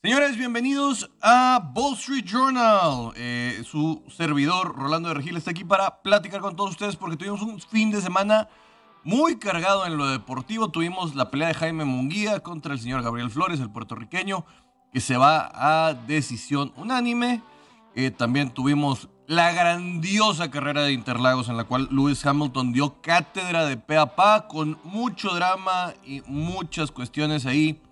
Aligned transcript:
Señores, 0.00 0.36
bienvenidos 0.36 1.10
a 1.20 1.72
Wall 1.74 1.94
Street 1.94 2.24
Journal. 2.24 3.12
Eh, 3.16 3.64
su 3.64 4.04
servidor, 4.08 4.76
Rolando 4.76 5.08
de 5.08 5.16
Regil, 5.16 5.36
está 5.36 5.50
aquí 5.50 5.64
para 5.64 6.02
platicar 6.02 6.40
con 6.40 6.54
todos 6.54 6.70
ustedes 6.70 6.94
porque 6.94 7.16
tuvimos 7.16 7.42
un 7.42 7.60
fin 7.60 7.90
de 7.90 8.00
semana 8.00 8.48
muy 9.02 9.40
cargado 9.40 9.84
en 9.86 9.96
lo 9.96 10.06
deportivo. 10.06 10.70
Tuvimos 10.70 11.16
la 11.16 11.32
pelea 11.32 11.48
de 11.48 11.54
Jaime 11.54 11.84
Munguía 11.84 12.38
contra 12.44 12.74
el 12.74 12.78
señor 12.78 13.02
Gabriel 13.02 13.28
Flores, 13.28 13.58
el 13.58 13.72
puertorriqueño, 13.72 14.46
que 14.92 15.00
se 15.00 15.16
va 15.16 15.50
a 15.52 15.94
decisión 15.94 16.72
unánime. 16.76 17.42
Eh, 17.96 18.12
también 18.12 18.50
tuvimos 18.50 19.08
la 19.26 19.50
grandiosa 19.50 20.48
carrera 20.48 20.82
de 20.82 20.92
Interlagos 20.92 21.48
en 21.48 21.56
la 21.56 21.64
cual 21.64 21.88
Lewis 21.90 22.24
Hamilton 22.24 22.72
dio 22.72 23.02
cátedra 23.02 23.66
de 23.66 23.76
pe 23.76 23.96
a 23.96 24.14
pa 24.14 24.46
con 24.46 24.78
mucho 24.84 25.34
drama 25.34 25.92
y 26.06 26.22
muchas 26.28 26.92
cuestiones 26.92 27.46
ahí 27.46 27.82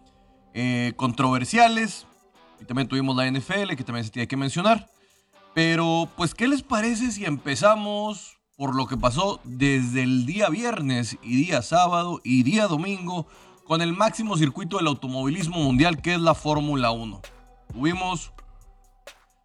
eh, 0.59 0.95
controversiales. 0.97 2.07
Y 2.59 2.65
también 2.65 2.89
tuvimos 2.89 3.15
la 3.15 3.31
NFL, 3.31 3.75
que 3.77 3.85
también 3.85 4.07
se 4.07 4.11
tiene 4.11 4.27
que 4.27 4.39
mencionar. 4.39 4.89
Pero, 5.53 6.09
pues, 6.17 6.35
¿qué 6.35 6.49
les 6.49 6.63
parece 6.63 7.13
si 7.13 7.27
empezamos 7.27 8.39
por 8.57 8.75
lo 8.75 8.87
que 8.87 8.97
pasó 8.97 9.39
desde 9.45 10.03
el 10.03 10.25
día 10.25 10.49
viernes 10.49 11.19
y 11.23 11.37
día 11.37 11.61
sábado 11.61 12.23
y 12.25 12.43
día 12.43 12.69
domingo 12.69 13.27
con 13.67 13.83
el 13.83 13.93
máximo 13.93 14.39
circuito 14.39 14.79
del 14.79 14.87
automovilismo 14.87 15.59
mundial, 15.59 16.01
que 16.01 16.15
es 16.15 16.21
la 16.21 16.35
Fórmula 16.35 16.91
1? 16.91 17.21
Tuvimos 17.75 18.33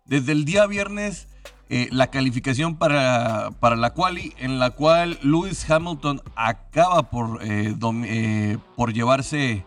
desde 0.06 0.32
el 0.32 0.46
día 0.46 0.66
viernes 0.66 1.28
eh, 1.68 1.90
la 1.92 2.08
calificación 2.08 2.78
para, 2.78 3.52
para 3.60 3.76
la 3.76 3.94
quali, 3.94 4.34
en 4.38 4.60
la 4.60 4.70
cual 4.70 5.20
Lewis 5.24 5.70
Hamilton 5.70 6.22
acaba 6.38 7.10
por, 7.10 7.40
eh, 7.44 8.58
por 8.78 8.94
llevarse 8.94 9.66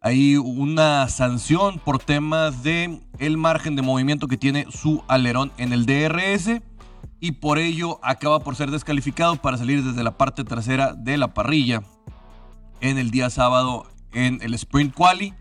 hay 0.00 0.36
una 0.36 1.08
sanción 1.08 1.78
por 1.78 1.98
temas 1.98 2.62
de 2.62 3.00
el 3.18 3.36
margen 3.36 3.76
de 3.76 3.82
movimiento 3.82 4.28
que 4.28 4.36
tiene 4.36 4.66
su 4.70 5.02
alerón 5.08 5.52
en 5.58 5.72
el 5.72 5.86
DRS 5.86 6.60
y 7.20 7.32
por 7.32 7.58
ello 7.58 7.98
acaba 8.02 8.40
por 8.40 8.56
ser 8.56 8.70
descalificado 8.70 9.36
para 9.36 9.56
salir 9.56 9.82
desde 9.82 10.04
la 10.04 10.16
parte 10.16 10.44
trasera 10.44 10.92
de 10.92 11.16
la 11.16 11.34
parrilla 11.34 11.82
en 12.80 12.98
el 12.98 13.10
día 13.10 13.30
sábado 13.30 13.86
en 14.12 14.40
el 14.42 14.54
Sprint 14.54 14.94
Quali, 14.94 15.34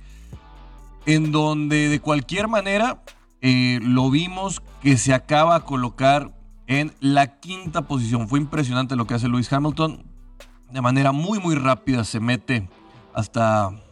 en 1.06 1.32
donde 1.32 1.90
de 1.90 2.00
cualquier 2.00 2.48
manera 2.48 3.04
eh, 3.42 3.80
lo 3.82 4.10
vimos 4.10 4.62
que 4.82 4.98
se 4.98 5.14
acaba 5.14 5.56
a 5.56 5.60
colocar 5.62 6.34
en 6.68 6.94
la 7.00 7.40
quinta 7.40 7.84
posición. 7.84 8.28
Fue 8.28 8.40
impresionante 8.40 8.96
lo 8.96 9.06
que 9.06 9.14
hace 9.14 9.28
Lewis 9.28 9.52
Hamilton. 9.52 10.04
De 10.72 10.82
manera 10.82 11.12
muy 11.12 11.40
muy 11.40 11.56
rápida 11.56 12.04
se 12.04 12.20
mete 12.20 12.68
hasta 13.14 13.85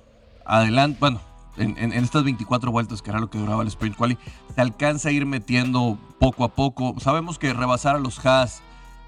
adelante, 0.46 0.98
bueno, 1.00 1.22
en, 1.58 1.94
estas 1.94 2.24
24 2.24 2.72
vueltas, 2.72 3.02
que 3.02 3.10
era 3.10 3.20
lo 3.20 3.30
que 3.30 3.38
duraba 3.38 3.62
el 3.62 3.68
Sprint 3.68 3.96
Quali, 3.96 4.18
se 4.54 4.62
alcanza 4.62 5.10
a 5.10 5.12
ir 5.12 5.26
metiendo 5.26 5.98
poco 6.20 6.44
a 6.44 6.50
poco. 6.50 6.96
Sabemos 7.00 7.38
que 7.38 7.54
rebasar 7.54 7.96
a 7.96 8.00
los 8.00 8.24
Haas, 8.26 8.62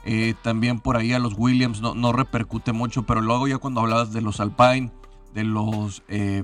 eh, 0.05 0.35
también 0.43 0.79
por 0.79 0.97
ahí 0.97 1.13
a 1.13 1.19
los 1.19 1.33
Williams, 1.37 1.81
no, 1.81 1.95
no, 1.95 2.13
repercute 2.13 2.71
mucho, 2.71 3.03
pero 3.03 3.21
luego 3.21 3.47
ya 3.47 3.57
cuando 3.57 3.81
hablabas 3.81 4.13
de 4.13 4.21
los 4.21 4.39
Alpine, 4.39 4.91
de 5.33 5.43
los, 5.43 6.03
eh, 6.07 6.43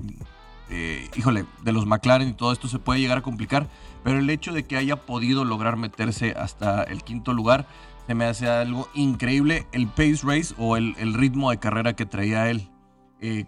eh, 0.68 1.08
híjole, 1.16 1.44
de 1.62 1.72
los 1.72 1.86
McLaren 1.86 2.28
y 2.28 2.32
todo 2.32 2.52
esto 2.52 2.66
se 2.66 2.80
puede 2.80 3.00
llegar 3.00 3.18
a 3.18 3.22
complicar, 3.22 3.68
pero 4.02 4.18
el 4.18 4.28
hecho 4.30 4.52
de 4.52 4.64
que 4.64 4.76
haya 4.76 4.96
podido 4.96 5.44
lograr 5.44 5.76
meterse 5.76 6.32
hasta 6.32 6.82
el 6.82 7.04
quinto 7.04 7.32
lugar, 7.32 7.66
se 8.08 8.16
me 8.16 8.24
hace 8.24 8.48
algo 8.48 8.88
increíble 8.94 9.68
el 9.70 9.86
pace 9.86 10.20
race 10.24 10.54
o 10.58 10.76
el, 10.76 10.96
el 10.98 11.14
ritmo 11.14 11.52
de 11.52 11.58
carrera 11.58 11.94
que 11.94 12.04
traía 12.04 12.50
él. 12.50 12.68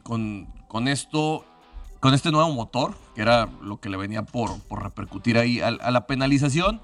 con, 0.05 0.47
con 0.75 0.89
esto, 0.89 1.45
con 2.01 2.15
este 2.15 2.33
nuevo 2.33 2.53
motor, 2.53 2.97
que 3.15 3.23
era 3.23 3.49
lo 3.63 3.79
que 3.79 3.89
le 3.89 3.97
venía 3.97 4.25
por, 4.25 4.61
por 4.63 4.83
repercutir 4.83 5.39
ahí 5.39 5.61
a, 5.61 5.71
la 5.71 6.07
penalización, 6.09 6.81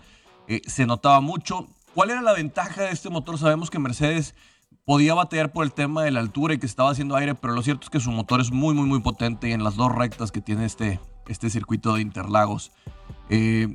eh, 0.47 0.63
se 0.65 0.87
notaba 0.87 1.21
mucho. 1.21 1.67
¿Cuál 1.93 2.11
era 2.11 2.23
la 2.23 2.33
ventaja 2.33 2.83
de 2.83 2.91
este 2.93 3.11
motor? 3.11 3.37
Sabemos 3.37 3.69
que 3.69 3.81
Mercedes 3.81 4.37
podía 4.85 5.15
batear 5.15 5.51
por 5.51 5.65
el 5.65 5.73
tema 5.73 6.05
de 6.05 6.13
la 6.13 6.21
altura 6.21 6.55
y 6.55 6.59
que 6.59 6.67
estaba 6.67 6.93
haciendo 6.93 7.17
aire, 7.17 7.35
pero 7.35 7.53
lo 7.53 7.63
cierto 7.63 7.83
es 7.83 7.91
que 7.91 7.99
su 7.99 8.13
motor 8.13 8.41
es 8.41 8.53
muy, 8.53 8.75
muy, 8.75 8.87
muy 8.87 9.01
potente 9.01 9.49
y 9.49 9.53
en 9.55 9.65
las 9.65 9.75
dos 9.75 9.93
rectas 9.93 10.31
que 10.31 10.41
tiene 10.41 10.67
este, 10.67 11.01
este 11.27 11.51
circuito 11.51 11.93
de 11.95 12.03
Interlagos. 12.03 12.71
Eh, 13.29 13.75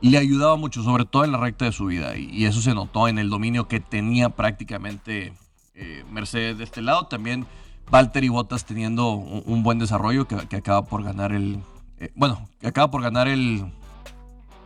le 0.00 0.16
ayudaba 0.16 0.56
mucho, 0.56 0.82
sobre 0.82 1.04
todo 1.04 1.24
en 1.24 1.32
la 1.32 1.36
recta 1.36 1.66
de 1.66 1.72
subida, 1.72 2.16
y, 2.16 2.30
y 2.30 2.46
eso 2.46 2.62
se 2.62 2.72
notó 2.72 3.06
en 3.06 3.18
el 3.18 3.28
dominio 3.28 3.68
que 3.68 3.80
tenía 3.80 4.30
prácticamente 4.30 5.34
eh, 5.74 6.06
Mercedes 6.10 6.56
de 6.56 6.64
este 6.64 6.80
lado. 6.80 7.06
También 7.08 7.46
Valtteri 7.90 8.28
Bottas 8.28 8.64
teniendo 8.64 9.10
un, 9.10 9.62
buen 9.62 9.78
desarrollo 9.78 10.26
que, 10.26 10.56
acaba 10.56 10.84
por 10.84 11.02
ganar 11.02 11.32
el. 11.32 11.60
Eh, 11.98 12.10
bueno, 12.14 12.48
que 12.60 12.68
acaba 12.68 12.90
por 12.90 13.02
ganar 13.02 13.28
el, 13.28 13.70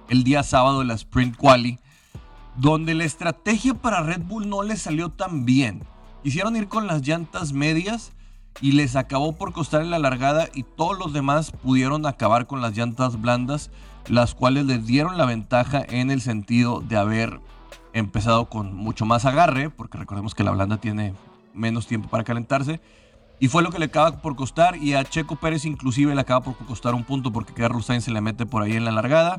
el 0.09 0.25
día 0.25 0.43
sábado 0.43 0.81
de 0.81 0.87
la 0.87 0.95
Sprint 0.95 1.37
Quali, 1.37 1.79
donde 2.57 2.95
la 2.95 3.05
estrategia 3.05 3.75
para 3.75 4.03
Red 4.03 4.23
Bull 4.23 4.49
no 4.49 4.63
les 4.63 4.83
salió 4.83 5.11
tan 5.11 5.45
bien. 5.45 5.83
Quisieron 6.23 6.57
ir 6.57 6.69
con 6.69 6.87
las 6.87 7.03
llantas 7.03 7.53
medias 7.53 8.13
y 8.61 8.73
les 8.73 8.97
acabó 8.97 9.33
por 9.33 9.53
costar 9.53 9.83
en 9.83 9.91
la 9.91 9.99
largada 9.99 10.49
y 10.55 10.63
todos 10.63 10.99
los 10.99 11.13
demás 11.13 11.51
pudieron 11.51 12.07
acabar 12.07 12.47
con 12.47 12.61
las 12.61 12.77
llantas 12.77 13.21
blandas, 13.21 13.71
las 14.09 14.35
cuales 14.35 14.67
les 14.67 14.87
dieron 14.87 15.19
la 15.19 15.27
ventaja 15.27 15.85
en 15.87 16.11
el 16.11 16.21
sentido 16.21 16.81
de 16.81 16.97
haber 16.97 17.41
empezado 17.93 18.49
con 18.49 18.75
mucho 18.75 19.07
más 19.07 19.25
agarre, 19.25 19.71
porque 19.71 19.99
recordemos 19.99 20.35
que 20.35 20.45
la 20.45 20.51
blanda 20.51 20.79
tiene 20.79 21.15
menos 21.55 21.87
tiempo 21.87 22.09
para 22.09 22.25
calentarse 22.25 22.81
y 23.39 23.49
fue 23.49 23.63
lo 23.63 23.71
que 23.71 23.79
le 23.79 23.87
acaba 23.87 24.23
por 24.23 24.37
costar. 24.37 24.77
Y 24.77 24.95
a 24.95 25.05
Checo 25.05 25.37
Pérez 25.37 25.65
inclusive 25.65 26.15
le 26.15 26.21
acaba 26.21 26.41
por 26.41 26.57
costar 26.57 26.95
un 26.95 27.05
punto 27.05 27.33
porque 27.33 27.53
Carlos 27.53 27.87
Sainz 27.87 28.05
se 28.05 28.11
le 28.11 28.21
mete 28.21 28.47
por 28.47 28.63
ahí 28.63 28.75
en 28.75 28.85
la 28.85 28.93
largada. 28.93 29.39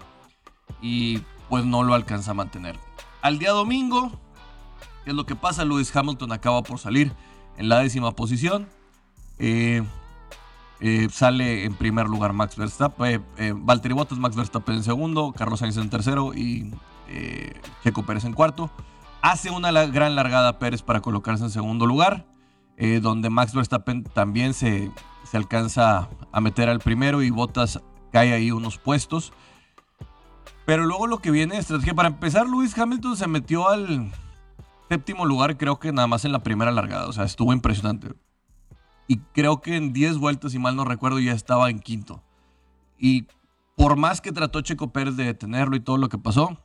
Y 0.82 1.20
pues 1.50 1.66
no 1.66 1.84
lo 1.84 1.94
alcanza 1.94 2.32
a 2.32 2.34
mantener. 2.34 2.78
Al 3.22 3.40
día 3.40 3.52
domingo, 3.52 4.12
¿qué 5.04 5.12
es 5.12 5.16
lo 5.16 5.26
que 5.26 5.36
pasa? 5.36 5.66
Lewis 5.66 5.96
Hamilton 5.96 6.32
acaba 6.32 6.62
por 6.64 6.80
salir 6.80 7.12
en 7.58 7.70
la 7.70 7.80
décima 7.80 8.12
posición. 8.12 8.68
Eh, 9.40 9.84
eh, 10.80 11.08
sale 11.12 11.66
en 11.66 11.74
primer 11.74 12.08
lugar 12.08 12.34
Max 12.34 12.56
Verstappen, 12.56 13.24
eh, 13.38 13.54
Valtteri 13.56 13.94
Bottas, 13.94 14.20
Max 14.20 14.36
Verstappen 14.36 14.76
en 14.76 14.84
segundo, 14.84 15.34
Carlos 15.36 15.60
Sainz 15.60 15.78
en 15.78 15.90
tercero 15.90 16.34
y 16.36 16.72
Checo 17.84 18.04
Pérez 18.04 18.26
en 18.26 18.34
cuarto. 18.34 18.70
Hace 19.22 19.50
una 19.50 19.72
gran 19.72 20.16
largada 20.16 20.60
Pérez 20.60 20.84
para 20.84 21.02
colocarse 21.02 21.44
en 21.44 21.50
segundo 21.50 21.86
lugar. 21.86 22.26
Eh, 22.78 23.00
donde 23.02 23.30
Max 23.32 23.54
Verstappen 23.54 24.04
también 24.04 24.54
se, 24.54 24.92
se, 25.24 25.36
alcanza 25.36 26.10
a 26.32 26.42
meter 26.42 26.70
al 26.70 26.80
primero 26.80 27.24
y 27.24 27.32
Bottas 27.32 27.82
cae 28.12 28.34
ahí 28.34 28.52
unos 28.52 28.78
puestos. 28.78 29.34
Pero 30.66 30.86
luego 30.86 31.08
lo 31.08 31.18
que 31.18 31.32
viene 31.32 31.58
es 31.58 31.68
que 31.84 31.96
para 31.96 32.10
empezar, 32.10 32.48
Lewis 32.48 32.78
Hamilton 32.78 33.18
se 33.18 33.28
metió 33.28 33.68
al 33.68 34.12
séptimo 34.90 35.26
lugar, 35.26 35.58
creo 35.58 35.80
que 35.80 35.92
nada 35.92 36.08
más 36.08 36.26
en 36.26 36.32
la 36.32 36.44
primera 36.44 36.72
largada, 36.72 37.08
o 37.08 37.14
sea, 37.14 37.24
estuvo 37.24 37.52
impresionante. 37.52 38.14
Y 39.08 39.18
creo 39.34 39.62
que 39.62 39.76
en 39.76 39.94
10 39.94 40.18
vueltas, 40.18 40.52
si 40.52 40.60
mal 40.60 40.76
no 40.76 40.84
recuerdo, 40.86 41.20
ya 41.20 41.32
estaba 41.32 41.70
en 41.70 41.80
quinto. 41.80 42.22
Y 43.00 43.26
por 43.76 43.96
más 43.96 44.22
que 44.22 44.32
trató 44.32 44.62
Checo 44.62 44.92
Pérez 44.92 45.16
de 45.16 45.26
detenerlo 45.26 45.76
y 45.76 45.80
todo 45.80 45.98
lo 45.98 46.10
que 46.10 46.18
pasó, 46.18 46.58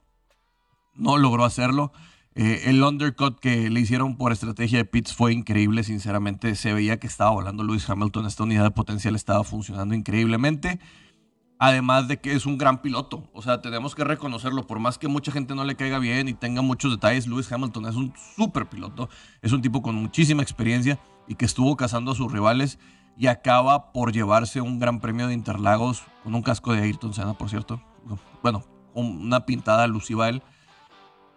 no 0.95 1.17
logró 1.19 1.45
hacerlo. 1.45 1.93
Eh, 2.34 2.62
el 2.66 2.82
undercut 2.82 3.38
que 3.38 3.69
le 3.69 3.81
hicieron 3.81 4.16
por 4.16 4.32
estrategia 4.32 4.78
de 4.78 4.84
pits 4.84 5.15
fue 5.15 5.32
increíble, 5.32 5.84
sinceramente. 5.84 6.54
Se 6.54 6.72
veía 6.72 6.98
que 6.98 7.06
estaba 7.06 7.31
volando 7.31 7.62
Lewis 7.62 7.88
Hamilton. 7.88 8.26
Esta 8.26 8.44
unidad 8.44 8.65
de 8.65 8.70
potencial 8.70 9.15
estaba 9.15 9.44
funcionando 9.44 9.94
increíblemente. 9.94 10.81
Además 11.59 12.09
de 12.09 12.21
que 12.21 12.32
es 12.32 12.47
un 12.47 12.59
gran 12.59 12.82
piloto. 12.82 13.28
O 13.34 13.42
sea, 13.42 13.60
tenemos 13.60 13.94
que 13.94 14.03
reconocerlo. 14.03 14.66
Por 14.66 14.81
más 14.81 14.98
que 14.98 15.09
mucha 15.09 15.31
gente 15.31 15.54
no 15.54 15.65
le 15.65 15.76
caiga 15.76 15.98
bien 15.98 16.28
y 16.28 16.34
tenga 16.34 16.62
muchos 16.62 16.91
detalles, 16.91 17.26
Lewis 17.26 17.53
Hamilton 17.53 17.87
es 17.87 17.94
un 17.94 18.15
súper 18.34 18.69
piloto. 18.69 19.09
Es 19.42 19.53
un 19.53 19.62
tipo 19.62 19.82
con 19.82 19.94
muchísima 19.94 20.42
experiencia 20.42 20.98
y 21.28 21.34
que 21.34 21.44
estuvo 21.44 21.76
cazando 21.76 22.12
a 22.12 22.15
sus 22.15 22.32
rivales 22.32 22.78
y 23.16 23.26
acaba 23.26 23.92
por 23.92 24.12
llevarse 24.12 24.60
un 24.60 24.78
gran 24.78 24.98
premio 25.00 25.28
de 25.28 25.34
Interlagos 25.34 26.03
con 26.25 26.34
un 26.34 26.42
casco 26.42 26.72
de 26.72 26.82
Ayrton 26.82 27.15
Senna, 27.15 27.34
por 27.34 27.50
cierto. 27.50 27.80
Bueno, 28.42 28.65
una 28.95 29.47
pintada 29.47 29.84
alusiva 29.84 30.24
a 30.24 30.28
él 30.30 30.42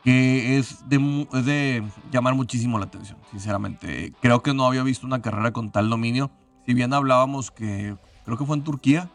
que 0.06 0.60
es 0.60 0.88
de, 0.88 1.84
llamar 2.12 2.36
muchísimo 2.36 2.78
la 2.78 2.86
atención, 2.86 3.18
sinceramente. 3.31 4.13
Creo 4.22 4.44
que 4.44 4.54
no 4.54 4.68
había 4.68 4.84
visto 4.84 5.07
una 5.07 5.24
carrera 5.24 5.52
con 5.52 5.72
tal 5.72 5.90
dominio. 5.90 6.30
Si 6.68 6.75
bien 6.75 6.94
hablábamos 6.94 7.50
que 7.50 7.98
creo 8.24 8.38
que 8.38 8.46
fue 8.46 8.56
en 8.56 8.63
Turquía 8.63 9.10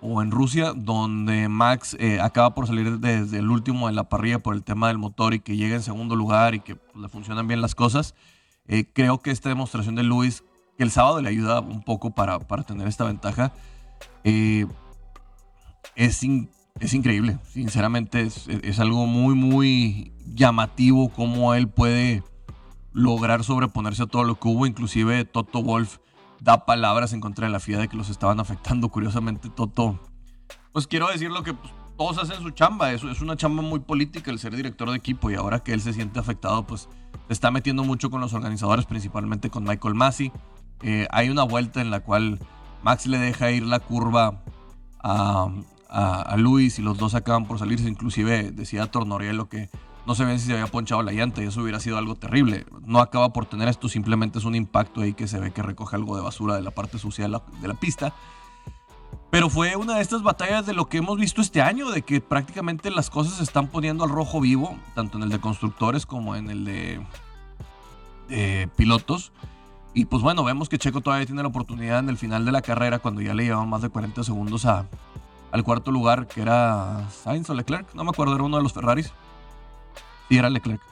o 0.00 0.22
en 0.22 0.30
Rusia, 0.30 0.72
donde 0.74 1.50
Max 1.50 1.94
eh, 2.00 2.20
acaba 2.22 2.54
por 2.54 2.66
salir 2.66 3.00
desde 3.00 3.38
el 3.38 3.50
último 3.50 3.88
de 3.88 3.92
la 3.92 4.08
parrilla 4.08 4.38
por 4.38 4.54
el 4.54 4.62
tema 4.62 4.88
del 4.88 4.96
motor 4.96 5.34
y 5.34 5.40
que 5.40 5.58
llega 5.58 5.76
en 5.76 5.82
segundo 5.82 6.16
lugar 6.16 6.54
y 6.54 6.60
que 6.60 6.76
pues, 6.76 6.96
le 6.96 7.10
funcionan 7.10 7.46
bien 7.46 7.60
las 7.60 7.74
cosas. 7.74 8.14
Eh, 8.66 8.86
creo 8.90 9.18
que 9.18 9.30
esta 9.30 9.50
demostración 9.50 9.94
de 9.94 10.04
Luis, 10.04 10.42
que 10.78 10.84
el 10.84 10.90
sábado 10.90 11.20
le 11.20 11.28
ayuda 11.28 11.60
un 11.60 11.82
poco 11.82 12.12
para, 12.12 12.38
para 12.38 12.62
tener 12.62 12.88
esta 12.88 13.04
ventaja, 13.04 13.52
eh, 14.24 14.66
es 15.96 16.22
increíble 16.22 16.63
es 16.80 16.92
increíble, 16.92 17.38
sinceramente 17.52 18.22
es, 18.22 18.78
algo 18.80 19.06
muy, 19.06 19.34
muy 19.34 20.12
llamativo 20.26 21.08
cómo 21.10 21.54
él 21.54 21.68
puede 21.68 22.22
lograr 22.92 23.44
sobreponerse 23.44 24.02
a 24.02 24.06
todo 24.06 24.24
lo 24.24 24.38
que 24.38 24.48
hubo. 24.48 24.66
Inclusive 24.66 25.24
Toto 25.24 25.62
Wolf 25.62 25.98
da 26.40 26.66
palabras 26.66 27.12
en 27.12 27.20
contra 27.20 27.46
de 27.46 27.52
la 27.52 27.60
FIA 27.60 27.78
de 27.78 27.88
que 27.88 27.96
los 27.96 28.10
estaban 28.10 28.40
afectando. 28.40 28.88
Curiosamente, 28.88 29.50
Toto 29.50 30.00
pues 30.72 30.88
quiero 30.88 31.06
decir 31.06 31.30
lo 31.30 31.44
que 31.44 31.54
pues, 31.54 31.72
todos 31.96 32.18
hacen 32.18 32.42
su 32.42 32.50
chamba. 32.50 32.92
Eso 32.92 33.08
es 33.08 33.20
una 33.20 33.36
chamba 33.36 33.62
muy 33.62 33.78
política 33.78 34.32
el 34.32 34.40
ser 34.40 34.56
director 34.56 34.90
de 34.90 34.96
equipo 34.96 35.30
y 35.30 35.36
ahora 35.36 35.60
que 35.60 35.72
él 35.72 35.80
se 35.80 35.92
siente 35.92 36.18
afectado, 36.18 36.66
pues 36.66 36.88
se 37.28 37.32
está 37.32 37.52
metiendo 37.52 37.84
mucho 37.84 38.10
con 38.10 38.20
los 38.20 38.34
organizadores, 38.34 38.84
principalmente 38.84 39.48
con 39.48 39.62
Michael 39.62 39.94
Massey. 39.94 40.32
Eh, 40.82 41.06
hay 41.10 41.30
una 41.30 41.44
vuelta 41.44 41.80
en 41.80 41.92
la 41.92 42.00
cual 42.00 42.40
Max 42.82 43.06
le 43.06 43.18
deja 43.18 43.52
ir 43.52 43.62
la 43.64 43.78
curva 43.78 44.42
a, 44.98 45.48
a, 45.94 46.36
Luis 46.36 46.78
y 46.78 46.82
los 46.82 46.98
dos 46.98 47.14
acaban 47.14 47.46
por 47.46 47.58
salirse. 47.58 47.88
Inclusive 47.88 48.50
decía 48.50 48.90
Tornorielo 48.90 49.48
que 49.48 49.70
no 50.06 50.14
se 50.14 50.24
ven 50.24 50.38
si 50.38 50.46
se 50.46 50.52
había 50.52 50.66
ponchado 50.66 51.02
la 51.02 51.12
llanta 51.12 51.42
y 51.42 51.46
eso 51.46 51.62
hubiera 51.62 51.80
sido 51.80 51.98
algo 51.98 52.16
terrible. 52.16 52.66
No 52.84 53.00
acaba 53.00 53.32
por 53.32 53.46
tener 53.46 53.68
esto, 53.68 53.88
simplemente 53.88 54.38
es 54.38 54.44
un 54.44 54.54
impacto 54.54 55.00
ahí 55.00 55.14
que 55.14 55.28
se 55.28 55.38
ve 55.38 55.52
que 55.52 55.62
recoge 55.62 55.96
algo 55.96 56.16
de 56.16 56.22
basura 56.22 56.56
de 56.56 56.62
la 56.62 56.72
parte 56.72 56.98
sucia 56.98 57.24
de 57.24 57.30
la, 57.30 57.42
de 57.60 57.74
pista. 57.74 58.12
Pero 59.30 59.48
fue 59.48 59.76
una 59.76 59.96
de 59.96 60.02
estas 60.02 60.22
batallas 60.22 60.66
de 60.66 60.74
lo 60.74 60.86
que 60.86 60.98
hemos 60.98 61.18
visto 61.18 61.40
este 61.40 61.62
año, 61.62 61.90
de 61.90 62.02
que 62.02 62.20
prácticamente 62.20 62.90
las 62.90 63.10
cosas 63.10 63.34
se 63.34 63.42
están 63.42 63.68
poniendo 63.68 64.04
al 64.04 64.10
rojo 64.10 64.40
vivo, 64.40 64.76
tanto 64.94 65.16
en 65.16 65.24
el 65.24 65.30
de 65.30 65.40
constructores 65.40 66.06
como 66.06 66.36
en 66.36 66.50
el 66.50 66.64
de, 66.64 67.00
pilotos. 68.76 69.32
Y 69.92 70.06
pues 70.06 70.22
bueno, 70.22 70.42
vemos 70.42 70.68
que 70.68 70.78
Checo 70.78 71.00
todavía 71.00 71.26
tiene 71.26 71.42
la 71.42 71.48
oportunidad 71.48 72.00
en 72.00 72.08
el 72.08 72.16
final 72.16 72.44
de 72.44 72.52
la 72.52 72.62
carrera, 72.62 72.98
cuando 72.98 73.22
ya 73.22 73.34
le 73.34 73.44
llevaban 73.44 73.68
más 73.68 73.82
de 73.82 73.88
40 73.88 74.24
segundos 74.24 74.66
a, 74.66 74.86
al 75.54 75.62
cuarto 75.62 75.92
lugar, 75.92 76.26
que 76.26 76.42
era 76.42 77.08
Sainz 77.10 77.48
o 77.48 77.54
Leclerc, 77.54 77.94
no 77.94 78.02
me 78.02 78.10
acuerdo, 78.10 78.34
era 78.34 78.42
uno 78.42 78.56
de 78.56 78.64
los 78.64 78.72
Ferraris. 78.72 79.12
Sí, 80.28 80.36
era 80.36 80.50
Leclerc. 80.50 80.82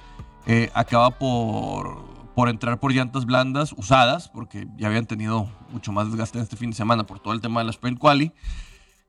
Eh, 0.47 0.70
acaba 0.73 1.11
por 1.11 2.12
por 2.37 2.49
entrar 2.49 2.79
por 2.79 2.93
llantas 2.93 3.26
blandas 3.26 3.75
usadas, 3.76 4.29
porque 4.29 4.69
ya 4.76 4.87
habían 4.87 5.06
tenido 5.06 5.50
mucho 5.73 5.91
más 5.91 6.06
desgaste 6.06 6.38
en 6.38 6.44
este 6.44 6.56
fin 6.56 6.70
de 6.70 6.76
semana 6.76 7.05
por 7.05 7.19
todo 7.19 7.35
el 7.35 7.41
tema 7.41 7.61
de 7.61 7.64
la 7.64 7.70
Sprint 7.73 7.99
Quali. 7.99 8.31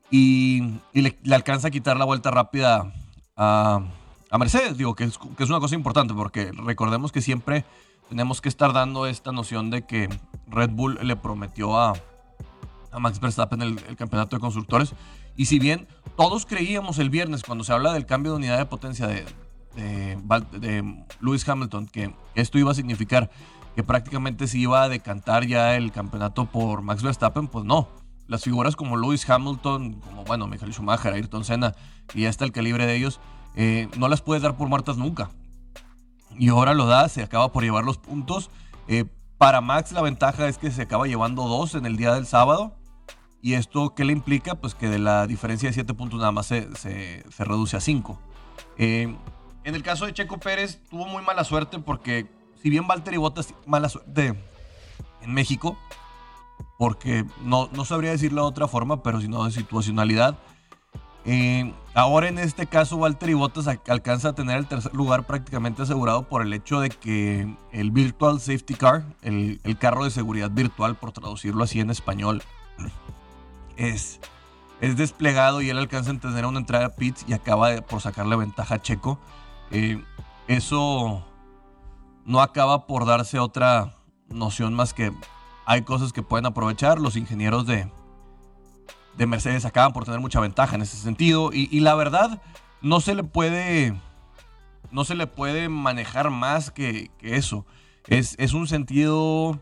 Y, 0.10 0.80
le, 0.94 1.18
alcanza 1.32 1.68
a 1.68 1.72
quitar 1.72 1.98
la 1.98 2.06
vuelta 2.06 2.32
rápida 2.32 2.92
a, 3.38 3.80
Mercedes. 4.38 4.76
Digo 4.76 4.96
que 4.96 5.04
es, 5.04 5.20
que 5.38 5.44
es, 5.44 5.50
una 5.52 5.60
cosa 5.60 5.76
importante, 5.76 6.16
porque 6.16 6.52
recordemos 6.52 7.12
que 7.12 7.22
siempre 7.22 7.64
tenemos 8.10 8.42
que 8.42 8.50
estar 8.50 8.74
dando 8.74 9.06
esta 9.06 9.32
noción 9.32 9.70
de 9.70 9.86
que 9.86 10.10
Red 10.48 10.72
Bull 10.72 10.98
le 11.04 11.16
prometió 11.16 11.78
a, 11.80 11.94
a 12.92 13.00
Max 13.00 13.20
Verstappen 13.20 13.62
el 13.62 13.96
campeonato 13.96 14.36
de 14.36 14.40
constructores. 14.40 14.96
Y 15.36 15.46
si 15.46 15.60
bien 15.60 15.88
todos 16.16 16.46
creíamos 16.46 17.00
el 17.00 17.10
viernes, 17.10 17.44
cuando 17.44 17.64
se 17.64 17.74
habla 17.74 17.94
del 17.94 18.06
cambio 18.06 18.32
de 18.32 18.38
unidad 18.38 18.58
de 18.58 18.66
potencia 18.66 19.08
de, 19.08 19.26
de, 19.76 21.06
Lewis 21.22 21.48
Hamilton, 21.48 21.88
que 21.88 22.14
esto 22.36 22.60
iba 22.60 22.72
a 22.72 22.76
significar 22.76 23.30
que 23.76 23.84
prácticamente 23.84 24.48
se 24.48 24.60
iba 24.60 24.84
a 24.84 24.90
decantar 24.90 25.48
ya 25.48 25.76
el 25.76 25.92
campeonato 25.92 26.46
por 26.46 26.82
Max 26.82 27.02
Verstappen, 27.02 27.48
pues 27.48 27.66
no. 27.66 27.88
Las 28.28 28.44
figuras 28.44 28.76
como 28.76 28.96
Lewis 28.96 29.28
Hamilton, 29.30 29.94
como 29.94 30.24
bueno, 30.24 30.48
Michael 30.48 30.74
Schumacher, 30.74 31.14
Ayrton 31.14 31.44
Senna, 31.44 31.74
y 32.14 32.22
ya 32.22 32.30
está 32.30 32.46
el 32.46 32.52
calibre 32.52 32.86
de 32.86 32.96
ellos, 32.96 33.20
eh, 33.56 33.90
no 33.98 34.08
las 34.08 34.22
puedes 34.22 34.44
dar 34.44 34.56
por 34.56 34.70
muertas 34.70 34.98
nunca. 34.98 35.30
Y 36.38 36.50
ahora 36.50 36.74
lo 36.74 36.86
da, 36.86 37.10
se 37.10 37.24
acaba 37.24 37.52
por 37.52 37.64
llevar 37.64 37.84
los 37.84 37.98
puntos. 37.98 38.50
Eh, 38.88 39.06
para 39.38 39.62
Max 39.62 39.92
la 39.92 40.02
ventaja 40.02 40.48
es 40.48 40.58
que 40.58 40.72
se 40.72 40.84
acaba 40.84 41.06
llevando 41.06 41.48
dos 41.48 41.76
en 41.76 41.86
el 41.86 41.98
día 41.98 42.14
del 42.14 42.26
sábado. 42.26 42.76
¿Y 43.44 43.56
esto 43.56 43.94
qué 43.94 44.06
le 44.06 44.14
implica? 44.14 44.56
Pues 44.56 44.74
que 44.74 44.88
de 44.88 45.00
la 45.00 45.28
diferencia 45.28 45.68
de 45.68 45.74
7 45.74 45.94
puntos 45.96 46.18
nada 46.18 46.32
más 46.32 46.46
se, 46.46 46.74
se, 46.78 47.24
reduce 47.40 47.76
a 47.76 47.82
5. 47.82 48.18
Eh, 48.78 49.14
en 49.66 49.76
el 49.76 49.84
caso 49.84 50.06
de 50.06 50.14
Checo 50.14 50.38
Pérez, 50.38 50.80
tuvo 50.90 51.06
muy 51.08 51.22
mala 51.24 51.44
suerte 51.44 51.78
porque, 51.80 52.26
si 52.62 52.70
bien 52.70 52.88
Valtteri 52.88 53.18
Bottas 53.18 53.54
mala 53.66 53.90
suerte 53.90 54.42
en 55.22 55.34
México, 55.34 55.78
porque 56.78 57.26
no, 57.44 57.70
no 57.74 57.84
sabría 57.84 58.12
decirlo 58.12 58.44
de 58.44 58.48
otra 58.48 58.70
forma, 58.70 59.04
pero 59.04 59.20
sino 59.20 59.44
de 59.44 59.52
situacionalidad. 59.52 60.40
Eh, 61.26 61.74
ahora 61.94 62.30
en 62.30 62.40
este 62.40 62.66
caso 62.66 62.98
Valtteri 62.98 63.34
Bottas 63.34 63.68
alcanza 63.68 64.30
a 64.30 64.36
tener 64.36 64.56
el 64.56 64.68
tercer 64.68 64.94
lugar 64.94 65.28
prácticamente 65.28 65.82
asegurado 65.82 66.30
por 66.30 66.44
el 66.44 66.54
hecho 66.54 66.80
de 66.80 66.90
que 66.90 67.54
el 67.74 67.92
Virtual 67.92 68.40
Safety 68.40 68.76
Car, 68.76 69.04
el, 69.22 69.60
el 69.66 69.78
carro 69.78 70.06
de 70.06 70.12
seguridad 70.12 70.50
virtual, 70.50 70.96
por 70.96 71.12
traducirlo 71.12 71.66
así 71.66 71.82
en 71.82 71.90
español, 71.90 72.42
es, 73.78 74.20
es 74.82 74.98
desplegado 74.98 75.62
y 75.62 75.70
él 75.70 75.78
alcanza 75.78 76.12
a 76.12 76.20
tener 76.20 76.46
una 76.46 76.60
entrada 76.60 76.88
a 76.88 76.96
pits 76.96 77.26
y 77.28 77.34
acaba 77.34 77.76
por 77.82 78.02
sacarle 78.02 78.36
ventaja 78.36 78.76
a 78.76 78.82
Checo. 78.82 79.20
Eh, 79.72 80.04
eso 80.48 81.26
no 82.26 82.42
acaba 82.42 82.86
por 82.88 83.06
darse 83.06 83.40
otra 83.40 83.96
noción 84.30 84.74
más 84.74 84.94
que 84.94 85.12
hay 85.66 85.84
cosas 85.84 86.14
que 86.14 86.24
pueden 86.24 86.46
aprovechar. 86.46 87.00
Los 87.00 87.16
ingenieros 87.16 87.66
de, 87.66 87.90
de 89.18 89.26
Mercedes 89.26 89.66
acaban 89.66 89.94
por 89.94 90.06
tener 90.06 90.20
mucha 90.20 90.40
ventaja 90.40 90.76
en 90.76 90.82
ese 90.82 90.98
sentido. 90.98 91.52
Y, 91.54 91.80
la 91.80 91.96
verdad, 91.96 92.42
no 92.82 93.00
se 93.02 93.16
le 93.16 93.24
puede. 93.24 93.96
No 94.92 95.06
se 95.06 95.16
le 95.16 95.28
puede 95.28 95.70
manejar 95.70 96.30
más 96.30 96.72
que, 96.72 97.10
eso. 97.22 97.66
Es, 98.08 98.36
es, 98.38 98.54
un 98.54 98.68
sentido 98.68 99.60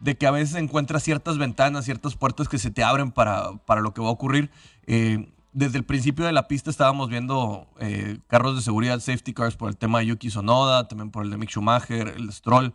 de 0.00 0.16
que 0.16 0.26
a 0.26 0.30
veces 0.30 0.56
encuentras 0.56 1.02
ciertas 1.02 1.38
ventanas, 1.38 1.84
ciertas 1.84 2.16
puertas 2.16 2.48
que 2.48 2.58
se 2.58 2.70
te 2.70 2.84
abren 2.84 3.12
para, 3.12 3.52
para 3.64 3.80
lo 3.80 3.94
que 3.94 4.00
va 4.00 4.08
a 4.08 4.12
ocurrir. 4.12 4.50
Eh, 4.86 5.32
desde 5.52 5.78
el 5.78 5.84
principio 5.84 6.26
de 6.26 6.32
la 6.32 6.48
pista 6.48 6.68
estábamos 6.68 7.08
viendo 7.08 7.66
eh, 7.80 8.18
carros 8.26 8.56
de 8.56 8.62
seguridad, 8.62 9.00
safety 9.00 9.32
cars 9.32 9.56
por 9.56 9.70
el 9.70 9.76
tema 9.78 10.00
de 10.00 10.06
Yuki 10.06 10.30
Sonoda, 10.30 10.86
también 10.86 11.10
por 11.10 11.24
el 11.24 11.30
de 11.30 11.38
Mick 11.38 11.50
Schumacher, 11.50 12.08
el 12.08 12.30
Stroll. 12.30 12.74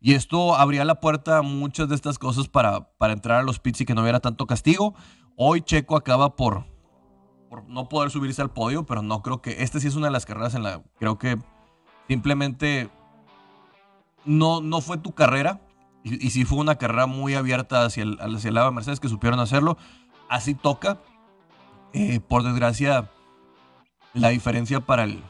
Y 0.00 0.14
esto 0.14 0.56
abría 0.56 0.84
la 0.84 1.00
puerta 1.00 1.38
a 1.38 1.42
muchas 1.42 1.88
de 1.88 1.94
estas 1.94 2.18
cosas 2.18 2.48
para, 2.48 2.90
para 2.98 3.12
entrar 3.12 3.38
a 3.38 3.42
los 3.42 3.60
pits 3.60 3.82
y 3.82 3.84
que 3.86 3.94
no 3.94 4.02
hubiera 4.02 4.20
tanto 4.20 4.46
castigo. 4.46 4.94
Hoy 5.36 5.60
Checo 5.60 5.96
acaba 5.96 6.34
por, 6.34 6.64
por 7.48 7.68
no 7.68 7.88
poder 7.88 8.10
subirse 8.10 8.42
al 8.42 8.50
podio, 8.50 8.86
pero 8.86 9.02
no 9.02 9.22
creo 9.22 9.40
que. 9.40 9.62
Esta 9.62 9.80
sí 9.80 9.86
es 9.86 9.94
una 9.94 10.06
de 10.06 10.12
las 10.12 10.26
carreras 10.26 10.54
en 10.54 10.62
la. 10.62 10.82
Creo 10.98 11.18
que 11.18 11.38
simplemente 12.08 12.90
no, 14.24 14.60
no 14.60 14.80
fue 14.80 14.98
tu 14.98 15.12
carrera. 15.12 15.60
Y, 16.06 16.24
y 16.26 16.30
sí 16.30 16.44
fue 16.44 16.58
una 16.58 16.76
carrera 16.76 17.06
muy 17.06 17.34
abierta 17.34 17.84
hacia 17.84 18.04
el, 18.04 18.18
hacia 18.20 18.48
el 18.48 18.54
lado 18.54 18.68
de 18.68 18.74
Mercedes 18.74 19.00
que 19.00 19.08
supieron 19.08 19.40
hacerlo. 19.40 19.76
Así 20.28 20.54
toca 20.54 20.98
eh, 21.92 22.20
por 22.20 22.42
desgracia, 22.42 23.10
la 24.14 24.28
diferencia 24.28 24.80
para 24.80 25.04
el, 25.04 25.22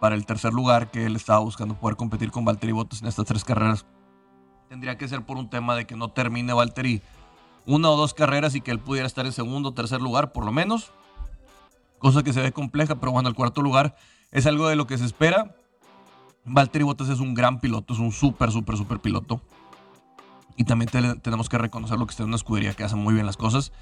para 0.00 0.14
el 0.14 0.24
tercer 0.24 0.52
lugar 0.52 0.90
que 0.90 1.04
él 1.04 1.16
estaba 1.16 1.40
buscando 1.40 1.74
poder 1.74 1.96
competir 1.96 2.30
con 2.30 2.44
Valtteri 2.44 2.72
Bottas 2.72 3.02
en 3.02 3.08
estas 3.08 3.26
tres 3.26 3.44
carreras 3.44 3.84
tendría 4.74 4.98
que 4.98 5.06
ser 5.06 5.24
por 5.24 5.36
un 5.36 5.48
tema 5.48 5.76
de 5.76 5.86
que 5.86 5.94
no 5.94 6.08
termine 6.08 6.52
Valtteri 6.52 7.00
una 7.64 7.90
o 7.90 7.96
dos 7.96 8.12
carreras 8.12 8.56
y 8.56 8.60
que 8.60 8.72
él 8.72 8.80
pudiera 8.80 9.06
estar 9.06 9.24
en 9.24 9.32
segundo 9.32 9.68
o 9.68 9.72
tercer 9.72 10.00
lugar 10.02 10.32
por 10.32 10.44
lo 10.44 10.50
menos. 10.50 10.92
Cosa 11.98 12.24
que 12.24 12.32
se 12.32 12.42
ve 12.42 12.50
compleja, 12.50 12.96
pero 12.96 13.12
bueno, 13.12 13.28
el 13.28 13.36
cuarto 13.36 13.62
lugar 13.62 13.94
es 14.32 14.46
algo 14.46 14.66
de 14.66 14.74
lo 14.74 14.88
que 14.88 14.98
se 14.98 15.04
espera. 15.04 15.54
Valtteri 16.44 16.82
Bottas 16.82 17.08
es 17.08 17.20
un 17.20 17.34
gran 17.34 17.60
piloto, 17.60 17.94
es 17.94 18.00
un 18.00 18.10
súper, 18.10 18.50
súper, 18.50 18.76
súper 18.76 18.98
piloto. 18.98 19.40
Y 20.56 20.64
también 20.64 20.90
tenemos 21.20 21.48
que 21.48 21.58
reconocer 21.58 21.98
lo 21.98 22.06
que 22.06 22.12
está 22.12 22.22
en 22.22 22.28
una 22.28 22.36
escudería 22.36 22.74
que 22.74 22.84
hace 22.84 22.96
muy 22.96 23.14
bien 23.14 23.26
las 23.26 23.36
cosas. 23.36 23.72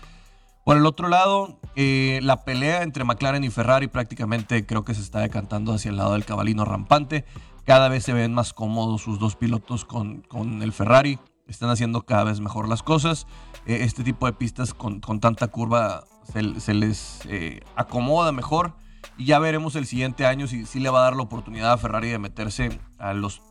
Por 0.65 0.77
el 0.77 0.87
otro 0.87 1.09
lado, 1.09 1.59
eh, 1.75 2.21
la 2.23 2.45
pelea 2.45 2.83
entre 2.83 3.05
McLaren 3.05 3.43
y 3.43 3.51
Ferrari 3.51 3.89
prácticamente 3.89 4.65
creo 4.65 4.85
que 4.85 4.95
se 4.95 5.03
está 5.03 5.19
decantando 5.19 5.73
hacia 5.75 5.91
el 5.91 5.97
lado 5.97 6.13
del 6.13 6.25
cabalino 6.25 6.65
rampante. 6.65 7.25
Cada 7.65 7.89
vez 7.89 8.05
se 8.05 8.13
ven 8.13 8.33
más 8.33 8.53
cómodos 8.53 9.03
sus 9.03 9.19
dos 9.19 9.35
pilotos 9.35 9.85
con, 9.85 10.23
con 10.23 10.63
el 10.63 10.73
Ferrari. 10.73 11.19
Están 11.49 11.69
haciendo 11.71 12.03
cada 12.03 12.25
vez 12.25 12.41
mejor 12.41 12.69
las 12.69 12.83
cosas. 12.83 13.27
Eh, 13.67 13.79
este 13.83 14.05
tipo 14.05 14.27
de 14.27 14.33
pistas 14.33 14.73
con, 14.73 15.01
con 15.01 15.19
tanta 15.21 15.49
curva 15.49 16.05
se, 16.33 16.75
les 16.75 17.21
eh, 17.27 17.61
acomoda 17.75 18.31
mejor. 18.31 18.75
Y 19.19 19.27
ya 19.27 19.41
veremos 19.41 19.75
el 19.75 19.87
siguiente 19.87 20.27
año 20.27 20.47
si, 20.47 20.65
si 20.65 20.79
le 20.79 20.91
va 20.91 21.01
a 21.01 21.05
dar 21.05 21.17
la 21.17 21.23
oportunidad 21.23 21.73
a 21.73 21.79
Ferrari 21.79 22.09
de 22.09 22.19
meterse 22.19 22.81
a 22.99 23.15
los 23.15 23.43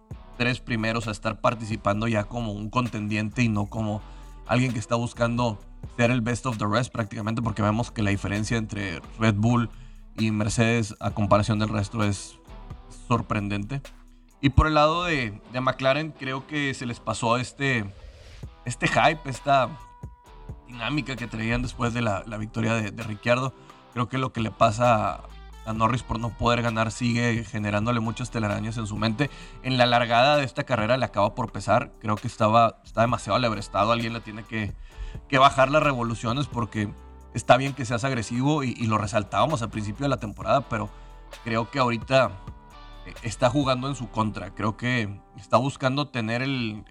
tres 0.42 0.60
primeros 0.60 1.08
a 1.08 1.12
estar 1.12 1.40
participando 1.40 2.08
ya 2.08 2.24
como 2.24 2.52
un 2.52 2.72
contendiente 2.72 3.44
y 3.44 3.48
no 3.48 3.68
como 3.68 4.02
alguien 4.48 4.74
que 4.74 4.80
está 4.80 4.96
buscando 4.96 5.60
ser 5.98 6.10
el 6.10 6.22
best 6.22 6.48
of 6.48 6.58
the 6.58 6.66
rest 6.66 6.92
prácticamente 6.92 7.44
porque 7.44 7.62
vemos 7.62 7.92
que 7.92 8.02
la 8.02 8.10
diferencia 8.10 8.58
entre 8.58 9.02
Red 9.20 9.36
Bull 9.36 9.70
y 10.18 10.32
Mercedes 10.32 10.96
a 11.00 11.12
comparación 11.12 11.60
del 11.60 11.70
resto 11.70 12.04
es 12.04 12.40
sorprendente. 13.08 13.84
Y 14.42 14.50
por 14.50 14.66
el 14.66 14.74
lado 14.74 15.04
de, 15.04 15.40
McLaren 15.54 16.10
creo 16.10 16.48
que 16.48 16.74
se 16.74 16.88
les 16.88 17.00
pasó 17.00 17.38
este, 17.38 17.86
este 18.66 18.88
hype, 18.88 19.30
esta 19.30 19.70
dinámica 20.66 21.16
que 21.16 21.28
traían 21.28 21.62
después 21.62 21.94
de 21.94 22.02
la, 22.02 22.24
victoria 22.40 22.74
de, 22.74 22.90
de, 22.90 23.04
Ricciardo. 23.04 23.54
Creo 23.94 24.10
que 24.10 24.18
lo 24.18 24.34
que 24.34 24.42
le 24.42 24.50
pasa 24.50 25.22
a, 25.66 25.74
Norris 25.74 26.04
por 26.04 26.20
no 26.20 26.30
poder 26.30 26.62
ganar 26.62 26.92
sigue 26.92 27.44
generándole 27.44 28.00
muchas 28.00 28.32
telarañas 28.32 28.78
en 28.78 28.88
su 28.88 28.98
mente. 28.98 29.30
En 29.64 29.78
la 29.78 29.86
largada 29.86 30.38
de 30.38 30.44
esta 30.44 30.64
carrera 30.64 30.98
le 30.98 31.06
acaba 31.06 31.36
por 31.36 31.52
pesar. 31.52 31.92
Creo 32.00 32.16
que 32.16 32.28
estaba, 32.28 32.82
está 32.84 33.02
demasiado 33.02 33.36
alebrestado. 33.36 33.92
Alguien 33.92 34.14
le 34.14 34.22
tiene 34.22 34.44
que, 34.44 34.74
que 35.28 35.38
bajar 35.38 35.70
las 35.70 35.84
revoluciones 35.84 36.48
porque 36.48 36.90
está 37.34 37.58
bien 37.58 37.74
que 37.74 37.86
seas 37.86 38.04
agresivo 38.04 38.64
y, 38.64 38.76
lo 38.88 38.98
resaltábamos 38.98 39.62
al 39.62 39.70
principio 39.70 40.04
de 40.04 40.10
la 40.10 40.18
temporada, 40.18 40.62
pero 40.62 40.90
creo 41.44 41.70
que 41.70 41.80
ahorita 41.80 42.32
eh, 43.06 43.14
está 43.24 43.50
jugando 43.50 43.88
en 43.88 43.96
su 43.96 44.10
contra. 44.10 44.54
Creo 44.54 44.78
que 44.78 45.10
está 45.38 45.58
buscando 45.58 46.08
tener 46.08 46.42
el, 46.42 46.84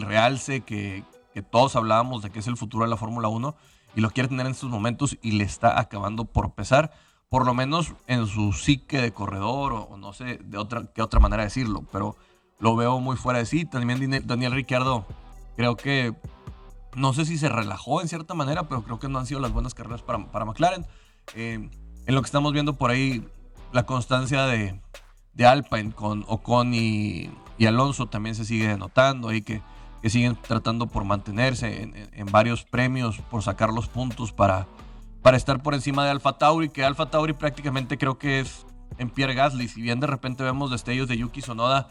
realce 0.00 0.62
que, 0.62 1.04
todos 1.50 1.76
hablábamos 1.76 2.22
de 2.22 2.30
que 2.30 2.40
es 2.40 2.48
el 2.48 2.56
futuro 2.56 2.84
de 2.84 2.90
la 2.90 2.96
Fórmula 2.96 3.28
1 3.28 3.54
y 3.94 4.00
lo 4.00 4.10
quiere 4.10 4.28
tener 4.28 4.46
en 4.46 4.52
estos 4.52 4.70
momentos 4.70 5.16
y 5.22 5.32
le 5.32 5.44
está 5.44 5.78
acabando 5.78 6.24
por 6.24 6.52
pesar, 6.54 6.90
por 7.28 7.44
lo 7.44 7.54
menos 7.54 7.94
en 8.06 8.26
su 8.26 8.52
psique 8.52 9.00
de 9.00 9.12
corredor 9.12 9.72
o, 9.72 9.96
no 9.96 10.12
sé 10.12 10.38
de 10.42 10.58
otra, 10.58 10.84
qué 10.94 11.02
otra 11.02 11.20
manera 11.20 11.44
decirlo, 11.44 11.84
pero 11.92 12.16
lo 12.58 12.74
veo 12.76 13.00
muy 13.00 13.16
fuera 13.16 13.38
de 13.38 13.46
sí. 13.46 13.64
También 13.64 14.22
Daniel 14.26 14.52
Ricciardo 14.52 15.06
creo 15.56 15.76
que 15.76 16.14
no 16.94 17.12
sé 17.12 17.24
si 17.24 17.38
se 17.38 17.48
relajó 17.48 18.00
en 18.00 18.08
cierta 18.08 18.34
manera, 18.34 18.68
pero 18.68 18.82
creo 18.82 18.98
que 18.98 19.08
no 19.08 19.18
han 19.18 19.26
sido 19.26 19.40
las 19.40 19.52
buenas 19.52 19.74
carreras 19.74 20.02
para, 20.02 20.30
para 20.30 20.44
McLaren. 20.44 20.86
Eh, 21.34 21.70
en 22.06 22.14
lo 22.14 22.22
que 22.22 22.26
estamos 22.26 22.52
viendo 22.52 22.74
por 22.74 22.90
ahí, 22.90 23.26
la 23.72 23.84
constancia 23.84 24.46
de, 24.46 24.80
de 25.34 25.46
Alpine 25.46 25.92
con 25.92 26.24
Ocon 26.26 26.74
y, 26.74 27.30
Alonso 27.66 28.06
también 28.06 28.34
se 28.34 28.44
sigue 28.44 28.76
notando 28.76 29.28
ahí 29.28 29.42
que, 29.42 29.62
que 30.00 30.10
siguen 30.10 30.36
tratando 30.36 30.86
por 30.86 31.04
mantenerse 31.04 31.82
en, 32.12 32.26
varios 32.26 32.64
premios, 32.64 33.18
por 33.30 33.42
sacar 33.42 33.72
los 33.72 33.88
puntos 33.88 34.32
para, 34.32 34.66
para 35.22 35.36
estar 35.36 35.62
por 35.62 35.74
encima 35.74 36.04
de 36.04 36.10
Alfa 36.10 36.38
Tauri, 36.38 36.68
que 36.68 36.84
Alfa 36.84 37.10
Tauri 37.10 37.32
prácticamente 37.32 37.98
creo 37.98 38.18
que 38.18 38.40
es 38.40 38.66
en 38.98 39.10
Pierre 39.10 39.34
Gasly. 39.34 39.68
Si 39.68 39.80
bien 39.80 40.00
de 40.00 40.06
repente 40.06 40.42
vemos 40.42 40.70
destellos 40.70 41.08
de 41.08 41.18
Yuki 41.18 41.42
Sonoda, 41.42 41.88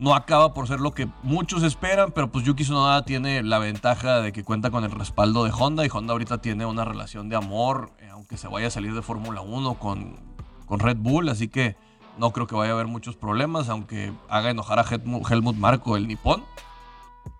no 0.00 0.14
acaba 0.14 0.54
por 0.54 0.66
ser 0.66 0.80
lo 0.80 0.94
que 0.94 1.08
muchos 1.22 1.62
esperan, 1.62 2.10
pero 2.12 2.32
pues 2.32 2.46
Yuki 2.46 2.64
Tsunoda 2.64 3.04
tiene 3.04 3.42
la 3.42 3.58
ventaja 3.58 4.22
de 4.22 4.32
que 4.32 4.42
cuenta 4.42 4.70
con 4.70 4.82
el 4.82 4.90
respaldo 4.90 5.44
de 5.44 5.52
Honda 5.52 5.84
y 5.84 5.90
Honda 5.92 6.12
ahorita 6.12 6.38
tiene 6.38 6.64
una 6.64 6.86
relación 6.86 7.28
de 7.28 7.36
amor, 7.36 7.92
eh, 7.98 8.08
aunque 8.10 8.38
se 8.38 8.48
vaya 8.48 8.68
a 8.68 8.70
salir 8.70 8.94
de 8.94 9.02
Fórmula 9.02 9.42
1 9.42 9.74
con, 9.74 10.16
con 10.64 10.80
Red 10.80 10.96
Bull, 10.96 11.28
así 11.28 11.48
que 11.48 11.76
no 12.16 12.32
creo 12.32 12.46
que 12.46 12.54
vaya 12.54 12.72
a 12.72 12.74
haber 12.76 12.86
muchos 12.86 13.14
problemas, 13.14 13.68
aunque 13.68 14.10
haga 14.30 14.48
enojar 14.48 14.78
a 14.78 14.86
Helmut 14.88 15.56
Marco, 15.56 15.98
el 15.98 16.08
nipón. 16.08 16.44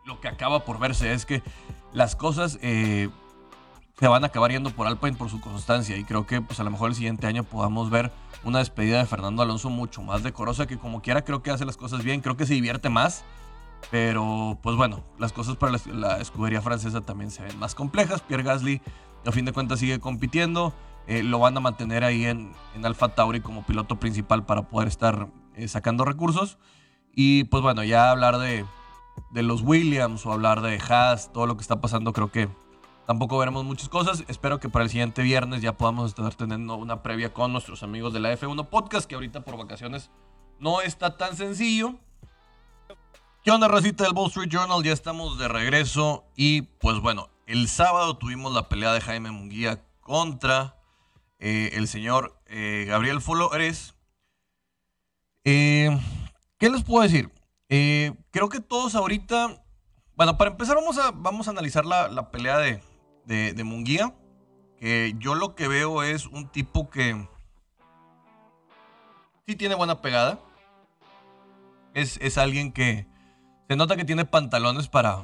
Lo 0.05 0.21
que 0.21 0.29
acaba 0.29 0.67
por 0.67 0.79
verse 0.79 1.14
es 1.14 1.25
que 1.25 1.43
las 1.95 2.14
cosas 2.14 2.59
eh, 2.61 3.09
se 4.00 4.09
van 4.09 4.25
a 4.25 4.28
acabar 4.28 4.50
yendo 4.50 4.71
por 4.71 4.87
Alpine 4.87 5.12
por 5.12 5.28
su 5.28 5.42
constancia 5.42 5.97
y 5.99 6.04
creo 6.04 6.26
que 6.26 6.40
pues 6.40 6.59
a 6.59 6.64
lo 6.64 6.71
mejor 6.71 6.88
el 6.88 6.97
siguiente 6.97 7.26
año 7.26 7.45
podamos 7.45 7.90
ver 7.90 8.11
una 8.45 8.59
despedida 8.59 8.99
de 8.99 9.04
Fernando 9.04 9.42
Alonso 9.42 9.69
mucho 9.69 10.00
más 10.00 10.23
decorosa, 10.23 10.66
que 10.66 10.78
como 10.78 11.02
quiera 11.02 11.23
creo 11.23 11.42
que 11.42 11.50
hace 11.50 11.66
las 11.66 11.76
cosas 11.76 12.02
bien, 12.02 12.23
creo 12.23 12.35
que 12.35 12.47
se 12.47 12.54
divierte 12.54 12.88
más. 12.88 13.25
Pero 13.90 14.59
pues 14.62 14.76
bueno, 14.76 15.04
las 15.19 15.33
cosas 15.33 15.57
para 15.57 15.73
la, 15.92 16.19
escudería 16.19 16.62
francesa 16.62 17.00
también 17.02 17.30
se 17.30 17.42
ven 17.42 17.59
más 17.59 17.75
complejas. 17.75 18.23
Pierre 18.23 18.42
Gasly 18.42 18.80
a 19.26 19.33
fin 19.33 19.45
de 19.45 19.52
cuentas 19.52 19.78
sigue 19.78 20.00
compitiendo. 20.00 20.73
Eh, 21.07 21.23
lo 21.23 21.38
van 21.38 21.57
a 21.57 21.61
mantener 21.61 22.04
ahí 22.04 22.25
en, 22.25 22.52
en 22.75 22.87
Alfa 22.87 23.14
Tauri 23.14 23.40
como 23.40 23.64
piloto 23.64 23.99
principal 23.99 24.45
para 24.45 24.62
poder 24.62 24.88
estar 24.88 25.28
eh, 25.57 25.69
sacando 25.69 26.04
recursos. 26.04 26.59
Y 27.14 27.45
pues 27.45 27.62
bueno, 27.62 27.85
ya 27.85 28.11
hablar 28.11 28.38
de, 28.38 28.64
de 29.30 29.42
los 29.42 29.62
Williams 29.62 30.25
o 30.25 30.33
hablar 30.33 30.61
de 30.61 30.78
Haas, 30.78 31.33
todo 31.33 31.47
lo 31.47 31.57
que 31.57 31.62
está 31.62 31.80
pasando, 31.80 32.12
creo 32.12 32.30
que 32.30 32.49
Tampoco 33.11 33.38
veremos 33.38 33.64
muchas 33.64 33.88
cosas. 33.88 34.23
Espero 34.29 34.61
que 34.61 34.69
para 34.69 34.85
el 34.85 34.88
siguiente 34.88 35.23
viernes 35.23 35.62
ya 35.62 35.76
podamos 35.76 36.11
estar 36.11 36.33
teniendo 36.37 36.76
una 36.76 37.02
previa 37.02 37.35
con 37.35 37.52
nuestros 37.52 37.83
amigos 37.83 38.12
de 38.12 38.21
la 38.21 38.33
F1 38.33 38.69
Podcast, 38.69 39.09
que 39.09 39.17
ahorita 39.17 39.40
por 39.40 39.57
vacaciones 39.59 40.12
no 40.61 40.81
está 40.81 41.17
tan 41.17 41.37
sencillo. 41.37 41.97
¿Qué 43.43 43.50
onda, 43.50 43.67
racita 43.67 44.05
del 44.05 44.12
Wall 44.12 44.29
Street 44.29 44.49
Journal? 44.49 44.85
Ya 44.85 44.93
estamos 44.93 45.38
de 45.40 45.49
regreso. 45.49 46.23
Y 46.37 46.62
pues 46.62 47.00
bueno, 47.00 47.31
el 47.47 47.67
sábado 47.67 48.17
tuvimos 48.17 48.55
la 48.55 48.69
pelea 48.69 48.93
de 48.93 49.00
Jaime 49.00 49.33
Munguía 49.33 49.85
contra 50.02 50.76
eh, 51.40 51.71
el 51.73 51.88
señor 51.88 52.40
eh, 52.47 52.85
Gabriel 52.87 53.21
Flores. 53.21 53.97
Eh, 55.43 55.99
¿Qué 56.59 56.71
les 56.71 56.85
puedo 56.85 57.02
decir? 57.02 57.29
creo 57.67 58.49
que 58.49 58.61
todos 58.61 58.95
ahorita. 58.95 59.64
Bueno, 60.14 60.38
para 60.38 60.52
empezar, 60.52 60.76
vamos 60.76 60.97
a, 60.97 61.11
vamos 61.11 61.49
a 61.49 61.50
analizar 61.50 61.85
la 61.85 62.31
pelea 62.31 62.59
de, 62.59 62.81
de, 63.25 63.65
Munguía, 63.65 64.15
que 64.79 65.15
yo 65.19 65.35
lo 65.35 65.55
que 65.55 65.69
veo 65.69 66.03
es 66.03 66.27
un 66.27 66.49
tipo 66.49 66.91
que 66.91 67.29
sí 69.47 69.57
tiene 69.57 69.75
buena 69.75 70.00
pegada. 70.00 70.41
Es, 71.95 72.19
es 72.23 72.39
alguien 72.39 72.73
que 72.73 73.07
se 73.69 73.77
nota 73.77 73.97
que 73.97 74.05
tiene 74.05 74.25
pantalones 74.25 74.89
para, 74.89 75.23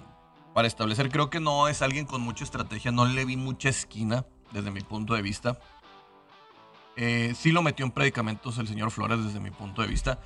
para 0.55 0.69
establecer. 0.69 1.11
Creo 1.11 1.31
que 1.31 1.41
no 1.41 1.69
es 1.69 1.83
alguien 1.83 2.07
con 2.07 2.21
mucha 2.21 2.45
estrategia, 2.45 2.93
no 2.93 3.07
le 3.07 3.25
vi 3.25 3.37
mucha 3.37 3.69
esquina 3.69 4.25
desde 4.53 4.71
mi 4.71 4.81
punto 4.81 5.15
de 5.15 5.23
vista. 5.23 5.59
Eh, 6.97 7.35
sí 7.37 7.53
lo 7.53 7.63
metió 7.63 7.85
en 7.85 7.93
predicamentos 7.93 8.57
el 8.59 8.67
señor 8.67 8.91
Flores 8.91 9.23
desde 9.23 9.41
mi 9.41 9.51
punto 9.51 9.83
de 9.83 9.89
vista. 9.89 10.19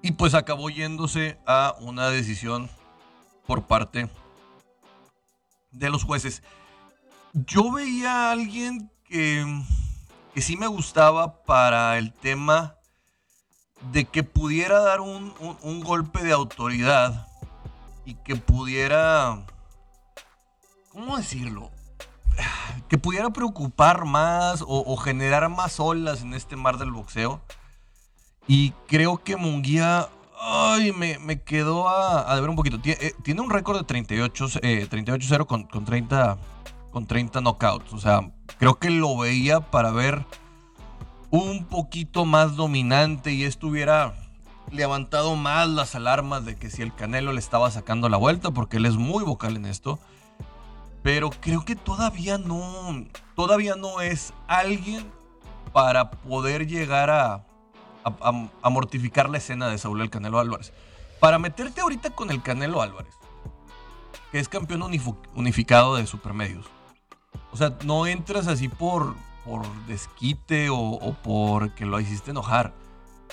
Y 0.00 0.12
pues 0.12 0.34
acabó 0.34 0.70
yéndose 0.70 1.38
a 1.46 1.74
una 1.80 2.08
decisión 2.08 2.70
por 3.46 3.66
parte 3.66 4.08
de 5.70 5.90
los 5.90 6.04
jueces. 6.04 6.42
Yo 7.32 7.72
veía 7.72 8.28
a 8.28 8.32
alguien 8.32 8.90
que, 9.04 9.44
que 10.34 10.42
sí 10.42 10.56
me 10.56 10.66
gustaba 10.66 11.42
para 11.44 11.98
el 11.98 12.12
tema 12.12 12.78
de 13.92 14.04
que 14.04 14.22
pudiera 14.22 14.80
dar 14.80 15.00
un, 15.00 15.32
golpe 15.82 16.22
de 16.22 16.32
autoridad 16.32 17.28
y 18.04 18.14
que 18.14 18.36
pudiera, 18.36 19.46
¿cómo 20.90 21.16
decirlo? 21.16 21.70
Que 22.88 22.98
pudiera 22.98 23.30
preocupar 23.30 24.04
más 24.04 24.64
o, 24.66 24.96
generar 24.96 25.48
más 25.48 25.78
olas 25.78 26.22
en 26.22 26.34
este 26.34 26.56
mar 26.56 26.78
del 26.78 26.90
boxeo. 26.90 27.40
Y 28.46 28.70
creo 28.86 29.22
que 29.22 29.36
Munguía 29.36 30.08
Ay, 30.40 30.92
me, 30.92 31.18
me 31.18 31.42
quedó 31.42 31.88
a, 31.88 32.20
a, 32.20 32.40
ver 32.40 32.48
un 32.48 32.56
poquito. 32.56 32.78
Eh, 32.84 33.12
tiene, 33.22 33.40
un 33.40 33.50
récord 33.50 33.78
de 33.78 33.84
38, 33.84 34.46
38-0 34.46 35.42
eh, 35.42 35.46
con, 35.46 35.64
con, 35.64 35.84
30, 35.84 36.38
con 36.90 37.06
30 37.06 37.40
knockouts. 37.40 37.92
O 37.92 37.98
sea, 37.98 38.30
creo 38.58 38.78
que 38.78 38.90
lo 38.90 39.16
veía 39.18 39.60
para 39.60 39.90
ver 39.90 40.24
un 41.30 41.64
poquito 41.64 42.24
más 42.24 42.56
dominante 42.56 43.32
y 43.32 43.44
estuviera 43.44 44.14
levantado 44.70 45.34
más 45.34 45.68
las 45.68 45.94
alarmas 45.94 46.44
de 46.44 46.56
que 46.56 46.70
si 46.70 46.82
el 46.82 46.94
Canelo 46.94 47.32
le 47.32 47.40
estaba 47.40 47.70
sacando 47.70 48.08
la 48.08 48.16
vuelta, 48.16 48.52
porque 48.52 48.76
él 48.76 48.86
es 48.86 48.96
muy 48.96 49.24
vocal 49.24 49.56
en 49.56 49.66
esto. 49.66 49.98
Pero 51.02 51.30
creo 51.30 51.64
que 51.64 51.74
todavía 51.74 52.38
no, 52.38 53.06
todavía 53.34 53.74
no 53.76 54.00
es 54.00 54.32
alguien 54.46 55.04
para 55.72 56.10
poder 56.10 56.66
llegar 56.66 57.10
a, 57.10 57.47
a, 58.20 58.70
mortificar 58.70 59.28
la 59.30 59.38
escena 59.38 59.68
de 59.68 59.78
Saúl 59.78 60.00
el 60.00 60.10
Canelo 60.10 60.38
Álvarez. 60.38 60.72
Para 61.20 61.38
meterte 61.38 61.80
ahorita 61.80 62.10
con 62.10 62.30
el 62.30 62.42
Canelo 62.42 62.82
Álvarez, 62.82 63.14
que 64.30 64.38
es 64.38 64.48
campeón 64.48 64.82
unificado 65.34 65.96
de 65.96 66.06
supermedios. 66.06 66.66
O 67.50 67.56
sea, 67.56 67.76
no 67.84 68.06
entras 68.06 68.46
así 68.46 68.68
por, 68.68 69.16
por 69.44 69.66
desquite 69.86 70.70
o, 70.70 70.78
o 70.78 71.14
porque 71.14 71.86
lo 71.86 71.98
hiciste 72.00 72.30
enojar. 72.30 72.72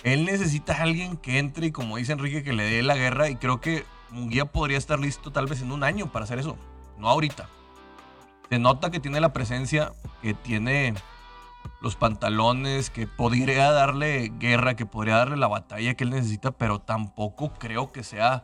Él 0.03 0.25
necesita 0.25 0.73
a 0.73 0.83
alguien 0.83 1.17
que 1.17 1.39
entre 1.39 1.67
y 1.67 1.71
como 1.71 1.97
dice 1.97 2.13
Enrique, 2.13 2.43
que 2.43 2.53
le 2.53 2.63
dé 2.63 2.83
la 2.83 2.95
guerra. 2.95 3.29
Y 3.29 3.35
creo 3.35 3.61
que 3.61 3.85
Munguía 4.11 4.45
podría 4.45 4.77
estar 4.77 4.99
listo 4.99 5.31
tal 5.31 5.47
vez 5.47 5.61
en 5.61 5.71
un 5.71 5.83
año 5.83 6.11
para 6.11 6.25
hacer 6.25 6.39
eso. 6.39 6.57
No 6.97 7.09
ahorita. 7.09 7.49
Se 8.49 8.59
nota 8.59 8.91
que 8.91 8.99
tiene 8.99 9.19
la 9.19 9.33
presencia, 9.33 9.93
que 10.21 10.33
tiene 10.33 10.93
los 11.85 11.95
pantalones, 11.95 12.89
que 12.89 13.05
podría 13.05 13.71
darle 13.71 14.31
guerra, 14.39 14.75
que 14.75 14.87
podría 14.87 15.17
darle 15.17 15.37
la 15.37 15.47
batalla 15.47 15.93
que 15.93 16.03
él 16.03 16.09
necesita, 16.09 16.49
pero 16.49 16.79
tampoco 16.79 17.53
creo 17.53 17.91
que 17.91 18.03
sea 18.03 18.43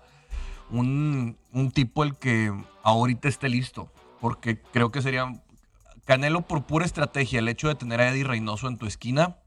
un, 0.69 1.35
tipo 1.73 2.03
el 2.03 2.15
que 2.17 2.53
ahorita 2.83 3.27
esté 3.27 3.49
listo, 3.49 3.91
porque 4.19 4.61
creo 4.61 4.91
que 4.91 5.01
sería 5.01 5.41
Canelo 6.05 6.41
por 6.43 6.67
pura 6.67 6.85
estrategia, 6.85 7.39
el 7.39 7.47
hecho 7.47 7.67
de 7.67 7.73
tener 7.73 7.99
a 7.99 8.09
Eddie 8.09 8.25
Reynoso 8.25 8.67
en 8.67 8.77
tu 8.77 8.85
esquina, 8.85 9.37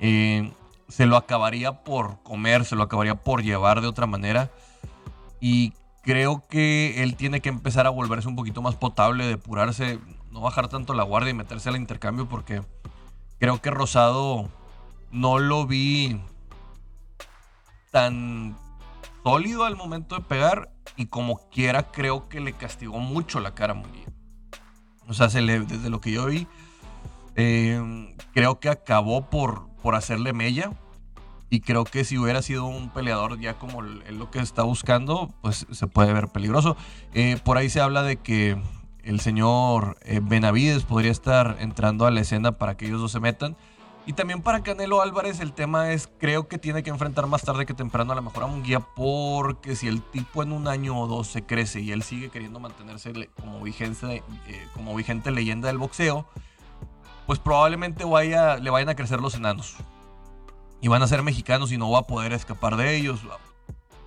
eh, 0.00 0.50
se 0.88 1.04
lo 1.04 1.18
acabaría 1.18 1.84
por 1.84 2.22
comer, 2.22 2.64
se 2.64 2.76
lo 2.76 2.84
acabaría 2.84 3.16
por 3.16 3.42
llevar 3.42 3.82
de 3.82 3.88
otra 3.88 4.06
manera. 4.06 4.50
Y 5.38 5.74
creo 6.02 6.46
que 6.48 7.02
él 7.02 7.14
tiene 7.16 7.42
que 7.42 7.50
empezar 7.50 7.86
a 7.86 7.90
volverse 7.90 8.26
un 8.26 8.36
poquito 8.36 8.62
más 8.62 8.74
potable, 8.74 9.26
depurarse, 9.26 9.98
no 10.30 10.40
bajar 10.40 10.68
tanto 10.68 10.94
la 10.94 11.02
guardia 11.02 11.30
y 11.30 11.34
meterse 11.34 11.68
al 11.68 11.76
intercambio 11.76 12.26
porque 12.26 12.62
Creo 13.38 13.60
que 13.62 13.70
Rosado 13.70 14.48
no 15.10 15.38
lo 15.38 15.66
vi 15.66 16.20
tan 17.90 18.56
sólido 19.22 19.64
al 19.64 19.76
momento 19.76 20.16
de 20.16 20.22
pegar 20.22 20.70
y 20.96 21.06
como 21.06 21.48
quiera 21.50 21.90
creo 21.92 22.28
que 22.28 22.40
le 22.40 22.52
castigó 22.52 22.98
mucho 22.98 23.40
la 23.40 23.54
cara 23.54 23.72
a 23.72 23.76
Munguía. 23.76 24.06
O 25.08 25.14
sea, 25.14 25.30
se 25.30 25.40
desde 25.40 25.88
lo 25.88 26.00
que 26.00 26.10
yo 26.10 26.26
vi, 26.26 26.46
eh, 27.36 28.14
creo 28.34 28.58
que 28.58 28.68
acabó 28.68 29.30
por, 29.30 29.68
por 29.82 29.94
hacerle 29.94 30.32
mella. 30.32 30.72
Y 31.50 31.60
creo 31.60 31.84
que 31.84 32.04
si 32.04 32.18
hubiera 32.18 32.42
sido 32.42 32.66
un 32.66 32.90
peleador 32.90 33.40
ya 33.40 33.54
como 33.54 33.80
él 33.80 34.18
lo 34.18 34.30
que 34.30 34.40
está 34.40 34.64
buscando, 34.64 35.32
pues 35.40 35.66
se 35.70 35.86
puede 35.86 36.12
ver 36.12 36.28
peligroso. 36.28 36.76
Eh, 37.14 37.38
por 37.42 37.56
ahí 37.56 37.70
se 37.70 37.80
habla 37.80 38.02
de 38.02 38.16
que 38.16 38.60
el 39.08 39.20
señor 39.20 39.96
eh, 40.02 40.20
Benavides 40.22 40.84
podría 40.84 41.10
estar 41.10 41.56
entrando 41.60 42.04
a 42.04 42.10
la 42.10 42.20
escena 42.20 42.52
para 42.52 42.76
que 42.76 42.86
ellos 42.86 43.00
dos 43.00 43.12
se 43.12 43.20
metan. 43.20 43.56
Y 44.04 44.12
también 44.12 44.42
para 44.42 44.62
Canelo 44.62 45.00
Álvarez 45.00 45.40
el 45.40 45.54
tema 45.54 45.92
es, 45.92 46.10
creo 46.18 46.46
que 46.46 46.58
tiene 46.58 46.82
que 46.82 46.90
enfrentar 46.90 47.26
más 47.26 47.42
tarde 47.42 47.64
que 47.64 47.72
temprano 47.72 48.12
a 48.12 48.14
la 48.14 48.20
mejor 48.20 48.44
a 48.44 48.46
Munguía 48.46 48.80
porque 48.80 49.76
si 49.76 49.88
el 49.88 50.02
tipo 50.02 50.42
en 50.42 50.52
un 50.52 50.68
año 50.68 50.98
o 50.98 51.06
dos 51.06 51.26
se 51.26 51.44
crece 51.44 51.80
y 51.80 51.92
él 51.92 52.02
sigue 52.02 52.28
queriendo 52.28 52.60
mantenerse 52.60 53.12
como 53.40 53.62
vigente, 53.62 54.22
eh, 54.46 54.66
como 54.74 54.94
vigente 54.94 55.30
leyenda 55.30 55.68
del 55.68 55.78
boxeo, 55.78 56.26
pues 57.26 57.38
probablemente 57.38 58.04
vaya, 58.04 58.56
le 58.56 58.68
vayan 58.68 58.90
a 58.90 58.94
crecer 58.94 59.20
los 59.20 59.34
enanos. 59.34 59.76
Y 60.82 60.88
van 60.88 61.02
a 61.02 61.06
ser 61.06 61.22
mexicanos 61.22 61.72
y 61.72 61.78
no 61.78 61.90
va 61.90 62.00
a 62.00 62.06
poder 62.06 62.34
escapar 62.34 62.76
de 62.76 62.94
ellos. 62.94 63.20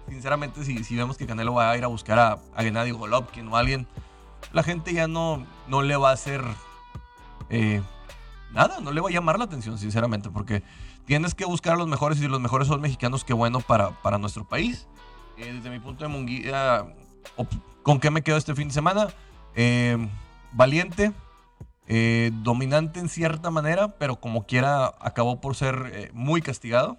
Sinceramente, 0.07 0.63
si, 0.63 0.83
si 0.83 0.95
vemos 0.95 1.17
que 1.17 1.25
Canelo 1.25 1.55
va 1.55 1.71
a 1.71 1.77
ir 1.77 1.83
a 1.83 1.87
buscar 1.87 2.19
a, 2.19 2.39
a 2.55 2.63
Gennady 2.63 2.91
Golovkin 2.91 3.47
o 3.47 3.55
a 3.55 3.59
alguien, 3.59 3.87
la 4.51 4.63
gente 4.63 4.93
ya 4.93 5.07
no, 5.07 5.45
no 5.67 5.81
le 5.81 5.95
va 5.95 6.09
a 6.09 6.13
hacer... 6.13 6.43
Eh, 7.49 7.81
nada, 8.51 8.79
no 8.79 8.91
le 8.91 9.01
va 9.01 9.09
a 9.09 9.11
llamar 9.11 9.37
la 9.37 9.45
atención, 9.45 9.77
sinceramente, 9.77 10.29
porque 10.29 10.63
tienes 11.05 11.35
que 11.35 11.45
buscar 11.45 11.73
a 11.73 11.77
los 11.77 11.87
mejores 11.87 12.17
y 12.19 12.21
si 12.21 12.27
los 12.27 12.39
mejores 12.39 12.67
son 12.67 12.81
mexicanos, 12.81 13.23
qué 13.23 13.33
bueno 13.33 13.59
para, 13.59 13.91
para 14.01 14.17
nuestro 14.17 14.47
país. 14.47 14.87
Eh, 15.37 15.53
desde 15.53 15.69
mi 15.69 15.79
punto 15.79 16.03
de 16.03 16.09
munguía, 16.09 16.85
¿con 17.83 17.99
qué 17.99 18.11
me 18.11 18.21
quedo 18.21 18.37
este 18.37 18.55
fin 18.55 18.69
de 18.69 18.73
semana? 18.73 19.07
Eh, 19.55 19.97
valiente, 20.53 21.11
dominante 22.43 22.99
en 22.99 23.09
cierta 23.09 23.51
manera, 23.51 23.89
pero 23.97 24.15
como 24.17 24.45
quiera 24.45 24.93
acabó 25.01 25.41
por 25.41 25.55
ser 25.55 26.11
muy 26.13 26.41
castigado. 26.41 26.97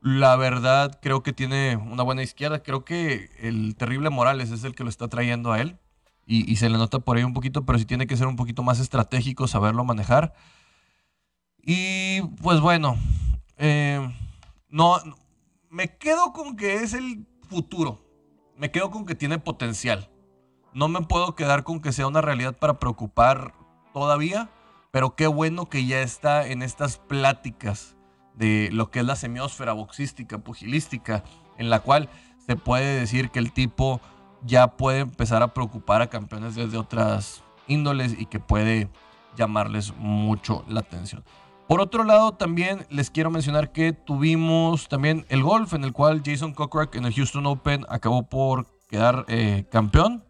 La 0.00 0.34
verdad, 0.36 0.98
creo 1.02 1.22
que 1.22 1.32
tiene 1.32 1.76
una 1.76 2.02
buena 2.02 2.22
izquierda. 2.22 2.62
Creo 2.62 2.84
que 2.84 3.30
el 3.38 3.76
terrible 3.76 4.10
Morales 4.10 4.50
es 4.50 4.64
el 4.64 4.74
que 4.74 4.82
lo 4.82 4.88
está 4.90 5.08
trayendo 5.08 5.52
a 5.52 5.60
él 5.60 5.78
y, 6.26 6.56
se 6.56 6.68
le 6.70 6.78
nota 6.78 7.00
por 7.00 7.16
ahí 7.16 7.24
un 7.24 7.34
poquito, 7.34 7.66
pero 7.66 7.78
sí 7.78 7.84
tiene 7.84 8.06
que 8.06 8.16
ser 8.16 8.28
un 8.28 8.36
poquito 8.36 8.62
más 8.62 8.78
estratégico, 8.78 9.48
saberlo 9.48 9.84
manejar. 9.84 10.32
Y 11.62 12.22
pues 12.40 12.60
bueno, 12.60 12.96
eh, 13.58 14.00
no, 14.68 14.96
me 15.68 15.96
quedo 15.98 16.32
con 16.32 16.56
que 16.56 16.76
es 16.76 16.94
el 16.94 17.26
futuro. 17.48 18.00
Me 18.56 18.70
quedo 18.70 18.90
con 18.90 19.06
que 19.06 19.14
tiene 19.14 19.38
potencial. 19.38 20.08
No 20.72 20.88
me 20.88 21.00
puedo 21.02 21.34
quedar 21.34 21.64
con 21.64 21.80
que 21.80 21.92
sea 21.92 22.06
una 22.06 22.20
realidad 22.20 22.56
para 22.56 22.78
preocupar 22.78 23.54
todavía, 23.92 24.50
pero 24.92 25.16
qué 25.16 25.26
bueno 25.26 25.66
que 25.66 25.84
ya 25.84 26.00
está 26.00 26.46
en 26.46 26.62
estas 26.62 26.98
pláticas 26.98 27.96
de 28.40 28.70
lo 28.72 28.90
que 28.90 29.00
es 29.00 29.04
la 29.04 29.16
semiosfera 29.16 29.74
boxística, 29.74 30.38
pugilística, 30.38 31.22
en 31.58 31.68
la 31.68 31.80
cual 31.80 32.08
se 32.46 32.56
puede 32.56 32.98
decir 32.98 33.30
que 33.30 33.38
el 33.38 33.52
tipo 33.52 34.00
ya 34.44 34.78
puede 34.78 35.00
empezar 35.00 35.42
a 35.42 35.52
preocupar 35.52 36.00
a 36.00 36.08
campeones 36.08 36.54
desde 36.54 36.78
otras 36.78 37.44
índoles 37.68 38.16
y 38.18 38.24
que 38.24 38.40
puede 38.40 38.88
llamarles 39.36 39.94
mucho 39.96 40.64
la 40.68 40.80
atención. 40.80 41.22
Por 41.68 41.82
otro 41.82 42.02
lado, 42.02 42.32
también 42.32 42.86
les 42.88 43.10
quiero 43.10 43.30
mencionar 43.30 43.72
que 43.72 43.92
tuvimos 43.92 44.88
también 44.88 45.26
el 45.28 45.42
golf, 45.42 45.74
en 45.74 45.84
el 45.84 45.92
cual 45.92 46.22
Jason 46.24 46.54
Cochrack 46.54 46.96
en 46.96 47.04
el 47.04 47.14
Houston 47.14 47.46
Open 47.46 47.84
acabó 47.90 48.22
por 48.22 48.66
quedar 48.88 49.26
eh, 49.28 49.66
campeón 49.70 50.24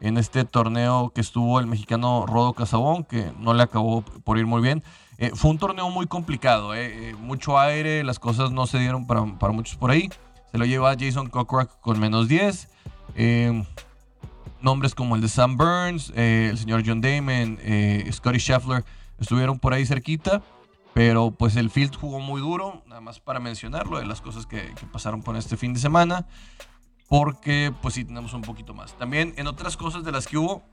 en 0.00 0.18
este 0.18 0.44
torneo 0.44 1.10
que 1.14 1.22
estuvo 1.22 1.58
el 1.58 1.66
mexicano 1.66 2.26
Rodo 2.26 2.52
Casabón, 2.52 3.04
que 3.04 3.32
no 3.38 3.54
le 3.54 3.62
acabó 3.62 4.02
por 4.02 4.38
ir 4.38 4.46
muy 4.46 4.60
bien. 4.60 4.84
Eh, 5.18 5.32
fue 5.34 5.50
un 5.50 5.58
torneo 5.58 5.88
muy 5.90 6.06
complicado, 6.06 6.74
eh, 6.74 7.14
mucho 7.18 7.58
aire, 7.58 8.04
las 8.04 8.18
cosas 8.18 8.50
no 8.52 8.66
se 8.66 8.78
dieron 8.78 9.06
para, 9.06 9.22
muchos 9.52 9.76
por 9.76 9.90
ahí. 9.90 10.10
Se 10.52 10.58
lo 10.58 10.64
lleva 10.64 10.94
Jason 10.98 11.28
Cochrack 11.28 11.80
con 11.80 11.98
menos 11.98 12.28
10. 12.28 12.68
Eh, 13.14 13.62
nombres 14.60 14.94
como 14.94 15.14
el 15.16 15.22
de 15.22 15.28
Sam 15.28 15.56
Burns, 15.56 16.12
eh, 16.16 16.48
el 16.50 16.58
señor 16.58 16.82
John 16.84 17.00
Damon, 17.00 17.58
eh, 17.62 18.08
Scotty 18.12 18.38
Scheffler 18.38 18.84
estuvieron 19.18 19.58
por 19.58 19.72
ahí 19.72 19.86
cerquita. 19.86 20.42
Pero 20.92 21.30
pues 21.30 21.56
el 21.56 21.68
field 21.68 21.94
jugó 21.94 22.20
muy 22.20 22.40
duro, 22.40 22.82
nada 22.86 23.02
más 23.02 23.20
para 23.20 23.38
mencionarlo, 23.38 23.98
de 23.98 24.06
las 24.06 24.22
cosas 24.22 24.46
que, 24.46 24.74
pasaron 24.92 25.22
por 25.22 25.36
este 25.36 25.58
fin 25.58 25.74
de 25.74 25.80
semana. 25.80 26.26
Porque 27.08 27.72
pues 27.82 27.94
sí 27.94 28.04
tenemos 28.04 28.32
un 28.32 28.42
poquito 28.42 28.72
más. 28.72 28.96
También 28.96 29.34
en 29.36 29.46
otras 29.46 29.76
cosas 29.76 30.04
de 30.04 30.12
las 30.12 30.26
que 30.26 30.38
hubo 30.38 30.64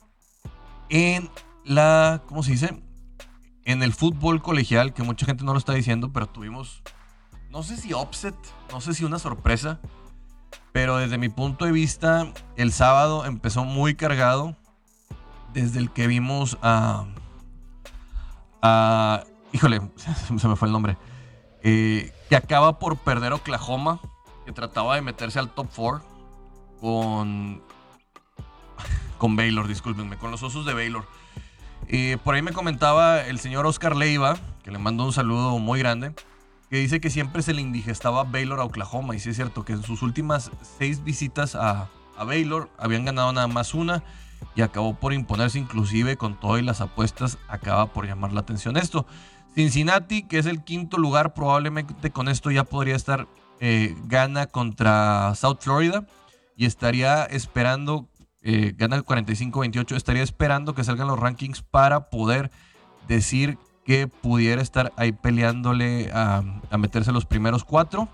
en 0.90 1.30
la, 1.66 2.24
¿cómo 2.26 2.42
se 2.42 2.52
dice? 2.52 2.82
En 3.66 3.84
el 3.84 3.94
fútbol 3.94 4.42
colegial, 4.42 4.94
que 4.94 5.04
mucha 5.04 5.26
gente 5.26 5.44
no 5.44 5.54
lo 5.54 5.60
está 5.60 5.74
diciendo, 5.74 6.12
pero 6.12 6.28
tuvimos, 6.28 6.82
no 7.50 7.64
sé 7.64 7.78
si 7.78 7.94
upset, 7.94 8.36
no 8.72 8.82
sé 8.82 8.94
si 8.94 9.06
una 9.06 9.20
sorpresa 9.20 9.80
pero 10.74 10.98
desde 10.98 11.20
mi 11.20 11.30
punto 11.30 11.66
de 11.66 11.72
vista, 11.72 12.34
el 12.58 12.74
sábado 12.74 13.26
empezó 13.26 13.64
muy 13.64 13.96
cargado. 13.96 14.58
Desde 15.54 15.80
el 15.80 15.92
que 15.92 16.08
vimos 16.08 16.58
a. 16.64 17.06
a 18.64 19.24
híjole, 19.54 19.82
se 20.38 20.48
me 20.48 20.56
fue 20.56 20.68
el 20.68 20.72
nombre. 20.72 20.98
Eh, 21.62 22.12
que 22.28 22.36
acaba 22.36 22.80
por 22.80 22.98
perder 22.98 23.34
Oklahoma. 23.34 24.02
Que 24.46 24.52
trataba 24.52 24.96
de 24.96 25.02
meterse 25.02 25.38
al 25.38 25.52
top 25.52 25.68
4 25.76 26.04
con. 26.82 27.62
con 29.20 29.36
Baylor, 29.36 29.68
discúlpenme, 29.68 30.18
con 30.18 30.32
los 30.32 30.42
osos 30.42 30.66
de 30.66 30.74
Baylor. 30.74 31.06
Por 32.24 32.36
ahí 32.36 32.42
me 32.42 32.54
comentaba 32.54 33.22
el 33.22 33.40
señor 33.40 33.66
Oscar 33.66 33.96
Leiva, 33.96 34.38
que 34.64 34.72
le 34.72 34.78
mando 34.78 35.06
un 35.06 35.14
saludo 35.14 35.60
muy 35.60 35.80
grande 35.80 36.14
que 36.74 36.80
dice 36.80 37.00
que 37.00 37.12
siempre 37.12 37.44
se 37.44 37.54
le 37.54 37.62
indigestaba 37.62 38.24
Baylor 38.24 38.60
a 38.60 38.64
Oklahoma. 38.64 39.16
Y 39.16 39.20
sí 39.20 39.30
es 39.30 39.36
cierto 39.36 39.64
que 39.64 39.74
en 39.74 39.84
sus 39.84 40.02
últimas 40.02 40.50
seis 40.80 41.04
visitas 41.04 41.54
a, 41.54 41.92
Baylor 42.26 42.68
habían 42.80 43.06
ganado 43.06 43.32
nada 43.32 43.46
más 43.46 43.76
una 43.76 44.04
y 44.56 44.64
acabó 44.64 44.96
por 44.96 45.14
imponerse 45.14 45.60
inclusive 45.60 46.18
con 46.18 46.40
todo 46.40 46.58
y 46.58 46.64
las 46.64 46.82
apuestas 46.82 47.38
acaba 47.48 47.94
por 47.94 48.08
llamar 48.08 48.34
la 48.34 48.40
atención 48.40 48.76
esto. 48.76 49.06
Cincinnati, 49.54 50.24
que 50.24 50.40
es 50.40 50.48
el 50.48 50.64
quinto 50.64 50.98
lugar, 50.98 51.36
probablemente 51.36 52.10
con 52.10 52.28
esto 52.28 52.50
ya 52.50 52.64
podría 52.64 52.96
estar 52.96 53.28
eh, 53.60 53.96
gana 54.06 54.48
contra 54.48 55.36
South 55.36 55.58
Florida 55.60 56.08
y 56.58 56.66
estaría 56.66 57.24
esperando, 57.26 58.08
eh, 58.44 58.74
gana 58.78 58.96
el 58.98 59.06
45-28, 59.06 59.96
estaría 59.96 60.22
esperando 60.22 60.76
que 60.76 60.84
salgan 60.84 61.08
los 61.08 61.20
rankings 61.20 61.62
para 61.62 62.10
poder 62.10 62.52
decir 63.08 63.58
que 63.86 64.08
pudiera 64.08 64.62
estar 64.62 64.94
ahí 64.98 65.12
peleándole 65.12 66.12
a, 66.14 66.44
meterse 66.78 67.12
los 67.12 67.26
primeros 67.26 67.64
cuatro. 67.64 68.10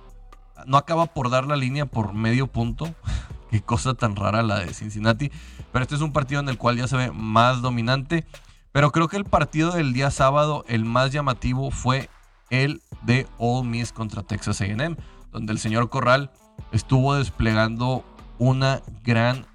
No 0.65 0.77
acaba 0.77 1.07
por 1.07 1.29
dar 1.29 1.45
la 1.47 1.55
línea 1.55 1.85
por 1.85 2.13
medio 2.13 2.47
punto. 2.47 2.93
Qué 3.51 3.61
cosa 3.61 3.95
tan 3.95 4.15
rara 4.15 4.43
la 4.43 4.59
de 4.59 4.73
Cincinnati. 4.73 5.31
Pero 5.71 5.83
este 5.83 5.95
es 5.95 6.01
un 6.01 6.13
partido 6.13 6.41
en 6.41 6.49
el 6.49 6.57
cual 6.57 6.77
ya 6.77 6.87
se 6.87 6.97
ve 6.97 7.11
más 7.11 7.61
dominante. 7.61 8.25
Pero 8.71 8.91
creo 8.91 9.07
que 9.07 9.17
el 9.17 9.25
partido 9.25 9.71
del 9.71 9.93
día 9.93 10.11
sábado, 10.11 10.63
el 10.67 10.85
más 10.85 11.11
llamativo, 11.11 11.71
fue 11.71 12.09
el 12.51 12.81
de 13.01 13.27
All 13.37 13.65
Miss 13.65 13.91
contra 13.91 14.23
Texas 14.23 14.61
AM, 14.61 14.95
donde 15.31 15.53
el 15.53 15.59
señor 15.59 15.89
Corral 15.89 16.31
estuvo 16.71 17.15
desplegando 17.15 18.03
una 18.37 18.81
gran, 19.03 19.45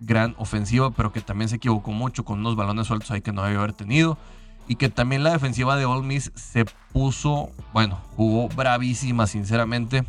gran 0.00 0.34
ofensiva, 0.38 0.90
pero 0.90 1.12
que 1.12 1.20
también 1.20 1.48
se 1.48 1.56
equivocó 1.56 1.92
mucho 1.92 2.24
con 2.24 2.40
unos 2.40 2.56
balones 2.56 2.86
sueltos 2.86 3.10
ahí 3.10 3.20
que 3.20 3.32
no 3.32 3.42
debía 3.42 3.58
haber 3.58 3.74
tenido. 3.74 4.18
Y 4.66 4.76
que 4.76 4.88
también 4.88 5.24
la 5.24 5.32
defensiva 5.32 5.76
de 5.76 5.84
Ole 5.84 6.06
Miss 6.06 6.32
se 6.34 6.64
puso, 6.92 7.50
bueno, 7.72 7.98
jugó 8.16 8.48
bravísima 8.48 9.26
sinceramente 9.26 10.04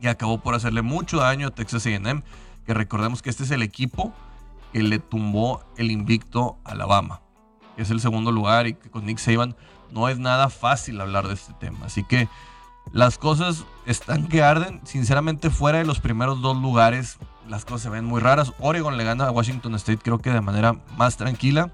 y 0.00 0.08
acabó 0.08 0.38
por 0.38 0.54
hacerle 0.54 0.82
mucho 0.82 1.18
daño 1.18 1.48
a 1.48 1.50
Texas 1.50 1.86
A&M, 1.86 2.22
que 2.66 2.74
recordemos 2.74 3.22
que 3.22 3.30
este 3.30 3.44
es 3.44 3.50
el 3.50 3.62
equipo 3.62 4.12
que 4.72 4.82
le 4.82 4.98
tumbó 4.98 5.64
el 5.76 5.90
invicto 5.90 6.58
a 6.64 6.72
Alabama, 6.72 7.20
que 7.76 7.82
es 7.82 7.90
el 7.90 8.00
segundo 8.00 8.32
lugar 8.32 8.66
y 8.66 8.74
que 8.74 8.90
con 8.90 9.06
Nick 9.06 9.18
Saban 9.18 9.54
no 9.90 10.08
es 10.08 10.18
nada 10.18 10.48
fácil 10.50 11.00
hablar 11.00 11.28
de 11.28 11.34
este 11.34 11.52
tema, 11.54 11.86
así 11.86 12.02
que 12.02 12.28
las 12.90 13.16
cosas 13.16 13.64
están 13.86 14.26
que 14.26 14.42
arden, 14.42 14.80
sinceramente 14.84 15.50
fuera 15.50 15.78
de 15.78 15.84
los 15.84 16.00
primeros 16.00 16.42
dos 16.42 16.56
lugares 16.56 17.18
las 17.48 17.64
cosas 17.64 17.82
se 17.82 17.88
ven 17.90 18.04
muy 18.04 18.20
raras. 18.20 18.52
Oregon 18.58 18.96
le 18.96 19.04
gana 19.04 19.26
a 19.26 19.30
Washington 19.30 19.74
State 19.76 20.00
creo 20.02 20.18
que 20.18 20.30
de 20.30 20.40
manera 20.40 20.76
más 20.96 21.16
tranquila. 21.16 21.70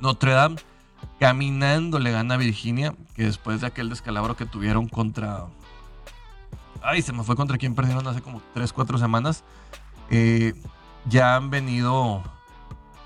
Notre 0.00 0.32
Dame 0.32 0.56
Caminando 1.18 1.98
le 1.98 2.10
gana 2.10 2.34
a 2.34 2.36
Virginia, 2.36 2.94
que 3.14 3.24
después 3.24 3.60
de 3.60 3.68
aquel 3.68 3.88
descalabro 3.88 4.36
que 4.36 4.46
tuvieron 4.46 4.88
contra... 4.88 5.46
Ay, 6.82 7.00
se 7.02 7.12
me 7.12 7.22
fue 7.22 7.36
contra 7.36 7.58
quien 7.58 7.76
perdieron 7.76 8.06
hace 8.08 8.20
como 8.20 8.42
3, 8.54 8.72
4 8.72 8.98
semanas. 8.98 9.44
Eh, 10.10 10.52
ya 11.06 11.36
han 11.36 11.50
venido, 11.50 12.22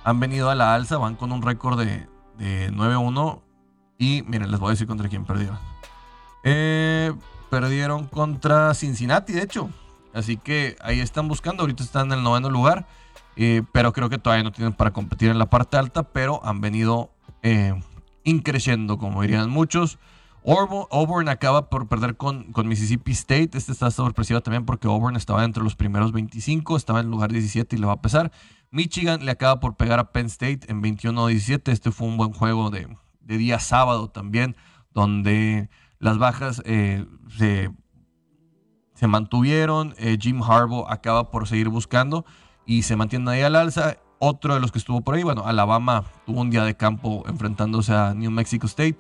han 0.03 0.19
venido 0.19 0.49
a 0.49 0.55
la 0.55 0.75
alza, 0.75 0.97
van 0.97 1.15
con 1.15 1.31
un 1.31 1.43
récord 1.43 1.79
de, 1.79 2.09
9-1. 2.39 3.43
Y 3.99 4.23
miren, 4.27 4.51
les 4.51 4.61
voy 4.61 4.69
a 4.69 4.71
decir 4.71 4.87
contra 4.87 5.09
quién 5.11 5.27
perdieron. 5.27 5.59
Eh, 6.43 7.13
perdieron 7.51 8.07
contra 8.07 8.73
Cincinnati, 8.73 9.35
de 9.35 9.43
hecho. 9.43 9.69
Así 10.17 10.37
que 10.37 10.77
ahí 10.81 11.01
están 11.01 11.29
buscando. 11.29 11.63
Ahorita 11.63 11.83
están 11.83 12.07
en 12.09 12.19
el 12.19 12.25
noveno 12.25 12.51
lugar. 12.51 12.87
Eh, 13.37 13.63
pero 13.73 13.93
creo 13.93 14.09
que 14.09 14.19
todavía 14.19 14.45
no 14.45 14.53
tienen 14.53 14.73
para 14.73 14.93
competir 14.93 15.31
en 15.31 15.39
la 15.39 15.51
parte 15.51 15.77
alta. 15.77 16.05
Pero 16.05 16.41
han 16.45 16.61
venido 16.61 17.11
eh, 17.43 17.79
increciendo, 18.25 18.99
como 18.99 19.23
dirían 19.23 19.51
muchos. 19.51 19.99
Auburn 20.45 21.29
acaba 21.29 21.69
por 21.69 21.89
perder 21.89 22.17
con, 22.17 22.53
Mississippi 22.65 23.13
State. 23.13 23.51
Este 23.55 23.73
está 23.73 23.91
sorpresiva 23.91 24.41
también 24.41 24.65
porque 24.65 24.87
Auburn 24.87 25.17
estaba 25.17 25.45
entre 25.45 25.63
los 25.63 25.75
primeros 25.75 26.13
25, 26.13 26.77
estaba 26.77 27.01
en 27.01 27.11
lugar 27.11 27.33
17 27.33 27.75
y 27.75 27.79
le 27.79 27.87
va 27.87 27.95
a 27.95 28.01
pesar. 28.01 28.31
Michigan 28.71 29.25
le 29.25 29.33
acaba 29.33 29.59
por 29.59 29.77
pegar 29.77 29.99
a 29.99 30.13
Penn 30.13 30.27
State 30.27 30.61
en 30.69 30.83
21-17. 30.83 31.73
Este 31.73 31.91
fue 31.91 32.07
un 32.07 32.17
buen 32.17 32.33
juego 32.33 32.71
de, 32.71 32.89
de 33.21 33.39
día 33.39 33.59
sábado 33.59 34.09
también, 34.09 34.57
donde 34.95 35.69
las 35.99 36.19
bajas 36.19 36.63
eh, 36.65 37.05
se, 37.37 37.71
se, 38.97 39.07
mantuvieron. 39.07 39.95
Eh, 39.99 40.19
Jim 40.21 40.43
Harbaugh 40.43 40.87
acaba 40.89 41.31
por 41.31 41.47
seguir 41.47 41.69
buscando 41.69 42.25
y 42.65 42.83
se 42.83 42.97
mantiene 42.97 43.31
ahí 43.31 43.43
al 43.43 43.57
alza. 43.57 43.99
Otro 44.19 44.55
de 44.55 44.61
los 44.61 44.73
que 44.73 44.79
estuvo 44.79 45.03
por 45.03 45.15
ahí, 45.15 45.23
bueno, 45.23 45.45
Alabama 45.47 46.05
tuvo 46.25 46.41
un 46.41 46.51
día 46.51 46.65
de 46.65 46.75
campo 46.75 47.25
enfrentándose 47.29 47.93
a 47.93 48.15
New 48.15 48.31
Mexico 48.31 48.67
State. 48.67 48.99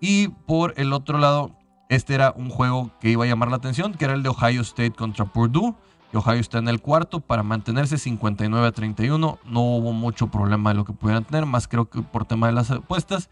Y 0.00 0.28
por 0.28 0.74
el 0.76 0.92
otro 0.92 1.18
lado, 1.18 1.52
este 1.88 2.14
era 2.14 2.32
un 2.36 2.50
juego 2.50 2.90
que 3.00 3.10
iba 3.10 3.24
a 3.24 3.26
llamar 3.26 3.50
la 3.50 3.56
atención, 3.56 3.94
que 3.94 4.04
era 4.04 4.14
el 4.14 4.22
de 4.22 4.30
Ohio 4.30 4.62
State 4.62 4.92
contra 4.92 5.26
Purdue. 5.26 5.74
Y 6.12 6.16
Ohio 6.16 6.40
está 6.40 6.58
en 6.58 6.68
el 6.68 6.80
cuarto 6.80 7.20
para 7.20 7.42
mantenerse 7.42 7.98
59 7.98 8.66
a 8.66 8.72
31. 8.72 9.38
No 9.44 9.60
hubo 9.60 9.92
mucho 9.92 10.28
problema 10.28 10.70
de 10.70 10.76
lo 10.76 10.84
que 10.84 10.92
pudieran 10.92 11.24
tener, 11.24 11.44
más 11.44 11.68
creo 11.68 11.90
que 11.90 12.02
por 12.02 12.24
tema 12.24 12.46
de 12.46 12.54
las 12.54 12.70
apuestas. 12.70 13.28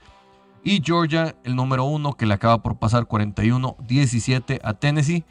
Y 0.62 0.82
Georgia, 0.84 1.36
el 1.44 1.54
número 1.54 1.84
uno, 1.84 2.14
que 2.14 2.26
le 2.26 2.34
acaba 2.34 2.62
por 2.62 2.76
pasar 2.76 3.06
41-17 3.06 4.58
a 4.64 4.74
Tennessee, 4.74 5.24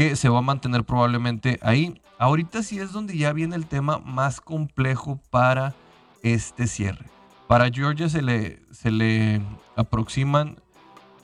que 0.00 0.16
se 0.16 0.30
va 0.30 0.38
a 0.38 0.40
mantener 0.40 0.84
probablemente 0.84 1.58
ahí. 1.60 2.00
Ahorita 2.18 2.62
sí 2.62 2.78
es 2.78 2.90
donde 2.90 3.18
ya 3.18 3.34
viene 3.34 3.54
el 3.54 3.66
tema 3.66 3.98
más 3.98 4.40
complejo 4.40 5.20
para 5.28 5.74
este 6.22 6.68
cierre. 6.68 7.04
Para 7.46 7.68
Georgia 7.68 8.08
se 8.08 8.22
le, 8.22 8.62
se 8.70 8.90
le 8.90 9.42
aproximan 9.76 10.56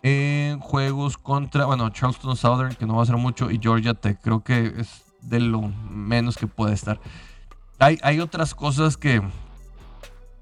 en 0.02 0.60
juegos 0.60 1.16
contra, 1.16 1.64
bueno, 1.64 1.88
Charleston 1.88 2.36
Southern, 2.36 2.74
que 2.74 2.84
no 2.84 2.96
va 2.96 3.02
a 3.04 3.06
ser 3.06 3.16
mucho, 3.16 3.50
y 3.50 3.58
Georgia 3.58 3.94
Tech. 3.94 4.20
Creo 4.20 4.44
que 4.44 4.74
es 4.76 5.06
de 5.22 5.40
lo 5.40 5.62
menos 5.62 6.36
que 6.36 6.46
puede 6.46 6.74
estar. 6.74 7.00
Hay, 7.78 7.98
hay 8.02 8.20
otras 8.20 8.54
cosas 8.54 8.98
que, 8.98 9.22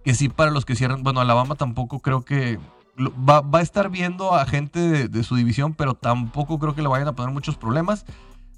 que 0.05 0.12
sí 0.12 0.29
para 0.29 0.51
los 0.51 0.64
que 0.64 0.75
cierran, 0.75 1.05
bueno, 1.05 1.20
Alabama 1.20 1.55
tampoco 1.55 2.01
creo 2.01 2.25
que 2.25 2.59
va, 2.98 3.42
a 3.52 3.62
estar 3.62 3.90
viendo 3.90 4.35
a 4.35 4.46
gente 4.46 5.09
de, 5.09 5.22
su 5.22 5.37
división, 5.37 5.74
pero 5.74 5.94
tampoco 5.94 6.59
creo 6.59 6.74
que 6.74 6.83
le 6.83 6.88
vayan 6.88 7.09
a 7.09 7.12
poner 7.12 7.33
muchos 7.33 7.57
problemas. 7.57 8.04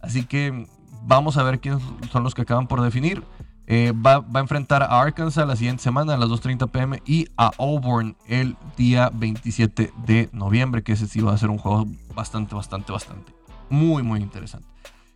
Así 0.01 0.25
que 0.25 0.67
vamos 1.03 1.37
a 1.37 1.43
ver 1.43 1.61
quiénes 1.61 1.83
son 2.11 2.23
los 2.23 2.35
que 2.35 2.43
acaban 2.43 2.67
por 2.67 2.83
definir. 2.83 3.25
Eh, 3.69 3.93
va, 3.93 4.25
a 4.33 4.39
enfrentar 4.39 4.83
a 4.83 5.01
Arkansas 5.01 5.47
la 5.47 5.57
siguiente 5.57 5.83
semana 5.83 6.15
a 6.15 6.17
las 6.17 6.29
2.30 6.29 6.71
pm 6.71 7.03
y 7.05 7.27
a 7.37 7.51
Auburn 7.59 8.17
el 8.29 8.57
día 8.77 9.11
27 9.13 9.93
de 10.07 10.29
noviembre, 10.33 10.83
que 10.83 10.93
ese 10.93 11.09
sí 11.09 11.21
va 11.21 11.33
a 11.33 11.39
ser 11.39 11.51
un 11.51 11.59
juego 11.59 11.87
bastante, 12.15 12.55
bastante, 12.55 12.93
bastante. 12.93 13.33
Muy, 13.69 14.05
muy 14.05 14.21
interesante. 14.21 14.69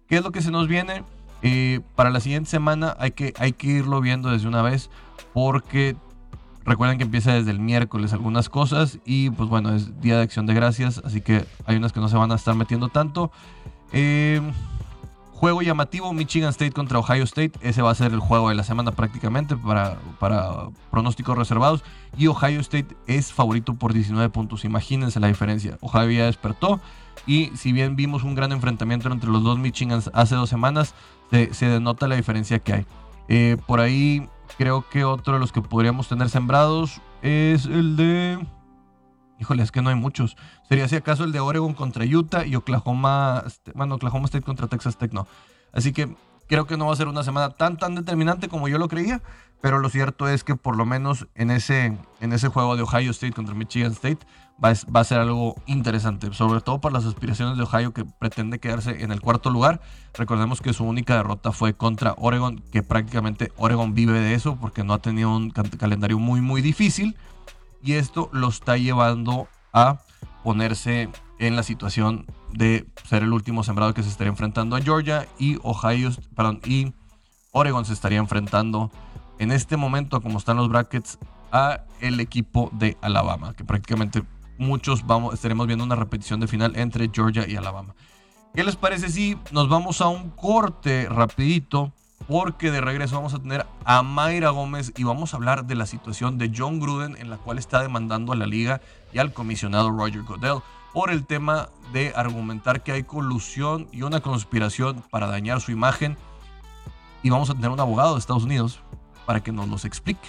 ¿Qué 0.08 0.16
es 0.16 0.24
lo 0.24 0.32
que 0.32 0.42
se 0.42 0.50
nos 0.50 0.66
viene? 0.66 1.04
Eh, 1.42 1.80
para 1.94 2.10
la 2.10 2.20
siguiente 2.20 2.50
semana 2.50 2.96
hay 2.98 3.12
que, 3.12 3.32
hay 3.38 3.52
que 3.52 3.68
irlo 3.68 4.00
viendo 4.00 4.30
desde 4.30 4.48
una 4.48 4.62
vez 4.62 4.90
porque 5.32 5.96
Recuerden 6.70 6.98
que 6.98 7.04
empieza 7.04 7.32
desde 7.32 7.50
el 7.50 7.58
miércoles 7.58 8.12
algunas 8.12 8.48
cosas 8.48 9.00
y 9.04 9.30
pues 9.30 9.48
bueno, 9.48 9.74
es 9.74 10.00
Día 10.00 10.18
de 10.18 10.22
Acción 10.22 10.46
de 10.46 10.54
Gracias, 10.54 11.02
así 11.04 11.20
que 11.20 11.44
hay 11.66 11.74
unas 11.74 11.92
que 11.92 11.98
no 11.98 12.08
se 12.08 12.16
van 12.16 12.30
a 12.30 12.36
estar 12.36 12.54
metiendo 12.54 12.90
tanto. 12.90 13.32
Eh, 13.92 14.40
juego 15.32 15.62
llamativo, 15.62 16.12
Michigan 16.12 16.50
State 16.50 16.70
contra 16.70 17.00
Ohio 17.00 17.24
State. 17.24 17.54
Ese 17.60 17.82
va 17.82 17.90
a 17.90 17.94
ser 17.96 18.12
el 18.12 18.20
juego 18.20 18.50
de 18.50 18.54
la 18.54 18.62
semana 18.62 18.92
prácticamente 18.92 19.56
para, 19.56 19.98
para 20.20 20.68
pronósticos 20.92 21.36
reservados. 21.36 21.82
Y 22.16 22.28
Ohio 22.28 22.60
State 22.60 22.96
es 23.08 23.32
favorito 23.32 23.74
por 23.74 23.92
19 23.92 24.30
puntos. 24.30 24.64
Imagínense 24.64 25.18
la 25.18 25.26
diferencia. 25.26 25.76
Ohio 25.80 26.08
ya 26.12 26.26
despertó. 26.26 26.80
Y 27.26 27.50
si 27.56 27.72
bien 27.72 27.96
vimos 27.96 28.22
un 28.22 28.36
gran 28.36 28.52
enfrentamiento 28.52 29.10
entre 29.10 29.28
los 29.28 29.42
dos 29.42 29.58
Michigans 29.58 30.08
hace 30.14 30.36
dos 30.36 30.48
semanas, 30.48 30.94
se, 31.32 31.66
denota 31.66 32.06
la 32.06 32.14
diferencia 32.14 32.60
que 32.60 32.74
hay. 32.74 32.86
Eh, 33.26 33.56
por 33.66 33.80
ahí 33.80 34.28
Creo 34.58 34.88
que 34.88 35.04
otro 35.04 35.34
de 35.34 35.40
los 35.40 35.52
que 35.52 35.62
podríamos 35.62 36.08
tener 36.08 36.28
sembrados 36.28 37.00
es 37.22 37.66
el 37.66 37.96
de... 37.96 38.46
Híjole, 39.38 39.62
es 39.62 39.72
que 39.72 39.80
no 39.80 39.88
hay 39.88 39.94
muchos. 39.96 40.36
Sería 40.68 40.86
si 40.86 40.96
acaso 40.96 41.24
el 41.24 41.32
de 41.32 41.40
Oregon 41.40 41.72
contra 41.72 42.04
Utah 42.04 42.44
y 42.44 42.56
Oklahoma, 42.56 43.42
este, 43.46 43.72
bueno, 43.74 43.94
Oklahoma 43.94 44.26
State 44.26 44.44
contra 44.44 44.66
Texas 44.68 44.98
Tech, 44.98 45.12
no. 45.12 45.26
Así 45.72 45.92
que 45.92 46.14
creo 46.46 46.66
que 46.66 46.76
no 46.76 46.86
va 46.86 46.92
a 46.92 46.96
ser 46.96 47.08
una 47.08 47.22
semana 47.22 47.50
tan, 47.50 47.78
tan 47.78 47.94
determinante 47.94 48.48
como 48.48 48.68
yo 48.68 48.76
lo 48.76 48.88
creía, 48.88 49.22
pero 49.62 49.78
lo 49.78 49.88
cierto 49.88 50.28
es 50.28 50.44
que 50.44 50.56
por 50.56 50.76
lo 50.76 50.84
menos 50.84 51.26
en 51.34 51.50
ese, 51.50 51.96
en 52.20 52.32
ese 52.32 52.48
juego 52.48 52.76
de 52.76 52.82
Ohio 52.82 53.12
State 53.12 53.32
contra 53.32 53.54
Michigan 53.54 53.92
State 53.92 54.26
va, 54.62 55.00
a 55.00 55.04
ser 55.04 55.18
algo 55.18 55.56
interesante, 55.66 56.32
sobre 56.34 56.60
todo 56.60 56.80
para 56.80 56.94
las 56.94 57.06
aspiraciones 57.06 57.56
de 57.56 57.62
Ohio 57.62 57.92
que 57.92 58.04
pretende 58.04 58.58
quedarse 58.58 59.02
en 59.02 59.12
el 59.12 59.20
cuarto 59.20 59.50
lugar. 59.50 59.80
Recordemos 60.14 60.60
que 60.60 60.72
su 60.72 60.84
única 60.84 61.16
derrota 61.16 61.52
fue 61.52 61.74
contra 61.74 62.14
Oregon, 62.18 62.62
que 62.70 62.82
prácticamente 62.82 63.52
Oregon 63.56 63.94
vive 63.94 64.20
de 64.20 64.34
eso 64.34 64.56
porque 64.56 64.84
no 64.84 64.92
ha 64.92 64.98
tenido 64.98 65.34
un 65.34 65.50
calendario 65.50 66.18
muy, 66.18 66.40
muy 66.40 66.60
difícil. 66.60 67.16
Y 67.82 67.94
esto 67.94 68.28
lo 68.32 68.48
está 68.48 68.76
llevando 68.76 69.48
a 69.72 70.00
ponerse 70.44 71.08
en 71.38 71.56
la 71.56 71.62
situación 71.62 72.26
de 72.52 72.86
ser 73.08 73.22
el 73.22 73.32
último 73.32 73.64
sembrado 73.64 73.94
que 73.94 74.02
se 74.02 74.10
estaría 74.10 74.30
enfrentando 74.30 74.76
a 74.76 74.82
Georgia 74.82 75.26
y 75.38 75.56
Ohio, 75.62 76.10
perdón, 76.36 76.60
y 76.64 76.92
Oregon 77.52 77.84
se 77.84 77.94
estaría 77.94 78.18
enfrentando 78.18 78.90
en 79.38 79.52
este 79.52 79.78
momento, 79.78 80.20
como 80.20 80.38
están 80.38 80.58
los 80.58 80.68
brackets, 80.68 81.18
a 81.50 81.80
el 82.00 82.20
equipo 82.20 82.70
de 82.74 82.98
Alabama, 83.00 83.54
que 83.54 83.64
prácticamente 83.64 84.22
muchos 84.60 85.06
vamos, 85.06 85.34
estaremos 85.34 85.66
viendo 85.66 85.84
una 85.84 85.96
repetición 85.96 86.38
de 86.38 86.46
final 86.46 86.76
entre 86.76 87.10
Georgia 87.12 87.48
y 87.48 87.56
Alabama. 87.56 87.94
¿Qué 88.54 88.62
les 88.62 88.76
parece 88.76 89.08
si 89.08 89.38
nos 89.52 89.68
vamos 89.68 90.00
a 90.00 90.08
un 90.08 90.30
corte 90.30 91.08
rapidito? 91.08 91.92
Porque 92.28 92.70
de 92.70 92.82
regreso 92.82 93.16
vamos 93.16 93.32
a 93.32 93.38
tener 93.38 93.66
a 93.84 94.02
Mayra 94.02 94.50
Gómez 94.50 94.92
y 94.96 95.04
vamos 95.04 95.32
a 95.32 95.38
hablar 95.38 95.64
de 95.64 95.74
la 95.74 95.86
situación 95.86 96.36
de 96.36 96.52
John 96.54 96.78
Gruden 96.78 97.16
en 97.16 97.30
la 97.30 97.38
cual 97.38 97.58
está 97.58 97.80
demandando 97.80 98.32
a 98.32 98.36
la 98.36 98.46
liga 98.46 98.82
y 99.12 99.18
al 99.18 99.32
comisionado 99.32 99.90
Roger 99.90 100.22
Goodell 100.22 100.60
por 100.92 101.10
el 101.10 101.24
tema 101.24 101.70
de 101.92 102.12
argumentar 102.14 102.82
que 102.82 102.92
hay 102.92 103.04
colusión 103.04 103.88
y 103.92 104.02
una 104.02 104.20
conspiración 104.20 105.02
para 105.10 105.26
dañar 105.26 105.60
su 105.60 105.72
imagen. 105.72 106.18
Y 107.22 107.30
vamos 107.30 107.48
a 107.48 107.54
tener 107.54 107.70
un 107.70 107.80
abogado 107.80 108.12
de 108.12 108.20
Estados 108.20 108.44
Unidos 108.44 108.80
para 109.24 109.42
que 109.42 109.52
nos 109.52 109.68
los 109.68 109.84
explique, 109.84 110.28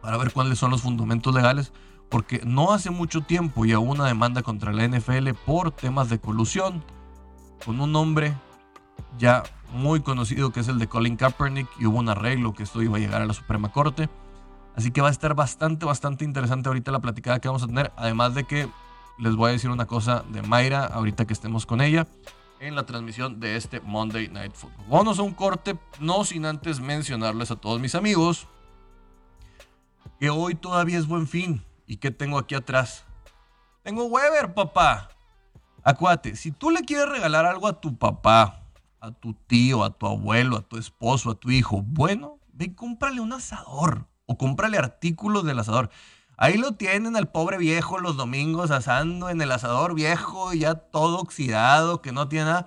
para 0.00 0.16
ver 0.16 0.32
cuáles 0.32 0.58
son 0.58 0.70
los 0.70 0.82
fundamentos 0.82 1.34
legales 1.34 1.72
porque 2.08 2.40
no 2.44 2.72
hace 2.72 2.90
mucho 2.90 3.22
tiempo 3.22 3.64
ya 3.64 3.78
hubo 3.78 3.92
una 3.92 4.06
demanda 4.06 4.42
contra 4.42 4.72
la 4.72 4.86
NFL 4.86 5.30
por 5.46 5.70
temas 5.70 6.08
de 6.08 6.20
colusión 6.20 6.84
con 7.64 7.80
un 7.80 7.94
hombre 7.96 8.34
ya 9.18 9.42
muy 9.72 10.00
conocido 10.00 10.52
que 10.52 10.60
es 10.60 10.68
el 10.68 10.78
de 10.78 10.86
Colin 10.86 11.16
Kaepernick 11.16 11.68
y 11.78 11.86
hubo 11.86 11.98
un 11.98 12.08
arreglo 12.08 12.52
que 12.52 12.62
esto 12.62 12.82
iba 12.82 12.96
a 12.96 13.00
llegar 13.00 13.22
a 13.22 13.26
la 13.26 13.34
Suprema 13.34 13.72
Corte. 13.72 14.08
Así 14.76 14.90
que 14.90 15.00
va 15.00 15.08
a 15.08 15.10
estar 15.10 15.34
bastante, 15.34 15.86
bastante 15.86 16.24
interesante 16.24 16.68
ahorita 16.68 16.90
la 16.90 17.00
platicada 17.00 17.40
que 17.40 17.48
vamos 17.48 17.62
a 17.62 17.66
tener. 17.66 17.92
Además 17.96 18.34
de 18.34 18.44
que 18.44 18.68
les 19.18 19.34
voy 19.36 19.50
a 19.50 19.52
decir 19.52 19.70
una 19.70 19.86
cosa 19.86 20.24
de 20.30 20.42
Mayra 20.42 20.86
ahorita 20.86 21.26
que 21.26 21.32
estemos 21.32 21.66
con 21.66 21.80
ella 21.80 22.06
en 22.60 22.74
la 22.74 22.86
transmisión 22.86 23.40
de 23.40 23.56
este 23.56 23.80
Monday 23.80 24.28
Night 24.28 24.54
Football. 24.54 24.86
Vamos 24.88 25.18
a 25.18 25.22
un 25.22 25.34
corte, 25.34 25.76
no 26.00 26.24
sin 26.24 26.46
antes 26.46 26.80
mencionarles 26.80 27.50
a 27.50 27.56
todos 27.56 27.80
mis 27.80 27.94
amigos 27.94 28.48
que 30.18 30.30
hoy 30.30 30.54
todavía 30.54 30.98
es 30.98 31.06
buen 31.06 31.26
fin. 31.26 31.62
¿Y 31.86 31.98
qué 31.98 32.10
tengo 32.10 32.38
aquí 32.38 32.54
atrás? 32.54 33.04
Tengo 33.82 34.06
Weber, 34.06 34.54
papá. 34.54 35.10
Acuate, 35.82 36.36
si 36.36 36.50
tú 36.50 36.70
le 36.70 36.82
quieres 36.82 37.08
regalar 37.08 37.44
algo 37.44 37.68
a 37.68 37.80
tu 37.80 37.98
papá, 37.98 38.62
a 39.00 39.10
tu 39.10 39.34
tío, 39.34 39.84
a 39.84 39.90
tu 39.90 40.06
abuelo, 40.06 40.56
a 40.56 40.62
tu 40.62 40.78
esposo, 40.78 41.30
a 41.30 41.34
tu 41.34 41.50
hijo, 41.50 41.82
bueno, 41.82 42.38
ve 42.54 42.74
cómprale 42.74 43.20
un 43.20 43.34
asador 43.34 44.08
o 44.24 44.38
cómprale 44.38 44.78
artículos 44.78 45.44
del 45.44 45.58
asador. 45.58 45.90
Ahí 46.38 46.56
lo 46.56 46.72
tienen 46.72 47.16
al 47.16 47.30
pobre 47.30 47.58
viejo 47.58 47.98
los 47.98 48.16
domingos 48.16 48.70
asando 48.70 49.28
en 49.28 49.40
el 49.42 49.52
asador 49.52 49.94
viejo, 49.94 50.54
ya 50.54 50.74
todo 50.74 51.18
oxidado, 51.18 52.00
que 52.00 52.12
no 52.12 52.28
tiene 52.28 52.46
nada. 52.46 52.66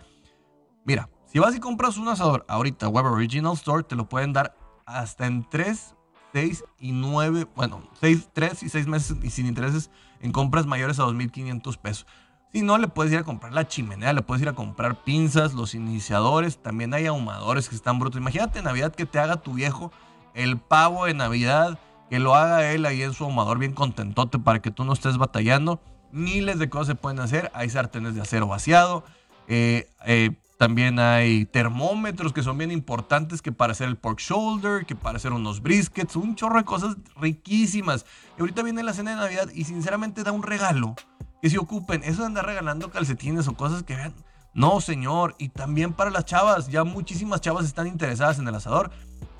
Mira, 0.85 1.09
si 1.25 1.39
vas 1.39 1.55
y 1.55 1.59
compras 1.59 1.97
un 1.97 2.07
asador 2.07 2.45
ahorita, 2.47 2.87
Weber 2.87 3.11
Original 3.11 3.53
Store, 3.53 3.83
te 3.83 3.95
lo 3.95 4.07
pueden 4.07 4.31
dar 4.31 4.55
hasta 4.85 5.25
en 5.25 5.43
tres 5.49 5.96
6 6.33 6.63
y 6.79 6.91
9, 6.91 7.47
bueno, 7.55 7.81
6, 7.99 8.29
3 8.33 8.63
y 8.63 8.69
6 8.69 8.87
meses 8.87 9.17
y 9.21 9.29
sin 9.29 9.47
intereses 9.47 9.89
en 10.19 10.31
compras 10.31 10.65
mayores 10.65 10.99
a 10.99 11.03
2.500 11.03 11.77
pesos. 11.77 12.07
Si 12.53 12.61
no, 12.61 12.77
le 12.77 12.87
puedes 12.87 13.11
ir 13.11 13.19
a 13.19 13.23
comprar 13.23 13.53
la 13.53 13.67
chimenea, 13.67 14.13
le 14.13 14.21
puedes 14.21 14.41
ir 14.41 14.49
a 14.49 14.53
comprar 14.53 15.03
pinzas, 15.03 15.53
los 15.53 15.75
iniciadores, 15.75 16.57
también 16.57 16.93
hay 16.93 17.05
ahumadores 17.05 17.67
que 17.67 17.75
están 17.75 17.99
brutos. 17.99 18.19
Imagínate 18.19 18.61
Navidad 18.61 18.95
que 18.95 19.05
te 19.05 19.19
haga 19.19 19.37
tu 19.37 19.53
viejo 19.53 19.91
el 20.33 20.57
pavo 20.57 21.05
de 21.05 21.13
Navidad, 21.13 21.79
que 22.09 22.19
lo 22.19 22.35
haga 22.35 22.71
él 22.71 22.85
ahí 22.85 23.01
en 23.01 23.13
su 23.13 23.25
ahumador 23.25 23.57
bien 23.57 23.73
contentote 23.73 24.39
para 24.39 24.61
que 24.61 24.71
tú 24.71 24.85
no 24.85 24.93
estés 24.93 25.17
batallando. 25.17 25.81
Miles 26.11 26.57
de 26.57 26.69
cosas 26.69 26.87
se 26.87 26.95
pueden 26.95 27.19
hacer, 27.19 27.51
hay 27.53 27.69
sartenes 27.69 28.15
de 28.15 28.21
acero 28.21 28.47
vaciado, 28.47 29.03
eh, 29.47 29.89
eh, 30.05 30.31
también 30.57 30.97
hay 30.97 31.45
termómetros 31.45 32.33
que 32.33 32.41
son 32.41 32.57
bien 32.57 32.71
importantes 32.71 33.43
que 33.43 33.51
para 33.51 33.73
hacer 33.73 33.87
el 33.87 33.95
pork 33.95 34.19
shoulder, 34.19 34.87
que 34.87 34.95
para 34.95 35.17
hacer 35.17 35.31
unos 35.31 35.61
briskets, 35.61 36.15
un 36.15 36.35
chorro 36.35 36.57
de 36.57 36.65
cosas 36.65 36.97
riquísimas. 37.15 38.05
Y 38.37 38.41
ahorita 38.41 38.63
viene 38.63 38.81
la 38.81 38.93
cena 38.93 39.11
de 39.11 39.17
Navidad 39.17 39.49
y 39.53 39.65
sinceramente 39.65 40.23
da 40.23 40.31
un 40.31 40.41
regalo 40.41 40.95
que 41.43 41.51
se 41.51 41.59
ocupen. 41.59 42.01
Eso 42.03 42.21
de 42.21 42.27
andar 42.27 42.47
regalando 42.47 42.89
calcetines 42.89 43.47
o 43.47 43.53
cosas 43.53 43.83
que 43.83 43.95
vean. 43.95 44.15
No, 44.55 44.81
señor. 44.81 45.35
Y 45.37 45.49
también 45.49 45.93
para 45.93 46.09
las 46.09 46.25
chavas. 46.25 46.69
Ya 46.69 46.83
muchísimas 46.83 47.41
chavas 47.41 47.65
están 47.65 47.85
interesadas 47.85 48.39
en 48.39 48.47
el 48.47 48.55
asador. 48.55 48.89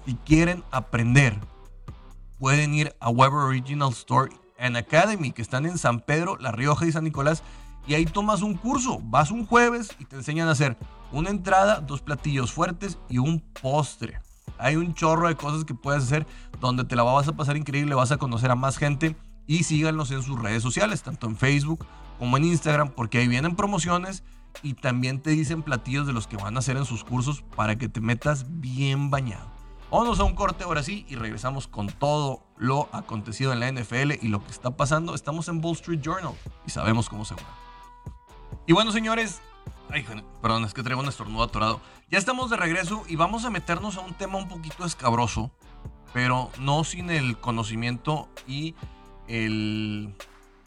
Si 0.06 0.13
quieren 0.23 0.63
aprender, 0.69 1.39
pueden 2.38 2.75
ir 2.75 2.95
a 2.99 3.10
Weber 3.10 3.39
Original 3.39 3.89
Store 3.89 4.32
and 4.60 4.77
Academy, 4.77 5.32
que 5.32 5.41
están 5.41 5.65
en 5.65 5.80
San 5.80 5.99
Pedro, 5.99 6.38
La 6.38 6.51
Rioja 6.51 6.86
y 6.86 6.91
San 6.91 7.06
Nicolás. 7.06 7.41
Y 7.88 7.95
ahí 7.95 8.06
tomas 8.06 8.43
un 8.43 8.53
curso. 8.53 8.99
Vas 9.01 9.32
un 9.32 9.47
jueves 9.47 9.89
y 9.97 10.06
te 10.06 10.17
enseñan 10.17 10.47
a 10.47 10.51
hacer 10.51 10.77
una 11.11 11.29
entrada, 11.29 11.79
dos 11.79 12.01
platillos 12.01 12.51
fuertes 12.51 12.97
y 13.09 13.17
un 13.17 13.39
postre. 13.39 14.19
Hay 14.57 14.75
un 14.75 14.93
chorro 14.93 15.27
de 15.27 15.35
cosas 15.35 15.65
que 15.65 15.73
puedes 15.73 16.03
hacer 16.03 16.25
donde 16.59 16.83
te 16.83 16.95
la 16.95 17.03
vas 17.03 17.27
a 17.27 17.35
pasar 17.35 17.57
increíble, 17.57 17.95
vas 17.95 18.11
a 18.11 18.17
conocer 18.17 18.51
a 18.51 18.55
más 18.55 18.77
gente 18.77 19.15
y 19.45 19.63
síganos 19.63 20.11
en 20.11 20.23
sus 20.23 20.39
redes 20.41 20.63
sociales, 20.63 21.03
tanto 21.03 21.27
en 21.27 21.37
Facebook 21.37 21.85
como 22.19 22.37
en 22.37 22.45
Instagram, 22.45 22.89
porque 22.89 23.19
ahí 23.19 23.27
vienen 23.27 23.55
promociones 23.55 24.23
y 24.63 24.73
también 24.73 25.21
te 25.21 25.29
dicen 25.31 25.61
platillos 25.61 26.07
de 26.07 26.13
los 26.13 26.27
que 26.27 26.37
van 26.37 26.55
a 26.55 26.59
hacer 26.59 26.77
en 26.77 26.85
sus 26.85 27.03
cursos 27.03 27.43
para 27.55 27.77
que 27.77 27.89
te 27.89 28.01
metas 28.01 28.45
bien 28.49 29.09
bañado. 29.09 29.47
Vámonos 29.91 30.19
a 30.19 30.25
un 30.25 30.35
corte 30.35 30.65
ahora 30.65 30.83
sí 30.83 31.05
y 31.07 31.15
regresamos 31.15 31.67
con 31.67 31.87
todo 31.87 32.43
lo 32.57 32.89
acontecido 32.91 33.53
en 33.53 33.61
la 33.61 33.71
NFL 33.71 34.13
y 34.21 34.27
lo 34.27 34.43
que 34.43 34.51
está 34.51 34.75
pasando. 34.75 35.15
Estamos 35.15 35.47
en 35.47 35.63
Wall 35.63 35.75
Street 35.75 36.01
Journal 36.01 36.33
y 36.65 36.71
sabemos 36.71 37.07
cómo 37.07 37.23
se 37.23 37.35
va. 37.35 37.41
Y 38.65 38.73
bueno, 38.73 38.91
señores, 38.91 39.41
Ay, 39.89 40.06
perdón, 40.41 40.65
es 40.65 40.73
que 40.73 40.84
traigo 40.84 41.02
un 41.02 41.08
estornudo 41.08 41.43
atorado. 41.43 41.82
Ya 42.10 42.17
estamos 42.17 42.50
de 42.50 42.58
regreso 42.58 43.04
y 43.08 43.15
vamos 43.15 43.45
a 43.45 43.50
meternos 43.50 43.97
a 43.97 44.02
un 44.02 44.13
tema 44.13 44.38
un 44.38 44.50
poquito 44.50 44.86
escabroso, 44.86 45.52
pero 46.13 46.52
no 46.60 46.84
sin 46.84 47.10
el 47.10 47.38
conocimiento 47.38 48.28
y 48.47 48.76
el, 49.28 50.13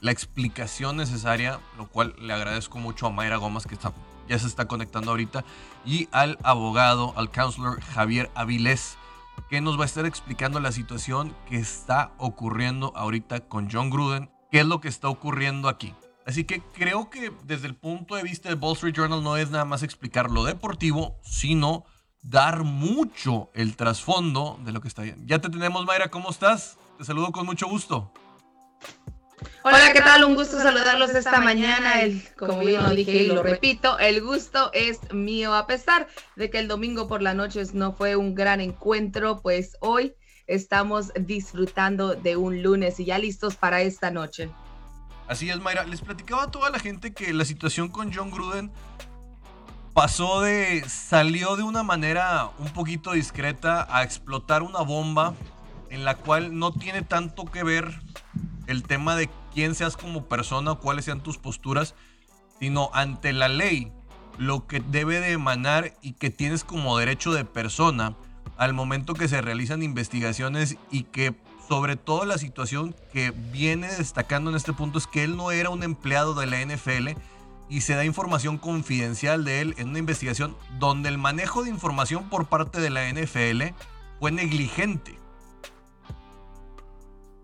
la 0.00 0.10
explicación 0.10 0.96
necesaria, 0.96 1.60
lo 1.76 1.86
cual 1.88 2.14
le 2.18 2.32
agradezco 2.32 2.78
mucho 2.78 3.06
a 3.06 3.10
Mayra 3.10 3.36
Gómez 3.36 3.66
que 3.66 3.74
está, 3.74 3.92
ya 4.28 4.38
se 4.38 4.46
está 4.46 4.66
conectando 4.66 5.10
ahorita, 5.10 5.44
y 5.84 6.08
al 6.12 6.38
abogado, 6.42 7.12
al 7.16 7.30
counselor 7.30 7.80
Javier 7.82 8.30
Avilés, 8.34 8.96
que 9.48 9.60
nos 9.60 9.78
va 9.78 9.82
a 9.82 9.86
estar 9.86 10.06
explicando 10.06 10.60
la 10.60 10.72
situación 10.72 11.34
que 11.48 11.56
está 11.56 12.12
ocurriendo 12.18 12.92
ahorita 12.96 13.40
con 13.40 13.70
John 13.70 13.90
Gruden, 13.90 14.30
qué 14.50 14.60
es 14.60 14.66
lo 14.66 14.80
que 14.80 14.88
está 14.88 15.08
ocurriendo 15.08 15.68
aquí. 15.68 15.94
Así 16.30 16.44
que 16.44 16.62
creo 16.62 17.10
que 17.10 17.32
desde 17.42 17.66
el 17.66 17.74
punto 17.74 18.14
de 18.14 18.22
vista 18.22 18.48
de 18.48 18.54
Wall 18.54 18.74
Street 18.74 18.94
Journal 18.94 19.20
no 19.20 19.36
es 19.36 19.50
nada 19.50 19.64
más 19.64 19.82
explicar 19.82 20.30
lo 20.30 20.44
deportivo, 20.44 21.18
sino 21.24 21.84
dar 22.22 22.62
mucho 22.62 23.50
el 23.52 23.74
trasfondo 23.74 24.56
de 24.64 24.70
lo 24.70 24.80
que 24.80 24.86
está 24.86 25.02
bien. 25.02 25.26
Ya 25.26 25.40
te 25.40 25.50
tenemos, 25.50 25.84
Mayra, 25.86 26.08
¿cómo 26.08 26.30
estás? 26.30 26.76
Te 26.98 27.04
saludo 27.04 27.32
con 27.32 27.46
mucho 27.46 27.66
gusto. 27.66 28.12
Hola, 29.64 29.92
¿qué 29.92 30.02
tal? 30.02 30.22
Un 30.22 30.36
gusto 30.36 30.60
saludarlos 30.60 31.10
esta 31.16 31.40
mañana. 31.40 31.94
Como 32.38 32.60
bien 32.60 32.84
lo 32.84 32.90
dije 32.90 33.24
y 33.24 33.26
lo 33.26 33.42
repito, 33.42 33.98
el 33.98 34.22
gusto 34.22 34.70
es 34.72 35.00
mío. 35.12 35.52
A 35.52 35.66
pesar 35.66 36.06
de 36.36 36.48
que 36.48 36.60
el 36.60 36.68
domingo 36.68 37.08
por 37.08 37.22
la 37.22 37.34
noche 37.34 37.60
no 37.72 37.92
fue 37.92 38.14
un 38.14 38.36
gran 38.36 38.60
encuentro, 38.60 39.42
pues 39.42 39.76
hoy 39.80 40.14
estamos 40.46 41.10
disfrutando 41.18 42.14
de 42.14 42.36
un 42.36 42.62
lunes 42.62 43.00
y 43.00 43.06
ya 43.06 43.18
listos 43.18 43.56
para 43.56 43.82
esta 43.82 44.12
noche. 44.12 44.48
Así 45.30 45.48
es, 45.48 45.60
Mayra. 45.60 45.84
Les 45.84 46.00
platicaba 46.00 46.42
a 46.42 46.50
toda 46.50 46.70
la 46.70 46.80
gente 46.80 47.12
que 47.12 47.32
la 47.32 47.44
situación 47.44 47.88
con 47.88 48.12
John 48.12 48.32
Gruden 48.32 48.72
pasó 49.94 50.40
de. 50.40 50.82
salió 50.88 51.54
de 51.54 51.62
una 51.62 51.84
manera 51.84 52.50
un 52.58 52.68
poquito 52.70 53.12
discreta 53.12 53.86
a 53.96 54.02
explotar 54.02 54.64
una 54.64 54.80
bomba 54.80 55.34
en 55.88 56.04
la 56.04 56.16
cual 56.16 56.58
no 56.58 56.72
tiene 56.72 57.02
tanto 57.02 57.44
que 57.44 57.62
ver 57.62 58.02
el 58.66 58.82
tema 58.82 59.14
de 59.14 59.30
quién 59.54 59.76
seas 59.76 59.96
como 59.96 60.24
persona 60.24 60.72
o 60.72 60.80
cuáles 60.80 61.04
sean 61.04 61.20
tus 61.20 61.38
posturas, 61.38 61.94
sino 62.58 62.90
ante 62.92 63.32
la 63.32 63.46
ley, 63.46 63.92
lo 64.36 64.66
que 64.66 64.80
debe 64.80 65.20
de 65.20 65.30
emanar 65.30 65.94
y 66.02 66.14
que 66.14 66.30
tienes 66.30 66.64
como 66.64 66.98
derecho 66.98 67.32
de 67.32 67.44
persona 67.44 68.16
al 68.56 68.74
momento 68.74 69.14
que 69.14 69.28
se 69.28 69.40
realizan 69.40 69.84
investigaciones 69.84 70.76
y 70.90 71.04
que 71.04 71.36
sobre 71.70 71.94
todo 71.94 72.24
la 72.24 72.36
situación 72.36 72.96
que 73.12 73.30
viene 73.30 73.86
destacando 73.86 74.50
en 74.50 74.56
este 74.56 74.72
punto 74.72 74.98
es 74.98 75.06
que 75.06 75.22
él 75.22 75.36
no 75.36 75.52
era 75.52 75.70
un 75.70 75.84
empleado 75.84 76.34
de 76.34 76.46
la 76.46 76.60
NFL 76.66 77.10
y 77.68 77.82
se 77.82 77.94
da 77.94 78.04
información 78.04 78.58
confidencial 78.58 79.44
de 79.44 79.60
él 79.60 79.76
en 79.78 79.90
una 79.90 80.00
investigación 80.00 80.56
donde 80.80 81.08
el 81.08 81.16
manejo 81.16 81.62
de 81.62 81.70
información 81.70 82.28
por 82.28 82.46
parte 82.46 82.80
de 82.80 82.90
la 82.90 83.08
NFL 83.08 83.72
fue 84.18 84.32
negligente. 84.32 85.19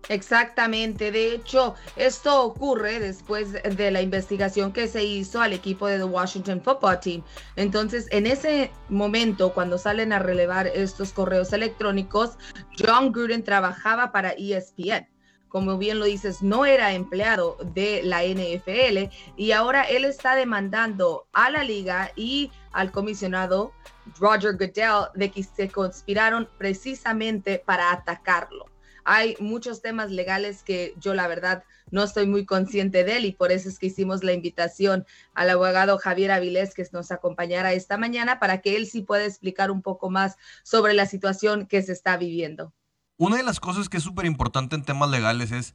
Exactamente, 0.09 1.11
de 1.11 1.33
hecho, 1.33 1.75
esto 1.97 2.43
ocurre 2.43 2.99
después 2.99 3.51
de 3.51 3.91
la 3.91 4.01
investigación 4.01 4.71
que 4.71 4.87
se 4.87 5.03
hizo 5.03 5.41
al 5.41 5.51
equipo 5.51 5.87
de 5.87 5.97
The 5.97 6.05
Washington 6.05 6.61
Football 6.61 6.99
Team. 7.01 7.23
Entonces, 7.57 8.07
en 8.11 8.25
ese 8.25 8.71
momento, 8.87 9.53
cuando 9.53 9.77
salen 9.77 10.13
a 10.13 10.19
relevar 10.19 10.67
estos 10.67 11.11
correos 11.11 11.51
electrónicos, 11.51 12.37
John 12.79 13.11
Gruden 13.11 13.43
trabajaba 13.43 14.13
para 14.13 14.31
ESPN. 14.31 15.07
Como 15.49 15.77
bien 15.77 15.99
lo 15.99 16.05
dices, 16.05 16.41
no 16.41 16.65
era 16.65 16.93
empleado 16.93 17.57
de 17.73 18.01
la 18.03 18.23
NFL 18.23 19.09
y 19.37 19.51
ahora 19.51 19.83
él 19.83 20.03
está 20.05 20.35
demandando 20.35 21.27
a 21.31 21.49
la 21.49 21.63
liga 21.63 22.11
y 22.15 22.51
al 22.73 22.91
comisionado 22.91 23.71
Roger 24.19 24.53
Goodell 24.53 25.09
de 25.15 25.31
que 25.31 25.43
se 25.43 25.69
conspiraron 25.69 26.49
precisamente 26.57 27.63
para 27.65 27.91
atacarlo 27.91 28.76
hay 29.07 29.37
muchos 29.39 29.81
temas 29.81 30.11
legales 30.11 30.63
que 30.63 30.93
yo 30.99 31.13
la 31.13 31.29
verdad 31.29 31.63
no 31.91 32.03
estoy 32.03 32.27
muy 32.27 32.45
consciente 32.45 33.05
de 33.05 33.15
él 33.15 33.25
y 33.25 33.31
por 33.31 33.53
eso 33.53 33.69
es 33.69 33.79
que 33.79 33.85
hicimos 33.85 34.21
la 34.21 34.33
invitación 34.33 35.05
al 35.33 35.49
abogado 35.49 35.97
Javier 35.97 36.29
Avilés 36.33 36.73
que 36.73 36.85
nos 36.91 37.09
acompañara 37.11 37.71
esta 37.71 37.97
mañana 37.97 38.37
para 38.37 38.59
que 38.59 38.75
él 38.75 38.85
sí 38.85 39.03
pueda 39.03 39.23
explicar 39.23 39.71
un 39.71 39.81
poco 39.81 40.09
más 40.09 40.35
sobre 40.61 40.93
la 40.93 41.05
situación 41.05 41.67
que 41.67 41.81
se 41.81 41.93
está 41.93 42.17
viviendo. 42.17 42.73
Una 43.15 43.37
de 43.37 43.43
las 43.43 43.61
cosas 43.61 43.87
que 43.87 43.95
es 43.95 44.03
súper 44.03 44.25
importante 44.25 44.75
en 44.75 44.83
temas 44.83 45.09
legales 45.09 45.53
es 45.53 45.73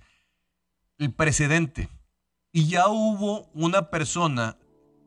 el 0.98 1.10
precedente. 1.10 1.88
Y 2.52 2.68
ya 2.68 2.88
hubo 2.88 3.48
una 3.54 3.88
persona 3.88 4.58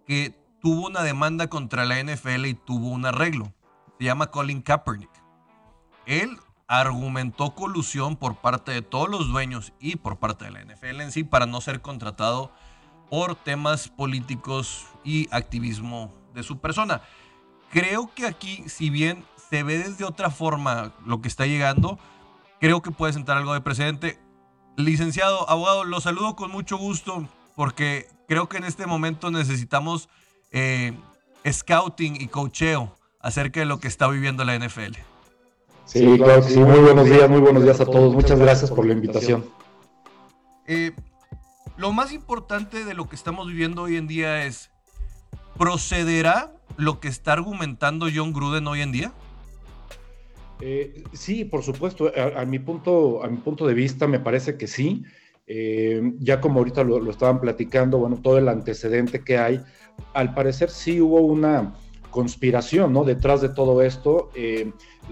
que 0.08 0.34
tuvo 0.62 0.88
una 0.88 1.04
demanda 1.04 1.48
contra 1.48 1.86
la 1.86 2.04
NFL 2.04 2.48
y 2.48 2.56
tuvo 2.56 2.90
un 2.90 3.06
arreglo. 3.06 3.54
Se 4.00 4.06
llama 4.06 4.32
Colin 4.32 4.64
Kaepernick. 4.64 5.12
Él 6.08 6.40
argumentó 6.68 7.54
colusión 7.54 8.16
por 8.16 8.38
parte 8.38 8.72
de 8.72 8.82
todos 8.82 9.10
los 9.10 9.28
dueños 9.30 9.74
y 9.80 9.98
por 9.98 10.18
parte 10.18 10.46
de 10.46 10.52
la 10.52 10.64
NFL 10.64 11.02
en 11.02 11.12
sí 11.12 11.24
para 11.24 11.46
no 11.46 11.62
ser 11.62 11.82
contratado 11.82 12.52
por 13.10 13.36
temas 13.36 13.88
políticos 13.88 14.86
y 15.04 15.28
activismo 15.32 16.14
de 16.34 16.44
su 16.44 16.60
persona. 16.60 17.02
Creo 17.70 18.12
que 18.14 18.26
aquí, 18.26 18.64
si 18.68 18.90
bien 18.90 19.24
se 19.50 19.64
ve 19.64 19.78
desde 19.78 20.06
otra 20.06 20.32
forma 20.32 20.94
lo 21.06 21.22
que 21.22 21.28
está 21.28 21.46
llegando, 21.46 22.00
creo 22.60 22.82
que 22.82 22.92
puede 22.92 23.14
sentar 23.14 23.38
algo 23.38 23.54
de 23.54 23.62
precedente. 23.62 24.20
Licenciado, 24.78 25.50
abogado, 25.50 25.84
lo 25.84 26.02
saludo 26.02 26.36
con 26.36 26.52
mucho 26.52 26.78
gusto 26.78 27.28
porque 27.56 28.08
creo 28.28 28.50
que 28.50 28.58
en 28.58 28.64
este 28.64 28.88
momento 28.88 29.32
necesitamos 29.32 30.10
eh, 30.52 30.98
scouting 31.48 32.20
y 32.20 32.28
cocheo 32.28 32.96
acerca 33.20 33.60
de 33.60 33.66
lo 33.66 33.80
que 33.80 33.88
está 33.88 34.08
viviendo 34.08 34.44
la 34.44 34.58
NFL. 34.58 35.15
Sí, 35.86 36.18
claro 36.18 36.42
que 36.42 36.50
sí. 36.50 36.60
Muy 36.60 36.80
buenos 36.80 37.06
días, 37.06 37.30
muy 37.30 37.40
buenos 37.40 37.64
días 37.64 37.80
a 37.80 37.86
todos. 37.86 38.14
Muchas 38.14 38.40
gracias 38.40 38.72
por 38.72 38.86
la 38.86 38.94
invitación. 38.94 39.46
Eh, 40.68 40.92
lo 41.78 41.92
más 41.92 42.12
importante 42.12 42.86
de 42.86 42.94
lo 42.94 43.08
que 43.08 43.16
estamos 43.16 43.48
viviendo 43.48 43.84
hoy 43.84 43.98
en 43.98 44.08
día 44.08 44.46
es, 44.46 44.72
¿procederá 45.58 46.54
lo 46.78 47.00
que 47.00 47.08
está 47.08 47.34
argumentando 47.34 48.08
John 48.14 48.34
Gruden 48.34 48.68
hoy 48.68 48.82
en 48.82 48.92
día? 48.92 49.14
Eh, 50.62 51.04
sí, 51.14 51.46
por 51.46 51.64
supuesto. 51.64 52.12
A, 52.36 52.44
mi 52.46 52.60
punto, 52.60 53.24
a 53.24 53.28
mi 53.28 53.38
punto 53.38 53.68
de 53.68 53.74
vista 53.76 54.08
me 54.08 54.20
parece 54.20 54.58
que 54.58 54.68
sí. 54.68 55.04
Eh, 55.48 56.02
ya 56.18 56.42
como 56.42 56.60
ahorita 56.60 56.84
lo, 56.84 57.00
lo, 57.00 57.12
estaban 57.12 57.40
platicando, 57.40 58.00
bueno, 58.00 58.18
todo 58.18 58.40
el 58.40 58.48
antecedente 58.48 59.24
que 59.24 59.38
hay, 59.38 59.62
al 60.14 60.34
parecer 60.34 60.72
sí 60.72 61.00
hubo 61.00 61.20
una 61.20 61.76
conspiración, 62.16 62.94
¿no? 62.94 63.04
Detrás 63.04 63.42
de 63.42 63.50
todo 63.50 63.82
esto 63.82 64.30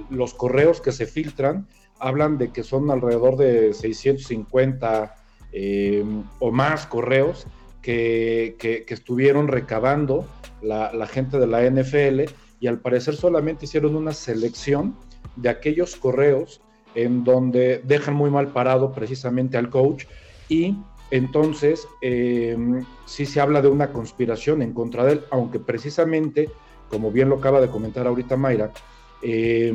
los 0.09 0.33
correos 0.33 0.79
que 0.79 0.93
se 0.93 1.05
filtran 1.05 1.67
hablan 1.99 2.37
de 2.37 2.53
que 2.53 2.63
son 2.63 2.89
alrededor 2.89 3.35
de 3.35 3.73
650 3.73 5.15
eh, 5.51 6.05
o 6.39 6.51
más 6.51 6.87
correos 6.87 7.45
que, 7.81 8.55
estuvieron 8.87 9.49
recabando 9.49 10.25
la, 10.61 11.07
gente 11.07 11.39
de 11.39 11.47
la 11.47 11.69
NFL 11.69 12.31
y 12.61 12.67
al 12.67 12.79
parecer 12.79 13.15
solamente 13.15 13.65
hicieron 13.65 13.97
una 13.97 14.13
selección 14.13 14.95
de 15.35 15.49
aquellos 15.49 15.97
correos 15.97 16.61
en 16.95 17.25
donde 17.25 17.81
dejan 17.83 18.13
muy 18.13 18.29
mal 18.29 18.53
parado 18.53 18.93
precisamente 18.93 19.57
al 19.57 19.69
coach 19.69 20.05
y 20.47 20.77
entonces 21.11 21.85
eh, 22.01 22.57
sí 23.05 23.25
se 23.25 23.39
habla 23.39 23.61
de 23.61 23.67
una 23.67 23.91
conspiración 23.91 24.61
en 24.61 24.73
contra 24.73 25.05
de 25.05 25.11
él, 25.13 25.21
aunque 25.31 25.59
precisamente, 25.59 26.49
como 26.93 27.11
bien 27.11 27.27
lo 27.27 27.37
acaba 27.37 27.59
de 27.59 27.69
comentar 27.69 28.05
ahorita 28.05 28.37
Mayra, 28.37 28.71
eh, 29.23 29.73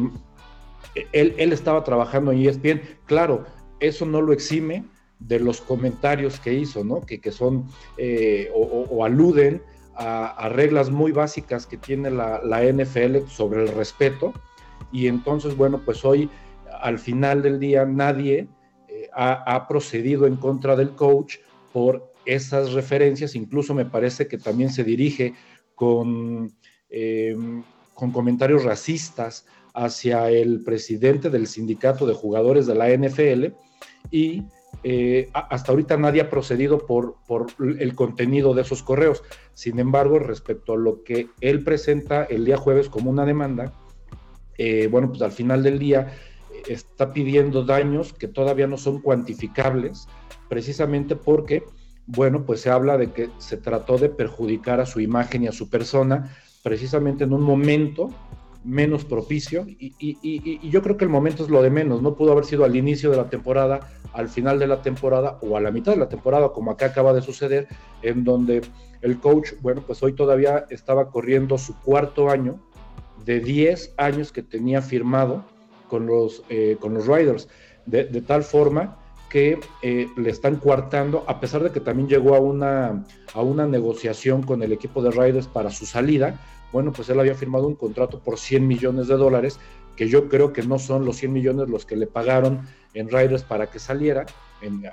él, 1.12 1.52
estaba 1.52 1.82
trabajando 1.82 2.30
en 2.30 2.46
ESPN. 2.46 2.80
Claro, 3.06 3.44
eso 3.80 4.06
no 4.06 4.22
lo 4.22 4.32
exime 4.32 4.84
de 5.18 5.40
los 5.40 5.60
comentarios 5.60 6.38
que 6.38 6.54
hizo, 6.54 6.84
¿no? 6.84 7.00
Que, 7.00 7.32
son 7.32 7.66
eh, 7.96 8.52
o, 8.54 9.04
aluden 9.04 9.60
a, 9.96 10.48
reglas 10.48 10.90
muy 10.90 11.10
básicas 11.10 11.66
que 11.66 11.76
tiene 11.76 12.08
la, 12.08 12.62
NFL 12.62 13.26
sobre 13.26 13.64
el 13.64 13.68
respeto. 13.74 14.32
Y 14.92 15.08
entonces, 15.08 15.56
bueno, 15.56 15.82
pues 15.84 16.04
hoy, 16.04 16.30
al 16.80 17.00
final 17.00 17.42
del 17.42 17.58
día, 17.58 17.84
nadie, 17.84 18.46
eh, 18.86 19.10
ha, 19.12 19.66
procedido 19.66 20.24
en 20.28 20.36
contra 20.36 20.76
del 20.76 20.90
coach 20.90 21.38
por 21.72 22.12
esas 22.24 22.74
referencias, 22.74 23.34
incluso 23.34 23.74
me 23.74 23.86
parece 23.86 24.28
que 24.28 24.38
también 24.38 24.70
se 24.70 24.84
dirige 24.84 25.34
con, 25.74 26.52
em, 26.90 27.62
con 27.94 28.12
comentarios 28.12 28.64
racistas 28.64 29.46
hacia 29.74 30.30
el 30.30 30.62
presidente 30.64 31.30
del 31.30 31.46
sindicato 31.46 32.06
de 32.06 32.14
jugadores 32.14 32.66
de 32.66 32.74
la 32.74 32.90
NFL 32.90 33.54
y 34.10 34.44
eh, 34.84 35.28
hasta 35.32 35.72
ahorita 35.72 35.96
nadie 35.96 36.20
ha 36.20 36.30
procedido 36.30 36.86
por, 36.86 37.16
por, 37.26 37.48
el 37.58 37.94
contenido 37.94 38.54
de 38.54 38.62
esos 38.62 38.82
correos. 38.82 39.22
Sin 39.54 39.78
embargo, 39.78 40.18
respecto 40.18 40.74
a 40.74 40.76
lo 40.76 41.02
que 41.02 41.28
él 41.40 41.64
presenta 41.64 42.24
el 42.24 42.44
día 42.44 42.56
jueves 42.56 42.88
como 42.88 43.10
una 43.10 43.24
demanda, 43.24 43.72
eh, 44.56 44.88
bueno, 44.88 45.08
pues 45.08 45.22
al 45.22 45.32
final 45.32 45.62
del 45.62 45.78
día 45.78 46.12
eh, 46.52 46.62
está 46.68 47.12
pidiendo 47.12 47.64
daños 47.64 48.12
que 48.12 48.28
todavía 48.28 48.66
no 48.66 48.76
son 48.76 49.00
cuantificables, 49.00 50.06
precisamente 50.48 51.16
porque, 51.16 51.64
bueno, 52.06 52.44
pues 52.44 52.60
se 52.60 52.70
habla 52.70 52.98
de 52.98 53.12
que 53.12 53.30
se 53.38 53.56
trató 53.56 53.98
de 53.98 54.08
perjudicar 54.08 54.80
a 54.80 54.86
su 54.86 55.00
imagen 55.00 55.44
y 55.44 55.48
a 55.48 55.52
su 55.52 55.68
persona, 55.68 56.36
precisamente 56.68 57.24
en 57.24 57.32
un 57.32 57.40
momento 57.40 58.10
menos 58.62 59.06
propicio 59.06 59.64
y, 59.66 60.68
yo 60.68 60.82
creo 60.82 60.98
que 60.98 61.04
el 61.04 61.10
momento 61.10 61.42
es 61.42 61.48
lo 61.48 61.62
de 61.62 61.70
menos, 61.70 62.02
no 62.02 62.14
pudo 62.14 62.32
haber 62.32 62.44
sido 62.44 62.66
al 62.66 62.76
inicio 62.76 63.10
de 63.10 63.16
la 63.16 63.30
temporada, 63.30 63.88
al 64.12 64.28
final 64.28 64.58
de 64.58 64.66
la 64.66 64.82
temporada 64.82 65.38
o 65.40 65.56
a 65.56 65.62
la 65.62 65.70
mitad 65.70 65.92
de 65.92 65.98
la 65.98 66.10
temporada 66.10 66.50
como 66.50 66.70
acá 66.70 66.86
acaba 66.86 67.14
de 67.14 67.22
suceder, 67.22 67.68
en 68.02 68.22
donde 68.22 68.60
el 69.00 69.18
coach, 69.18 69.52
bueno, 69.62 69.82
pues 69.86 70.02
hoy 70.02 70.12
todavía 70.12 70.66
estaba 70.68 71.08
corriendo 71.10 71.56
su 71.56 71.74
cuarto 71.80 72.28
año 72.28 72.60
de 73.24 73.40
10 73.40 73.94
años 73.96 74.30
que 74.30 74.42
tenía 74.42 74.82
firmado 74.82 75.46
con 75.88 76.04
los, 76.04 76.42
eh, 76.50 76.76
con 76.78 76.92
los 76.92 77.06
Riders, 77.06 77.48
de, 77.86 78.04
tal 78.20 78.42
forma 78.42 78.98
que 79.30 79.58
eh, 79.80 80.08
le 80.18 80.28
están 80.28 80.56
coartando, 80.56 81.24
a 81.28 81.40
pesar 81.40 81.62
de 81.62 81.70
que 81.70 81.80
también 81.80 82.08
llegó 82.08 82.34
a 82.34 82.40
una, 82.40 83.06
a 83.32 83.40
una 83.40 83.66
negociación 83.66 84.42
con 84.42 84.62
el 84.62 84.72
equipo 84.72 85.02
de 85.02 85.10
Riders 85.10 85.46
para 85.46 85.70
su 85.70 85.86
salida, 85.86 86.38
bueno, 86.72 86.92
pues 86.92 87.08
él 87.08 87.20
había 87.20 87.34
firmado 87.34 87.66
un 87.66 87.74
contrato 87.74 88.20
por 88.20 88.38
100 88.38 88.66
millones 88.66 89.08
de 89.08 89.16
dólares, 89.16 89.58
que 89.96 90.08
yo 90.08 90.28
creo 90.28 90.52
que 90.52 90.62
no 90.62 90.78
son 90.78 91.04
los 91.04 91.16
100 91.16 91.32
millones 91.32 91.68
los 91.68 91.84
que 91.84 91.96
le 91.96 92.06
pagaron 92.06 92.60
en 92.94 93.08
Riders 93.08 93.42
para 93.42 93.68
que 93.70 93.78
saliera 93.78 94.26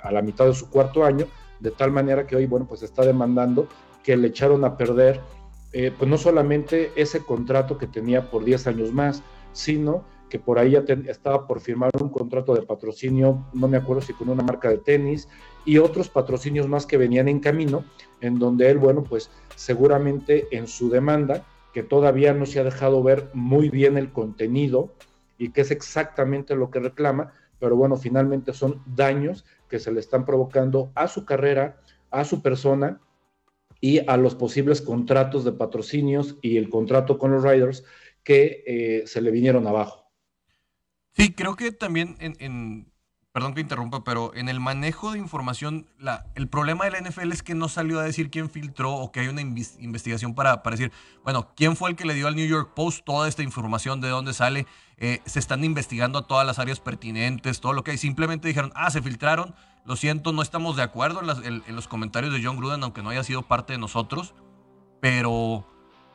a 0.02 0.12
la 0.12 0.22
mitad 0.22 0.46
de 0.46 0.54
su 0.54 0.70
cuarto 0.70 1.04
año, 1.04 1.26
de 1.60 1.70
tal 1.70 1.92
manera 1.92 2.26
que 2.26 2.36
hoy, 2.36 2.46
bueno, 2.46 2.66
pues 2.66 2.82
está 2.82 3.02
demandando 3.02 3.68
que 4.02 4.16
le 4.16 4.28
echaron 4.28 4.64
a 4.64 4.76
perder, 4.76 5.20
eh, 5.72 5.92
pues 5.96 6.08
no 6.08 6.18
solamente 6.18 6.92
ese 6.96 7.20
contrato 7.20 7.78
que 7.78 7.86
tenía 7.86 8.30
por 8.30 8.44
10 8.44 8.66
años 8.68 8.92
más, 8.92 9.22
sino 9.52 10.04
que 10.28 10.38
por 10.38 10.58
ahí 10.58 10.72
ya 10.72 10.84
estaba 11.06 11.46
por 11.46 11.60
firmar 11.60 11.90
un 12.00 12.08
contrato 12.08 12.54
de 12.54 12.62
patrocinio, 12.62 13.46
no 13.52 13.68
me 13.68 13.76
acuerdo 13.76 14.02
si 14.02 14.12
con 14.12 14.28
una 14.28 14.42
marca 14.42 14.68
de 14.68 14.78
tenis, 14.78 15.28
y 15.64 15.78
otros 15.78 16.08
patrocinios 16.08 16.68
más 16.68 16.86
que 16.86 16.96
venían 16.96 17.28
en 17.28 17.40
camino, 17.40 17.84
en 18.20 18.38
donde 18.38 18.70
él, 18.70 18.78
bueno, 18.78 19.04
pues 19.04 19.30
seguramente 19.54 20.48
en 20.50 20.66
su 20.66 20.90
demanda, 20.90 21.44
que 21.76 21.82
todavía 21.82 22.32
no 22.32 22.46
se 22.46 22.58
ha 22.58 22.64
dejado 22.64 23.02
ver 23.02 23.28
muy 23.34 23.68
bien 23.68 23.98
el 23.98 24.10
contenido 24.10 24.94
y 25.36 25.50
que 25.50 25.60
es 25.60 25.70
exactamente 25.70 26.56
lo 26.56 26.70
que 26.70 26.80
reclama, 26.80 27.34
pero 27.58 27.76
bueno, 27.76 27.98
finalmente 27.98 28.54
son 28.54 28.82
daños 28.86 29.44
que 29.68 29.78
se 29.78 29.92
le 29.92 30.00
están 30.00 30.24
provocando 30.24 30.90
a 30.94 31.06
su 31.06 31.26
carrera, 31.26 31.78
a 32.10 32.24
su 32.24 32.40
persona 32.40 32.98
y 33.78 33.98
a 34.08 34.16
los 34.16 34.34
posibles 34.34 34.80
contratos 34.80 35.44
de 35.44 35.52
patrocinios 35.52 36.38
y 36.40 36.56
el 36.56 36.70
contrato 36.70 37.18
con 37.18 37.32
los 37.32 37.44
Riders 37.44 37.84
que 38.24 38.64
eh, 38.66 39.02
se 39.06 39.20
le 39.20 39.30
vinieron 39.30 39.66
abajo. 39.66 40.10
Sí, 41.12 41.34
creo 41.34 41.56
que 41.56 41.72
también 41.72 42.16
en 42.20 42.90
perdón 43.36 43.52
que 43.52 43.60
interrumpa, 43.60 44.02
pero 44.02 44.34
en 44.34 44.48
el 44.48 44.60
manejo 44.60 45.12
de 45.12 45.18
información, 45.18 45.84
el 46.36 46.48
problema 46.48 46.86
de 46.86 46.92
la 46.92 47.00
NFL 47.02 47.32
es 47.32 47.42
que 47.42 47.54
no 47.54 47.68
salió 47.68 48.00
a 48.00 48.02
decir 48.02 48.30
quién 48.30 48.48
filtró 48.48 48.94
o 48.94 49.12
que 49.12 49.20
hay 49.20 49.28
una 49.28 49.42
investigación 49.42 50.34
para, 50.34 50.62
para, 50.62 50.74
decir, 50.74 50.90
bueno, 51.22 51.52
quién 51.54 51.76
fue 51.76 51.90
el 51.90 51.96
que 51.96 52.06
le 52.06 52.14
dio 52.14 52.28
al 52.28 52.34
New 52.34 52.46
York 52.46 52.72
Post 52.74 53.04
toda 53.04 53.28
esta 53.28 53.42
información, 53.42 54.00
de 54.00 54.08
dónde 54.08 54.32
sale, 54.32 54.66
eh, 54.96 55.20
se 55.26 55.38
están 55.38 55.64
investigando 55.64 56.20
a 56.20 56.26
todas 56.26 56.46
las 56.46 56.58
áreas 56.58 56.80
pertinentes, 56.80 57.60
todo 57.60 57.74
lo 57.74 57.84
que 57.84 57.90
hay. 57.90 57.98
Simplemente 57.98 58.48
dijeron, 58.48 58.72
ah, 58.74 58.90
se 58.90 59.02
filtraron, 59.02 59.54
lo 59.84 59.96
siento, 59.96 60.32
no 60.32 60.40
estamos 60.40 60.74
de 60.76 60.84
acuerdo 60.84 61.20
en, 61.44 61.62
en 61.66 61.76
los 61.76 61.88
comentarios 61.88 62.32
de 62.32 62.42
John 62.42 62.56
Gruden, 62.56 62.82
aunque 62.84 63.02
no 63.02 63.10
haya 63.10 63.22
sido 63.22 63.42
parte 63.42 63.74
de 63.74 63.78
nosotros, 63.78 64.32
pero 65.02 65.66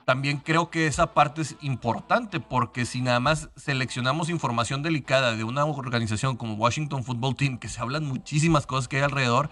también 0.06 0.38
creo 0.38 0.70
que 0.70 0.88
esa 0.88 1.14
parte 1.14 1.42
es 1.42 1.56
importante 1.62 2.40
porque 2.40 2.86
si 2.86 3.02
nada 3.02 3.20
más 3.20 3.50
seleccionamos 3.56 4.30
información 4.30 4.82
delicada 4.82 5.36
de 5.36 5.44
una 5.44 5.66
organización 5.66 6.38
como 6.38 6.56
Washington 6.56 7.04
Football 7.04 7.36
Team, 7.36 7.58
que 7.60 7.70
se 7.70 7.80
hablan 7.80 8.06
muchísimas 8.06 8.66
cosas 8.66 8.88
que 8.88 8.98
hay 8.98 9.04
alrededor, 9.04 9.50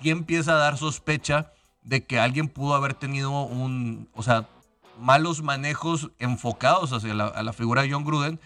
sí 0.00 0.10
empieza 0.10 0.52
a 0.52 0.58
dar 0.58 0.76
sospecha 0.76 1.52
de 1.82 2.04
que 2.04 2.20
alguien 2.20 2.48
pudo 2.48 2.74
haber 2.74 2.94
tenido 2.94 3.30
un, 3.42 4.08
o 4.14 4.22
sea, 4.22 4.48
malos 5.00 5.42
manejos 5.42 6.10
enfocados 6.18 6.92
hacia 6.92 7.14
la, 7.14 7.26
a 7.26 7.42
la 7.42 7.52
figura 7.52 7.82
de 7.82 7.92
John 7.92 8.04
Gruden. 8.04 8.40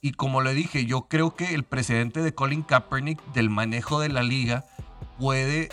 Y 0.00 0.12
como 0.12 0.42
le 0.42 0.54
dije, 0.54 0.86
yo 0.86 1.08
creo 1.08 1.34
que 1.34 1.54
el 1.54 1.64
precedente 1.64 2.22
de 2.22 2.34
Colin 2.34 2.62
Kaepernick 2.62 3.20
del 3.32 3.50
manejo 3.50 4.00
de 4.00 4.08
la 4.08 4.22
liga 4.22 4.64
puede 5.18 5.68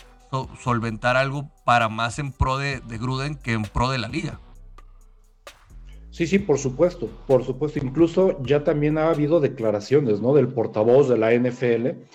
solventar 0.62 1.16
algo 1.16 1.50
para 1.64 1.90
más 1.90 2.20
en 2.20 2.32
pro 2.32 2.58
de 2.58 2.82
Gruden 2.82 3.36
que 3.36 3.54
en 3.54 3.64
pro 3.64 3.90
de 3.90 4.00
la 4.00 4.08
liga. 4.08 4.40
Sí, 6.16 6.28
sí, 6.28 6.40
por 6.40 6.58
supuesto, 6.58 7.10
por 7.28 7.44
supuesto. 7.44 7.78
Incluso 7.78 8.42
ya 8.42 8.64
también 8.64 8.98
ha 8.98 9.10
habido 9.10 9.42
declaraciones, 9.42 10.22
¿no? 10.22 10.34
Del 10.34 10.48
portavoz 10.48 11.10
de 11.10 11.18
la 11.18 11.34
NFL 11.34 12.06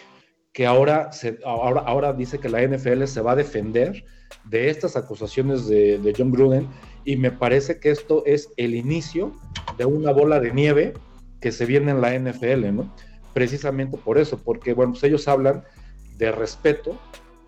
que 0.54 0.66
ahora, 0.66 1.12
se, 1.12 1.38
ahora, 1.44 1.82
ahora 1.82 2.14
dice 2.14 2.38
que 2.38 2.48
la 2.48 2.66
NFL 2.66 3.04
se 3.04 3.20
va 3.20 3.32
a 3.32 3.36
defender 3.36 4.06
de 4.46 4.70
estas 4.70 4.96
acusaciones 4.96 5.68
de, 5.68 6.14
John 6.16 6.32
Gruden 6.32 6.66
y 7.04 7.16
me 7.16 7.30
parece 7.30 7.78
que 7.78 7.90
esto 7.90 8.22
es 8.24 8.48
el 8.56 8.74
inicio 8.74 9.34
de 9.76 9.84
una 9.84 10.12
bola 10.12 10.40
de 10.40 10.54
nieve 10.54 10.94
que 11.42 11.52
se 11.52 11.66
viene 11.66 11.90
en 11.90 12.00
la 12.00 12.18
NFL, 12.18 12.74
¿no? 12.74 12.90
Precisamente 13.34 13.98
por 13.98 14.16
eso, 14.16 14.40
porque, 14.42 14.72
bueno, 14.72 14.92
pues 14.92 15.04
ellos 15.04 15.28
hablan 15.28 15.62
de 16.16 16.32
respeto, 16.32 16.98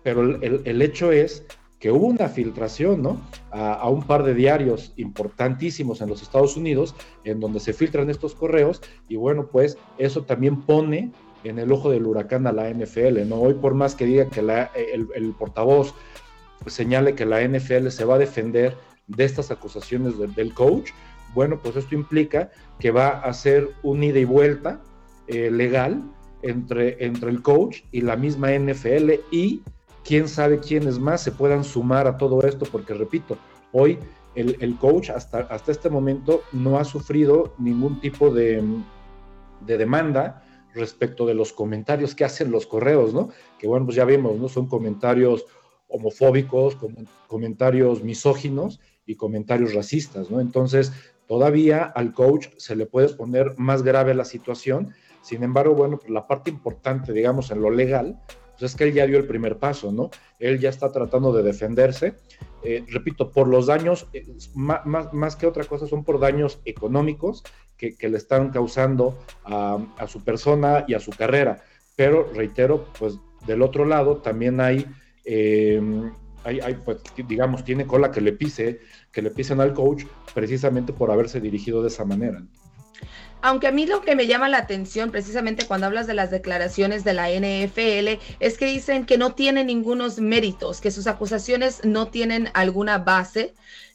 pero 0.03 0.21
el, 0.21 0.61
el 0.65 0.81
hecho 0.83 1.11
es 1.11 1.47
que 1.83 1.91
hubo 1.91 2.07
una 2.07 2.29
filtración, 2.29 3.01
¿no? 3.01 3.19
A, 3.51 3.89
un 3.89 4.03
par 4.03 4.23
de 4.23 4.33
diarios 4.33 4.93
importantísimos 4.95 5.99
en 5.99 6.07
los 6.07 6.21
Estados 6.21 6.55
Unidos, 6.55 6.95
en 7.25 7.41
donde 7.41 7.59
se 7.59 7.73
filtran 7.73 8.09
estos 8.09 8.35
correos, 8.35 8.81
y 9.09 9.17
bueno, 9.17 9.47
pues 9.47 9.77
eso 9.97 10.23
también 10.23 10.61
pone 10.61 11.11
en 11.43 11.59
el 11.59 11.73
ojo 11.73 11.91
del 11.91 12.05
huracán 12.05 12.47
a 12.47 12.53
la 12.53 12.69
NFL, 12.69 13.27
¿no? 13.27 13.35
Hoy 13.35 13.55
por 13.55 13.73
más 13.73 13.95
que 13.95 14.05
diga 14.05 14.29
que 14.29 14.39
el, 14.39 15.35
portavoz 15.37 15.93
señale 16.67 17.15
que 17.15 17.25
la 17.25 17.45
NFL 17.45 17.89
se 17.89 18.05
va 18.05 18.15
a 18.15 18.19
defender 18.19 18.77
de 19.07 19.25
estas 19.25 19.51
acusaciones 19.51 20.13
del 20.17 20.53
coach, 20.53 20.91
bueno, 21.33 21.59
pues 21.61 21.75
esto 21.75 21.95
implica 21.95 22.49
que 22.79 22.91
va 22.91 23.09
a 23.09 23.33
ser 23.33 23.71
un 23.83 24.01
ida 24.05 24.19
y 24.19 24.23
vuelta 24.23 24.81
eh, 25.27 25.51
legal 25.51 26.01
entre, 26.43 27.03
entre 27.05 27.29
el 27.29 27.41
coach 27.41 27.81
y 27.91 27.99
la 27.99 28.15
misma 28.15 28.51
NFL 28.57 29.15
y 29.31 29.61
quién 30.03 30.27
sabe 30.27 30.59
quiénes 30.59 30.99
más 30.99 31.21
se 31.21 31.31
puedan 31.31 31.63
sumar 31.63 32.07
a 32.07 32.17
todo 32.17 32.41
esto, 32.43 32.65
porque 32.71 32.93
repito, 32.93 33.37
hoy 33.71 33.99
el, 34.35 34.77
coach 34.77 35.09
hasta, 35.09 35.39
hasta 35.41 35.71
este 35.71 35.89
momento 35.89 36.43
no 36.51 36.77
ha 36.77 36.83
sufrido 36.83 37.53
ningún 37.57 37.99
tipo 37.99 38.33
de, 38.33 38.63
demanda 39.65 40.43
respecto 40.73 41.25
de 41.25 41.35
los 41.35 41.53
comentarios 41.53 42.15
que 42.15 42.25
hacen 42.25 42.51
los 42.51 42.65
correos, 42.65 43.13
¿no? 43.13 43.29
Que 43.59 43.67
bueno, 43.67 43.85
pues 43.85 43.95
ya 43.95 44.05
vemos, 44.05 44.37
¿no? 44.39 44.49
Son 44.49 44.67
comentarios 44.67 45.45
homofóbicos, 45.87 46.77
comentarios 47.27 48.03
misóginos 48.03 48.79
y 49.05 49.15
comentarios 49.15 49.75
racistas, 49.75 50.31
¿no? 50.31 50.39
Entonces, 50.39 50.91
todavía 51.27 51.83
al 51.83 52.13
coach 52.13 52.47
se 52.57 52.75
le 52.75 52.87
puede 52.87 53.09
poner 53.09 53.53
más 53.57 53.83
grave 53.83 54.15
la 54.15 54.25
situación. 54.25 54.93
Sin 55.21 55.43
embargo, 55.43 55.75
bueno, 55.75 55.99
pues 55.99 56.09
la 56.09 56.25
parte 56.25 56.49
importante, 56.49 57.13
digamos, 57.13 57.51
en 57.51 57.61
lo 57.61 57.69
legal, 57.69 58.19
pues 58.57 58.71
es 58.71 58.77
que 58.77 58.85
él 58.85 58.93
ya 58.93 59.07
dio 59.07 59.17
el 59.17 59.25
primer 59.25 59.57
paso, 59.57 59.91
¿no? 59.91 60.11
Él 60.39 60.59
ya 60.59 60.69
está 60.69 60.91
tratando 60.91 61.33
de 61.33 61.43
defenderse. 61.43 62.15
Eh, 62.63 62.85
repito, 62.89 63.31
por 63.31 63.47
los 63.47 63.67
daños, 63.67 64.07
eh, 64.13 64.25
más, 64.53 65.35
que 65.35 65.47
otra 65.47 65.63
cosa, 65.65 65.87
son 65.87 66.03
por 66.03 66.19
daños 66.19 66.59
económicos 66.65 67.43
que, 67.77 67.95
le 67.99 68.17
están 68.17 68.51
causando 68.51 69.19
a, 69.43 70.07
su 70.07 70.23
persona 70.23 70.85
y 70.87 70.93
a 70.93 70.99
su 70.99 71.11
carrera. 71.11 71.63
Pero, 71.95 72.31
reitero, 72.33 72.87
pues 72.97 73.19
del 73.45 73.61
otro 73.61 73.85
lado 73.85 74.17
también 74.17 74.61
hay, 74.61 74.85
em, 75.25 76.11
hay, 76.45 76.59
hay, 76.61 76.75
pues, 76.75 76.99
digamos, 77.27 77.65
tiene 77.65 77.85
cola 77.85 78.11
que 78.11 78.21
le 78.21 78.31
pise, 78.31 78.79
que 79.11 79.21
le 79.21 79.31
pisen 79.31 79.59
al 79.59 79.73
coach 79.73 80.05
precisamente 80.33 80.93
por 80.93 81.11
haberse 81.11 81.41
dirigido 81.41 81.81
de 81.81 81.89
esa 81.89 82.05
manera. 82.05 82.41
Aunque 83.45 83.67
a 83.67 83.73
mí 83.73 83.85
lo 83.85 83.99
que 83.99 84.15
me 84.15 84.25
llama 84.25 84.47
la 84.47 84.59
atención 84.59 85.11
precisamente 85.11 85.67
cuando 85.67 85.85
hablas 85.85 86.07
de 86.07 86.13
las 86.13 86.31
declaraciones 86.31 87.03
de 87.03 87.13
la 87.13 87.29
NFL 87.29 88.21
es 88.39 88.57
que 88.57 88.67
dicen 88.67 89.05
que 89.05 89.17
no 89.17 89.35
tiene 89.35 89.65
ningunos 89.65 90.17
méritos, 90.19 90.79
que 90.79 90.91
sus 90.91 91.07
acusaciones 91.07 91.83
no 91.83 92.07
tienen 92.07 92.49
alguna 92.53 92.99
base 92.99 93.53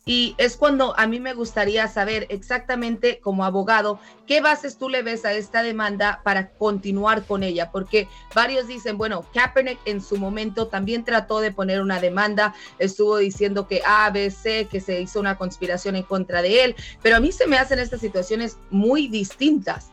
y 0.09 0.35
es 0.39 0.57
cuando 0.57 0.99
a 0.99 1.07
mí 1.07 1.21
me 1.21 1.35
gustaría 1.35 1.87
saber 1.87 2.27
exactamente 2.31 3.21
como 3.21 3.45
abogado 3.45 4.01
qué 4.27 4.41
bases 4.41 4.79
tú 4.79 4.89
le 4.89 5.03
ves 5.03 5.27
a 5.27 5.35
esta 5.35 5.63
demanda 5.63 6.23
para 6.25 6.49
continuar 6.53 7.27
con 7.27 7.43
ella, 7.43 7.71
porque 7.71 8.09
varios 8.35 8.67
dicen, 8.67 8.97
bueno, 8.97 9.27
Kaepernick 9.35 9.79
en 9.85 10.01
su 10.01 10.17
momento 10.17 10.69
también 10.69 11.05
trató 11.05 11.41
de 11.41 11.53
poner 11.53 11.83
una 11.83 12.01
demanda, 12.01 12.55
estuvo 12.79 13.19
diciendo 13.19 13.69
que 13.69 13.83
A, 13.85 14.11
que 14.11 14.81
se 14.81 15.01
hizo 15.03 15.21
una 15.21 15.37
conspiración 15.37 15.95
en 15.95 16.05
contra 16.05 16.41
de 16.41 16.65
él, 16.65 16.77
pero 17.03 17.17
a 17.17 17.21
mí 17.21 17.31
se 17.31 17.47
me 17.47 17.59
hacen 17.59 17.79
estas 17.79 18.01
situaciones 18.01 18.57
muy 18.71 19.09
distintas. 19.09 19.91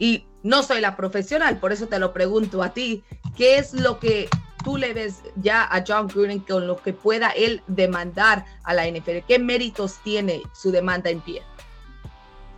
Y 0.00 0.26
no 0.42 0.64
soy 0.64 0.80
la 0.80 0.96
profesional, 0.96 1.58
por 1.58 1.70
eso 1.70 1.86
te 1.86 2.00
lo 2.00 2.12
pregunto 2.12 2.60
a 2.60 2.74
ti, 2.74 3.04
¿qué 3.36 3.58
es 3.58 3.72
lo 3.72 4.00
que 4.00 4.28
tú 4.64 4.76
le 4.76 4.92
ves 4.94 5.22
ya 5.36 5.64
a 5.64 5.84
John 5.86 6.08
Gruden 6.08 6.40
con 6.40 6.66
lo 6.66 6.76
que 6.76 6.92
pueda 6.92 7.30
él 7.30 7.62
demandar 7.68 8.44
a 8.64 8.74
la 8.74 8.88
NFL? 8.88 9.18
¿Qué 9.28 9.38
méritos 9.38 10.00
tiene 10.02 10.42
su 10.52 10.72
demanda 10.72 11.10
en 11.10 11.20
pie? 11.20 11.42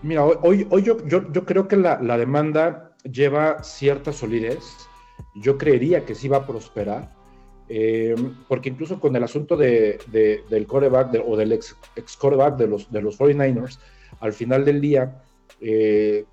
Mira, 0.03 0.25
hoy, 0.25 0.67
hoy 0.71 0.83
yo, 0.83 0.97
creo 1.45 1.69
que 1.69 1.77
la, 1.77 1.99
demanda 2.17 2.93
lleva 3.03 3.63
cierta 3.63 4.13
solidez. 4.13 4.65
Yo 5.35 5.59
creería 5.59 6.05
que 6.05 6.15
sí 6.15 6.29
va 6.29 6.39
a 6.39 6.47
prosperar. 6.47 7.15
Eh, 7.69 8.15
porque 8.47 8.69
incluso 8.69 9.01
con 9.01 9.17
el 9.17 9.25
asunto 9.25 9.57
de, 9.57 9.99
del 10.49 10.67
coreback 10.69 11.21
o 11.27 11.37
del 11.37 11.53
ex, 11.53 11.77
ex, 11.97 12.17
coreback 12.17 12.57
de 12.57 12.69
los, 12.69 12.93
de 12.93 13.03
los 13.03 13.19
49ers, 13.19 13.81
al 14.21 14.33
final 14.33 14.65
del 14.65 14.81
día, 14.81 15.21
eh, 15.61 16.25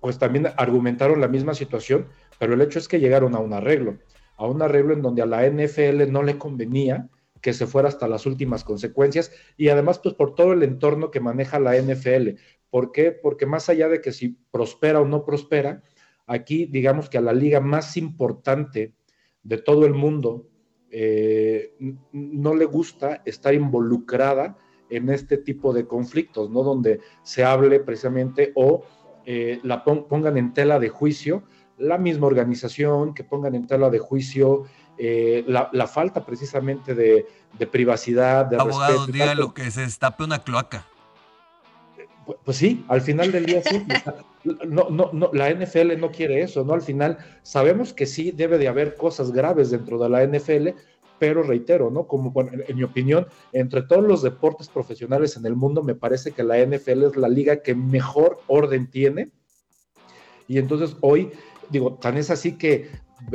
pues 0.00 0.18
también 0.18 0.48
argumentaron 0.56 1.20
la 1.20 1.28
misma 1.28 1.54
situación, 1.54 2.08
pero 2.40 2.54
el 2.54 2.60
hecho 2.62 2.80
es 2.80 2.88
que 2.88 2.98
llegaron 2.98 3.36
a 3.36 3.38
un 3.38 3.52
arreglo 3.52 3.96
a 4.42 4.48
un 4.48 4.60
arreglo 4.60 4.92
en 4.92 5.02
donde 5.02 5.22
a 5.22 5.26
la 5.26 5.48
NFL 5.48 6.10
no 6.10 6.22
le 6.22 6.36
convenía 6.36 7.08
que 7.40 7.52
se 7.52 7.66
fuera 7.66 7.88
hasta 7.88 8.08
las 8.08 8.26
últimas 8.26 8.64
consecuencias 8.64 9.32
y 9.56 9.68
además 9.68 9.98
pues 9.98 10.14
por 10.14 10.34
todo 10.34 10.52
el 10.52 10.62
entorno 10.62 11.10
que 11.10 11.20
maneja 11.20 11.60
la 11.60 11.76
NFL. 11.76 12.30
¿Por 12.68 12.90
qué? 12.90 13.12
Porque 13.12 13.46
más 13.46 13.68
allá 13.68 13.88
de 13.88 14.00
que 14.00 14.12
si 14.12 14.36
prospera 14.50 15.00
o 15.00 15.06
no 15.06 15.24
prospera, 15.24 15.82
aquí 16.26 16.66
digamos 16.66 17.08
que 17.08 17.18
a 17.18 17.20
la 17.20 17.32
liga 17.32 17.60
más 17.60 17.96
importante 17.96 18.94
de 19.42 19.58
todo 19.58 19.86
el 19.86 19.94
mundo 19.94 20.48
eh, 20.90 21.74
no 22.12 22.54
le 22.54 22.64
gusta 22.64 23.22
estar 23.24 23.54
involucrada 23.54 24.58
en 24.90 25.08
este 25.08 25.38
tipo 25.38 25.72
de 25.72 25.86
conflictos, 25.86 26.50
¿no? 26.50 26.62
Donde 26.62 27.00
se 27.22 27.44
hable 27.44 27.80
precisamente 27.80 28.52
o 28.56 28.84
eh, 29.24 29.60
la 29.62 29.84
pongan 29.84 30.36
en 30.36 30.52
tela 30.52 30.80
de 30.80 30.88
juicio 30.88 31.44
la 31.82 31.98
misma 31.98 32.26
organización, 32.26 33.12
que 33.12 33.24
pongan 33.24 33.54
en 33.54 33.66
tela 33.66 33.90
de 33.90 33.98
juicio 33.98 34.64
eh, 34.98 35.44
la, 35.46 35.86
falta 35.86 36.24
precisamente 36.24 36.94
de, 36.94 37.26
privacidad, 37.70 38.46
de 38.46 38.56
Abogado, 38.56 39.06
diga 39.06 39.34
lo 39.34 39.52
que 39.52 39.70
se 39.70 39.82
destape 39.82 40.24
una 40.24 40.38
cloaca. 40.38 40.86
Pues, 42.24 42.38
pues, 42.44 42.56
sí, 42.56 42.84
al 42.88 43.00
final 43.00 43.32
del 43.32 43.46
día 43.46 43.62
sí. 43.62 43.84
no, 44.64 44.90
no, 44.90 45.10
no, 45.12 45.30
la 45.32 45.50
NFL 45.50 45.98
no 45.98 46.12
quiere 46.12 46.42
eso, 46.42 46.64
¿no? 46.64 46.74
Al 46.74 46.82
final 46.82 47.18
sabemos 47.42 47.92
que 47.92 48.06
sí 48.06 48.30
debe 48.30 48.58
de 48.58 48.68
haber 48.68 48.94
cosas 48.94 49.32
graves 49.32 49.70
dentro 49.70 49.98
de 49.98 50.08
la 50.08 50.24
NFL, 50.24 50.68
pero 51.18 51.42
reitero, 51.42 51.90
¿no? 51.90 52.06
Como 52.06 52.32
en 52.40 52.76
mi 52.76 52.84
opinión, 52.84 53.26
entre 53.52 53.82
todos 53.82 54.04
los 54.04 54.22
deportes 54.22 54.68
profesionales 54.68 55.36
en 55.36 55.46
el 55.46 55.56
mundo, 55.56 55.82
me 55.82 55.96
parece 55.96 56.30
que 56.30 56.44
la 56.44 56.64
NFL 56.64 57.04
es 57.04 57.16
la 57.16 57.28
liga 57.28 57.62
que 57.62 57.74
mejor 57.74 58.40
orden 58.46 58.88
tiene. 58.88 59.30
Y 60.46 60.58
entonces 60.58 60.96
hoy 61.00 61.32
digo, 61.70 61.94
tan 61.94 62.16
es 62.16 62.30
así 62.30 62.52
que 62.52 62.90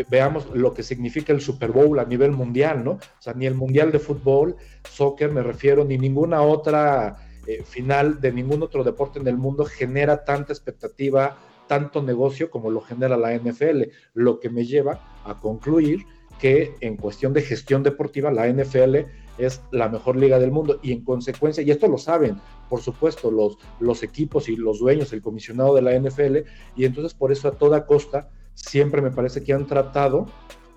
veamos 0.10 0.48
lo 0.54 0.74
que 0.74 0.84
significa 0.84 1.34
el 1.34 1.42
Super 1.42 1.72
Bowl 1.72 1.98
a 2.00 2.06
nivel 2.06 2.32
mundial, 2.32 2.84
¿no? 2.84 2.92
O 2.92 3.22
sea, 3.22 3.34
ni 3.34 3.46
el 3.46 3.56
Mundial 3.56 3.92
de 3.92 4.00
Fútbol, 4.00 4.56
soccer, 4.90 5.32
me 5.32 5.42
refiero, 5.42 5.86
ni 5.86 5.98
ninguna 5.98 6.42
otra 6.42 7.18
eh, 7.48 7.64
final 7.64 8.20
de 8.20 8.32
ningún 8.32 8.64
otro 8.64 8.84
deporte 8.84 9.20
en 9.20 9.28
el 9.28 9.38
mundo 9.38 9.66
genera 9.66 10.26
tanta 10.26 10.52
expectativa, 10.52 11.38
tanto 11.68 12.02
negocio 12.02 12.50
como 12.50 12.70
lo 12.70 12.82
genera 12.82 13.18
la 13.18 13.34
NFL, 13.34 13.84
lo 14.14 14.40
que 14.40 14.50
me 14.50 14.66
lleva 14.66 15.22
a 15.24 15.38
concluir 15.40 16.06
que 16.40 16.76
en 16.82 16.98
cuestión 16.98 17.34
de 17.34 17.42
gestión 17.42 17.84
deportiva 17.84 18.32
la 18.32 18.48
NFL 18.48 18.98
es 19.38 19.62
la 19.72 19.90
mejor 19.90 20.16
liga 20.16 20.40
del 20.40 20.52
mundo 20.52 20.80
y 20.82 20.92
en 20.92 21.04
consecuencia, 21.04 21.64
y 21.64 21.72
esto 21.72 21.88
lo 21.88 21.98
saben, 21.98 22.40
por 22.70 22.82
supuesto, 22.82 23.32
los, 23.32 23.58
los 23.80 24.04
equipos 24.04 24.50
y 24.50 24.56
los 24.56 24.80
dueños, 24.80 25.14
el 25.14 25.22
comisionado 25.22 25.76
de 25.76 25.82
la 25.82 25.98
NFL, 25.98 26.38
y 26.76 26.86
entonces 26.86 27.14
por 27.14 27.32
eso 27.32 27.48
a 27.48 27.52
toda 27.52 27.86
costa 27.86 28.30
siempre 28.54 29.02
me 29.02 29.12
parece 29.12 29.44
que 29.44 29.54
han 29.54 29.68
tratado 29.68 30.26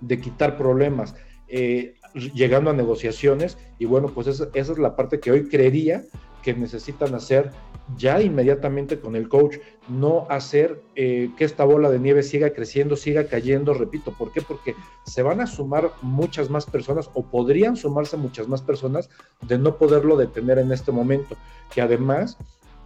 de 0.01 0.21
quitar 0.21 0.57
problemas, 0.57 1.15
eh, 1.49 1.95
llegando 2.35 2.71
a 2.71 2.75
negociaciones, 2.75 3.59
y 3.79 3.87
bueno, 3.87 4.09
pues 4.09 4.27
esa, 4.27 4.49
esa 4.55 4.73
es 4.73 4.79
la 4.79 4.97
parte 4.97 5.21
que 5.21 5.31
hoy 5.31 5.49
creería 5.49 6.05
que 6.43 6.55
necesitan 6.55 7.15
hacer 7.15 7.51
ya 7.97 8.21
inmediatamente 8.21 9.01
con 9.01 9.17
el 9.17 9.29
coach, 9.29 9.57
no 9.89 10.27
hacer 10.29 10.83
eh, 10.95 11.31
que 11.37 11.45
esta 11.45 11.65
bola 11.65 11.91
de 11.91 11.99
nieve 11.99 12.23
siga 12.23 12.51
creciendo, 12.51 12.97
siga 12.97 13.25
cayendo, 13.25 13.75
repito, 13.75 14.13
¿por 14.13 14.33
qué? 14.33 14.43
Porque 14.43 14.75
se 15.05 15.23
van 15.23 15.41
a 15.41 15.47
sumar 15.47 15.91
muchas 16.03 16.51
más 16.51 16.67
personas 16.67 17.11
o 17.15 17.25
podrían 17.25 17.77
sumarse 17.77 18.17
muchas 18.17 18.49
más 18.49 18.63
personas 18.63 19.11
de 19.43 19.59
no 19.59 19.77
poderlo 19.77 20.17
detener 20.17 20.59
en 20.59 20.73
este 20.73 20.93
momento, 20.93 21.37
que 21.75 21.81
además, 21.81 22.37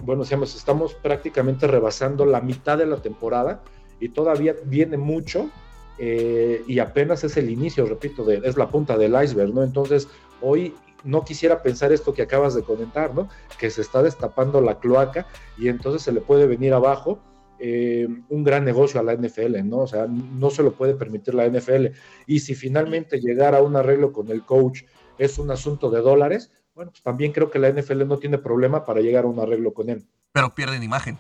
bueno, 0.00 0.22
estamos 0.22 0.94
prácticamente 0.94 1.66
rebasando 1.66 2.24
la 2.24 2.40
mitad 2.40 2.78
de 2.78 2.86
la 2.86 2.96
temporada 2.96 3.62
y 4.00 4.09
todavía 4.09 4.55
viene 4.64 4.96
mucho 4.96 5.50
eh, 5.98 6.62
y 6.66 6.78
apenas 6.78 7.22
es 7.24 7.36
el 7.36 7.50
inicio, 7.50 7.86
repito, 7.86 8.28
es 8.30 8.57
la 8.57 8.68
punta 8.68 8.96
del 8.96 9.14
iceberg, 9.22 9.55
¿no? 9.55 9.62
Entonces, 9.62 10.09
hoy 10.40 10.74
no 11.05 11.24
quisiera 11.24 11.62
pensar 11.62 11.92
esto 11.92 12.14
que 12.14 12.22
acabas 12.22 12.55
de 12.55 12.62
comentar, 12.62 13.14
¿no? 13.14 13.28
Que 13.59 13.70
se 13.70 13.82
está 13.82 14.02
destapando 14.02 14.61
la 14.61 14.78
cloaca 14.78 15.26
y 15.59 15.68
entonces 15.68 16.02
se 16.02 16.12
le 16.12 16.20
puede 16.20 16.46
venir 16.46 16.72
abajo 16.72 17.20
eh, 17.59 18.09
un 18.28 18.44
gran 18.44 18.64
negocio 18.64 18.98
a 18.98 19.02
la 19.02 19.14
NFL, 19.14 19.62
¿no? 19.64 19.78
O 19.78 19.86
sea, 19.86 20.07
no 20.07 20.50
se 20.50 20.62
lo 20.62 20.72
puede 20.72 20.94
permitir 20.94 21.34
la 21.34 21.46
NFL. 21.46 21.86
Y 22.26 22.40
si 22.40 22.55
finalmente 22.55 23.20
llegara 23.20 23.59
a 23.59 23.62
un 23.62 23.76
arreglo 23.76 24.12
con 24.12 24.30
el 24.30 24.44
coach 24.44 24.82
es 25.18 25.38
un 25.38 25.50
asunto 25.50 25.90
de 25.90 26.00
dólares, 26.00 26.50
bueno, 26.74 26.90
pues 26.90 27.02
también 27.02 27.32
creo 27.32 27.50
que 27.50 27.61
la 27.61 27.70
NFL 27.70 28.07
no 28.07 28.18
tiene 28.18 28.38
problema 28.38 28.84
para 28.84 29.00
llegar 29.00 29.24
a 29.24 29.28
un 29.28 29.38
arreglo 29.38 29.72
con 29.72 29.88
él. 29.88 30.05
Pero 30.32 30.55
pierden 30.55 30.82
imagen. 30.82 31.16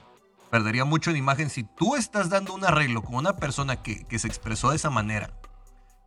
Perdería 0.50 0.84
mucho 0.84 1.10
en 1.10 1.16
imagen 1.16 1.50
si 1.50 1.62
tú 1.62 1.94
estás 1.94 2.28
dando 2.30 2.52
un 2.54 2.64
arreglo 2.64 3.02
con 3.02 3.14
una 3.14 3.36
persona 3.36 3.82
que, 3.82 4.04
que 4.04 4.18
se 4.18 4.26
expresó 4.26 4.70
de 4.70 4.76
esa 4.76 4.90
manera. 4.90 5.30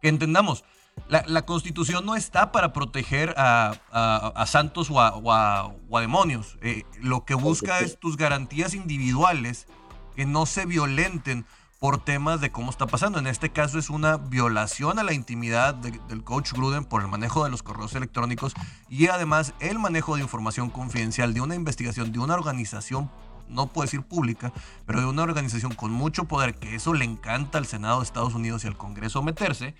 Que 0.01 0.09
entendamos, 0.09 0.65
la, 1.09 1.41
constitución 1.43 2.05
no 2.05 2.15
está 2.15 2.51
para 2.51 2.73
proteger 2.73 3.33
a, 3.37 4.45
santos 4.45 4.89
o 4.91 4.99
a, 4.99 5.73
demonios. 6.01 6.57
Eh, 6.61 6.83
lo 7.01 7.25
que 7.25 7.33
busca 7.33 7.79
es 7.79 7.99
tus 7.99 8.17
garantías 8.17 8.73
individuales 8.73 9.67
que 10.15 10.25
no 10.25 10.45
se 10.45 10.65
violenten 10.65 11.45
por 11.79 12.03
temas 12.03 12.41
de 12.41 12.51
cómo 12.51 12.71
está 12.71 12.87
pasando. 12.87 13.19
En 13.19 13.27
este 13.27 13.51
caso 13.51 13.77
es 13.77 13.89
una 13.89 14.17
violación 14.17 14.99
a 14.99 15.03
la 15.03 15.13
intimidad 15.13 15.75
del 15.75 16.23
coach 16.23 16.53
Gruden 16.53 16.85
por 16.85 17.01
el 17.01 17.07
manejo 17.07 17.43
de 17.43 17.51
los 17.51 17.63
correos 17.63 17.95
electrónicos 17.95 18.53
y 18.89 19.07
además 19.07 19.53
el 19.59 19.79
manejo 19.79 20.15
de 20.15 20.23
información 20.23 20.69
confidencial 20.69 21.33
de 21.33 21.41
una 21.41 21.55
investigación 21.55 22.11
de 22.11 22.19
una 22.19 22.33
organización, 22.33 23.11
no 23.47 23.67
puedo 23.67 23.85
decir 23.85 24.01
pública, 24.01 24.51
pero 24.85 24.99
de 25.01 25.05
una 25.05 25.23
organización 25.23 25.73
con 25.73 25.91
mucho 25.91 26.25
poder, 26.25 26.55
que 26.55 26.75
eso 26.75 26.93
le 26.93 27.05
encanta 27.05 27.59
al 27.59 27.67
Senado 27.67 27.99
de 27.99 28.05
Estados 28.05 28.33
Unidos 28.33 28.63
y 28.63 28.67
al 28.67 28.77
Congreso 28.77 29.21
meterse 29.21 29.75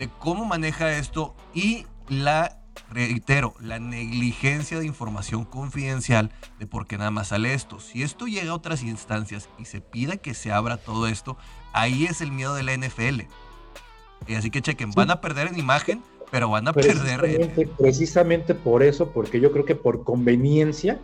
de 0.00 0.08
cómo 0.18 0.46
maneja 0.46 0.96
esto 0.96 1.36
y 1.54 1.86
la, 2.08 2.58
reitero, 2.90 3.52
la 3.60 3.78
negligencia 3.78 4.78
de 4.78 4.86
información 4.86 5.44
confidencial 5.44 6.30
de 6.58 6.66
por 6.66 6.86
qué 6.86 6.96
nada 6.96 7.10
más 7.10 7.28
sale 7.28 7.52
esto. 7.52 7.80
Si 7.80 8.02
esto 8.02 8.26
llega 8.26 8.52
a 8.52 8.54
otras 8.54 8.82
instancias 8.82 9.50
y 9.58 9.66
se 9.66 9.82
pida 9.82 10.16
que 10.16 10.32
se 10.32 10.52
abra 10.52 10.78
todo 10.78 11.06
esto, 11.06 11.36
ahí 11.74 12.06
es 12.06 12.22
el 12.22 12.32
miedo 12.32 12.54
de 12.54 12.62
la 12.62 12.74
NFL. 12.74 13.24
Y 14.26 14.34
así 14.34 14.50
que 14.50 14.62
chequen, 14.62 14.90
van 14.92 15.10
a 15.10 15.20
perder 15.20 15.48
en 15.48 15.58
imagen, 15.58 16.02
pero 16.30 16.48
van 16.48 16.66
a 16.66 16.72
perder 16.72 17.22
en... 17.26 17.70
Precisamente 17.76 18.54
por 18.54 18.82
eso, 18.82 19.10
porque 19.10 19.38
yo 19.38 19.52
creo 19.52 19.66
que 19.66 19.74
por 19.74 20.02
conveniencia 20.02 20.98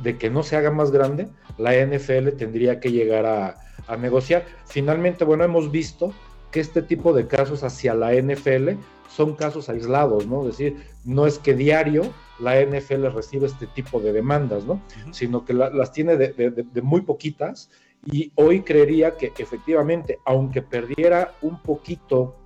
de 0.00 0.18
que 0.18 0.28
no 0.28 0.42
se 0.42 0.56
haga 0.56 0.70
más 0.70 0.90
grande, 0.90 1.28
la 1.56 1.72
NFL 1.74 2.36
tendría 2.36 2.78
que 2.78 2.92
llegar 2.92 3.24
a, 3.24 3.56
a 3.86 3.96
negociar. 3.96 4.44
Finalmente, 4.66 5.24
bueno, 5.24 5.44
hemos 5.44 5.70
visto 5.70 6.12
que 6.52 6.60
este 6.60 6.82
tipo 6.82 7.12
de 7.12 7.26
casos 7.26 7.64
hacia 7.64 7.94
la 7.94 8.12
NFL 8.14 8.70
son 9.08 9.34
casos 9.34 9.68
aislados, 9.68 10.26
¿no? 10.26 10.42
Es 10.42 10.56
decir, 10.56 10.86
no 11.04 11.26
es 11.26 11.38
que 11.38 11.54
diario 11.54 12.12
la 12.38 12.60
NFL 12.60 13.06
recibe 13.12 13.46
este 13.46 13.66
tipo 13.66 14.00
de 14.00 14.12
demandas, 14.12 14.64
¿no? 14.64 14.80
Sino 15.10 15.44
que 15.44 15.54
las 15.54 15.92
tiene 15.92 16.16
de, 16.16 16.82
muy 16.82 17.00
poquitas 17.02 17.70
y 18.04 18.32
hoy 18.36 18.62
creería 18.62 19.16
que 19.16 19.32
efectivamente, 19.36 20.18
aunque 20.24 20.62
perdiera 20.62 21.34
un 21.42 21.60
poquito 21.60 22.36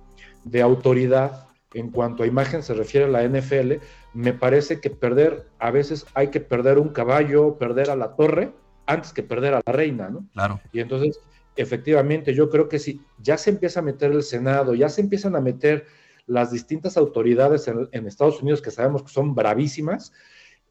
de 0.43 0.61
autoridad 0.61 1.47
en 1.73 1.91
cuanto 1.91 2.23
a 2.23 2.27
imagen 2.27 2.63
se 2.63 2.73
refiere 2.73 3.05
a 3.05 3.09
la 3.09 3.23
NFL, 3.23 3.73
me 4.13 4.33
parece 4.33 4.79
que 4.79 4.89
perder, 4.89 5.47
a 5.59 5.71
veces 5.71 6.05
hay 6.13 6.29
que 6.29 6.39
perder 6.39 6.79
un 6.79 6.89
caballo, 6.89 7.57
perder 7.57 7.89
a 7.89 7.95
la 7.95 8.15
torre 8.15 8.53
antes 8.85 9.11
que 9.13 9.23
perder 9.23 9.53
a 9.53 9.61
la 9.65 9.73
reina, 9.73 10.09
¿no? 10.09 10.25
Claro. 10.33 10.61
Y 10.71 10.79
entonces, 10.79 11.19
efectivamente, 11.57 12.33
yo 12.33 12.49
creo 12.49 12.69
que 12.69 12.79
si 12.79 13.01
ya 13.21 13.37
se 13.37 13.49
empieza 13.49 13.79
a 13.79 13.83
meter 13.83 14.11
el 14.11 14.23
Senado, 14.23 14.73
ya 14.73 14.89
se 14.89 15.01
empiezan 15.01 15.35
a 15.35 15.41
meter 15.41 15.85
las 16.25 16.51
distintas 16.51 16.97
autoridades 16.97 17.67
en, 17.67 18.07
Estados 18.07 18.41
Unidos, 18.41 18.61
que 18.61 18.71
sabemos 18.71 19.03
que 19.03 19.09
son 19.09 19.33
bravísimas, 19.33 20.13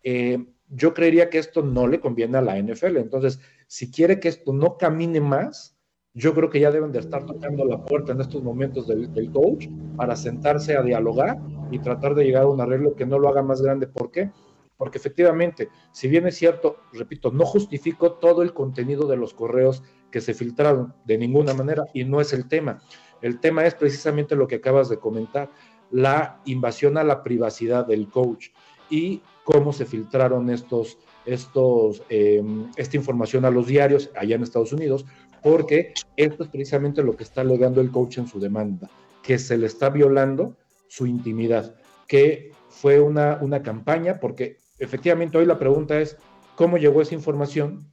eh, 0.03 0.45
yo 0.68 0.95
creería 0.95 1.30
que 1.30 1.39
esto 1.39 1.62
no 1.62 1.87
le 1.87 2.01
conviene 2.01 2.39
a 2.39 2.43
la 2.43 2.59
NFL. 2.59 2.99
Entonces, 2.99 3.41
si 3.66 3.91
quiere 3.91 4.20
que 4.20 4.28
esto 4.28 4.53
no 4.53 4.76
camine 4.76 5.20
más, 5.20 5.76
yo 6.12 6.34
creo 6.34 6.51
que 6.51 6.61
ya 6.61 6.70
deben 6.70 6.93
de 6.93 7.01
estar 7.01 7.26
tocando 7.26 7.64
la 7.64 7.84
puerta 7.84 8.12
en 8.12 8.20
estos 8.20 8.43
momentos 8.43 8.87
del, 8.87 9.12
del, 9.12 9.30
coach 9.30 9.68
para 9.97 10.16
sentarse 10.16 10.76
a 10.76 10.82
dialogar 10.82 11.39
y 11.70 11.78
tratar 11.78 12.14
de 12.14 12.24
llegar 12.24 12.45
a 12.45 12.49
un 12.49 12.61
arreglo 12.61 12.95
que 12.95 13.05
no 13.05 13.18
lo 13.18 13.28
haga 13.28 13.43
más 13.43 13.61
grande. 13.61 13.87
¿Por 13.87 14.11
qué? 14.11 14.30
Porque 14.76 14.99
efectivamente, 14.99 15.68
si 15.93 16.09
bien 16.09 16.26
es 16.26 16.37
cierto, 16.37 16.76
repito, 16.93 17.30
no 17.30 17.45
justifico 17.45 18.12
todo 18.12 18.43
el 18.43 18.53
contenido 18.53 19.07
de 19.07 19.16
los 19.16 19.34
correos 19.34 19.82
que 20.11 20.21
se 20.21 20.35
filtraron 20.35 20.95
de 21.05 21.19
ninguna 21.19 21.55
manera 21.55 21.85
y 21.93 22.05
no 22.05 22.21
es 22.21 22.33
el 22.33 22.49
tema. 22.49 22.81
El 23.23 23.41
tema 23.41 23.65
es 23.67 23.75
precisamente 23.75 24.37
lo 24.37 24.47
que 24.47 24.57
acabas 24.57 24.89
de 24.89 24.99
comentar, 24.99 25.51
la 25.91 26.41
invasión 26.45 26.99
a 26.99 27.05
la 27.05 27.23
privacidad 27.23 27.87
del 27.87 28.09
coach 28.09 28.49
y 28.91 29.23
cómo 29.45 29.73
se 29.73 29.85
filtraron 29.85 30.51
estos, 30.51 30.99
estos, 31.25 32.03
em, 32.09 32.71
esta 32.77 32.97
información 32.97 33.45
a 33.45 33.51
los 33.51 33.67
diarios 33.67 34.11
allá 34.17 34.37
en 34.37 34.43
Estados 34.43 34.73
Unidos, 34.73 35.07
porque 35.43 35.95
esto 36.17 36.45
es 36.45 36.49
precisamente 36.51 37.03
lo 37.03 37.17
que 37.17 37.25
está 37.25 37.43
alegando 37.43 37.81
el 37.81 37.91
coach 37.91 38.19
en 38.19 38.27
su 38.27 38.41
demanda, 38.41 38.91
que 39.23 39.39
se 39.39 39.57
le 39.57 39.67
está 39.67 39.91
violando 39.91 40.57
su 40.89 41.07
intimidad, 41.07 41.77
que 42.09 42.53
fue 42.69 43.01
una, 43.01 43.39
una 43.41 43.63
campaña, 43.63 44.19
porque 44.21 44.59
efectivamente 44.79 45.39
hoy 45.39 45.47
la 45.47 45.59
pregunta 45.59 46.01
es, 46.01 46.17
¿cómo 46.57 46.79
llegó 46.79 47.03
esa 47.03 47.15
información? 47.15 47.93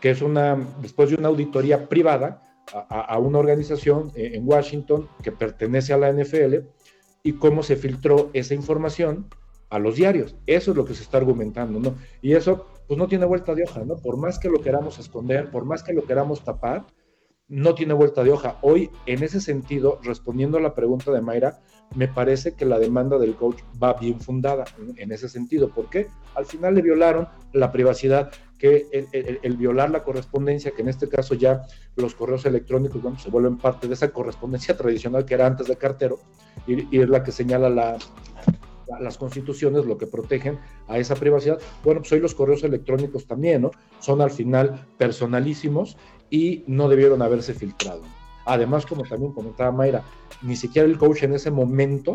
Que 0.00 0.10
es 0.10 0.22
una, 0.22 0.56
después 0.80 1.10
de 1.10 1.16
una 1.16 1.28
auditoría 1.28 1.88
privada 1.88 2.42
a, 2.72 3.18
una 3.18 3.38
organización 3.38 4.12
eh, 4.14 4.32
en 4.34 4.46
Washington 4.46 5.08
que 5.22 5.32
pertenece 5.32 5.92
a 5.92 5.98
la 5.98 6.12
NFL, 6.12 6.66
y 7.22 7.34
cómo 7.34 7.62
se 7.62 7.76
filtró 7.76 8.30
esa 8.32 8.54
información 8.54 9.28
a 9.68 9.78
los 9.78 9.96
diarios. 9.96 10.36
Eso 10.46 10.72
es 10.72 10.76
lo 10.76 10.84
que 10.84 10.94
se 10.94 11.02
está 11.02 11.18
argumentando, 11.18 11.78
¿no? 11.78 11.94
Y 12.22 12.32
eso, 12.32 12.66
pues 12.88 12.98
no 12.98 13.06
tiene 13.08 13.24
vuelta 13.24 13.54
de 13.54 13.64
hoja, 13.64 13.84
¿no? 13.84 13.96
Por 13.96 14.16
más 14.16 14.38
que 14.38 14.48
lo 14.48 14.60
queramos 14.60 14.98
esconder, 14.98 15.50
por 15.50 15.64
más 15.64 15.82
que 15.82 15.92
lo 15.92 16.04
queramos 16.04 16.42
tapar, 16.42 16.86
no 17.48 17.74
tiene 17.74 17.94
vuelta 17.94 18.24
de 18.24 18.30
hoja. 18.30 18.58
Hoy, 18.62 18.90
en 19.06 19.22
ese 19.22 19.40
sentido, 19.40 20.00
respondiendo 20.02 20.58
a 20.58 20.60
la 20.60 20.74
pregunta 20.74 21.12
de 21.12 21.20
Mayra, 21.20 21.60
me 21.94 22.08
parece 22.08 22.54
que 22.54 22.64
la 22.64 22.78
demanda 22.78 23.18
del 23.18 23.34
coach 23.34 23.60
va 23.82 23.94
bien 23.94 24.20
fundada 24.20 24.64
en, 24.96 25.12
ese 25.12 25.28
sentido. 25.28 25.68
¿Por 25.68 25.90
qué? 25.90 26.06
Al 26.34 26.46
final 26.46 26.74
le 26.74 26.82
violaron 26.82 27.28
la 27.52 27.72
privacidad, 27.72 28.30
que 28.60 29.08
el, 29.42 29.56
violar 29.56 29.90
la 29.90 30.04
correspondencia, 30.04 30.72
que 30.72 30.82
en 30.82 30.90
este 30.90 31.08
caso 31.08 31.34
ya 31.34 31.62
los 31.96 32.14
correos 32.14 32.44
electrónicos 32.44 33.00
se 33.22 33.30
vuelven 33.30 33.56
parte 33.56 33.88
de 33.88 33.94
esa 33.94 34.10
correspondencia 34.10 34.76
tradicional 34.78 35.24
que 35.24 35.32
era 35.34 35.46
antes 35.46 35.66
de 35.66 35.76
cartero, 35.76 36.20
y, 36.66 37.00
es 37.00 37.08
la 37.08 37.24
que 37.24 37.32
señala 37.32 37.70
la, 37.70 37.96
las 39.00 39.16
constituciones 39.16 39.86
lo 39.86 39.96
que 39.96 40.06
protegen 40.06 40.58
a 40.88 40.98
esa 40.98 41.14
privacidad. 41.14 41.58
Bueno, 41.82 42.02
pues 42.02 42.12
hoy 42.12 42.20
los 42.20 42.34
correos 42.34 42.62
electrónicos 42.62 43.26
también, 43.26 43.62
¿no? 43.62 43.70
Son 43.98 44.20
al 44.20 44.30
final 44.30 44.86
personalísimos 44.98 45.96
y 46.28 46.62
no 46.66 46.90
debieron 46.90 47.22
haberse 47.22 47.54
filtrado. 47.54 48.02
Además, 48.44 48.84
como 48.84 49.04
también 49.04 49.32
comentaba 49.32 49.72
Mayra, 49.72 50.02
ni 50.42 50.54
siquiera 50.54 50.86
el 50.86 50.98
coach 50.98 51.22
en 51.22 51.32
ese 51.32 51.50
momento 51.50 52.12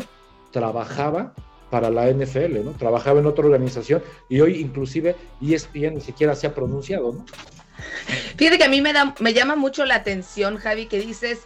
trabajaba 0.52 1.34
para 1.76 1.90
la 1.90 2.10
NFL, 2.10 2.64
¿no? 2.64 2.70
Trabajaba 2.72 3.20
en 3.20 3.26
otra 3.26 3.44
organización 3.44 4.02
y 4.30 4.40
hoy 4.40 4.60
inclusive 4.60 5.14
ESPN 5.42 5.96
ni 5.96 6.00
siquiera 6.00 6.34
se 6.34 6.46
ha 6.46 6.54
pronunciado, 6.54 7.12
¿no? 7.12 7.26
Fíjate 8.38 8.56
que 8.56 8.64
a 8.64 8.68
mí 8.70 8.80
me, 8.80 8.94
da, 8.94 9.14
me 9.20 9.34
llama 9.34 9.56
mucho 9.56 9.84
la 9.84 9.96
atención, 9.96 10.56
Javi, 10.56 10.86
que 10.86 10.98
dices 11.00 11.40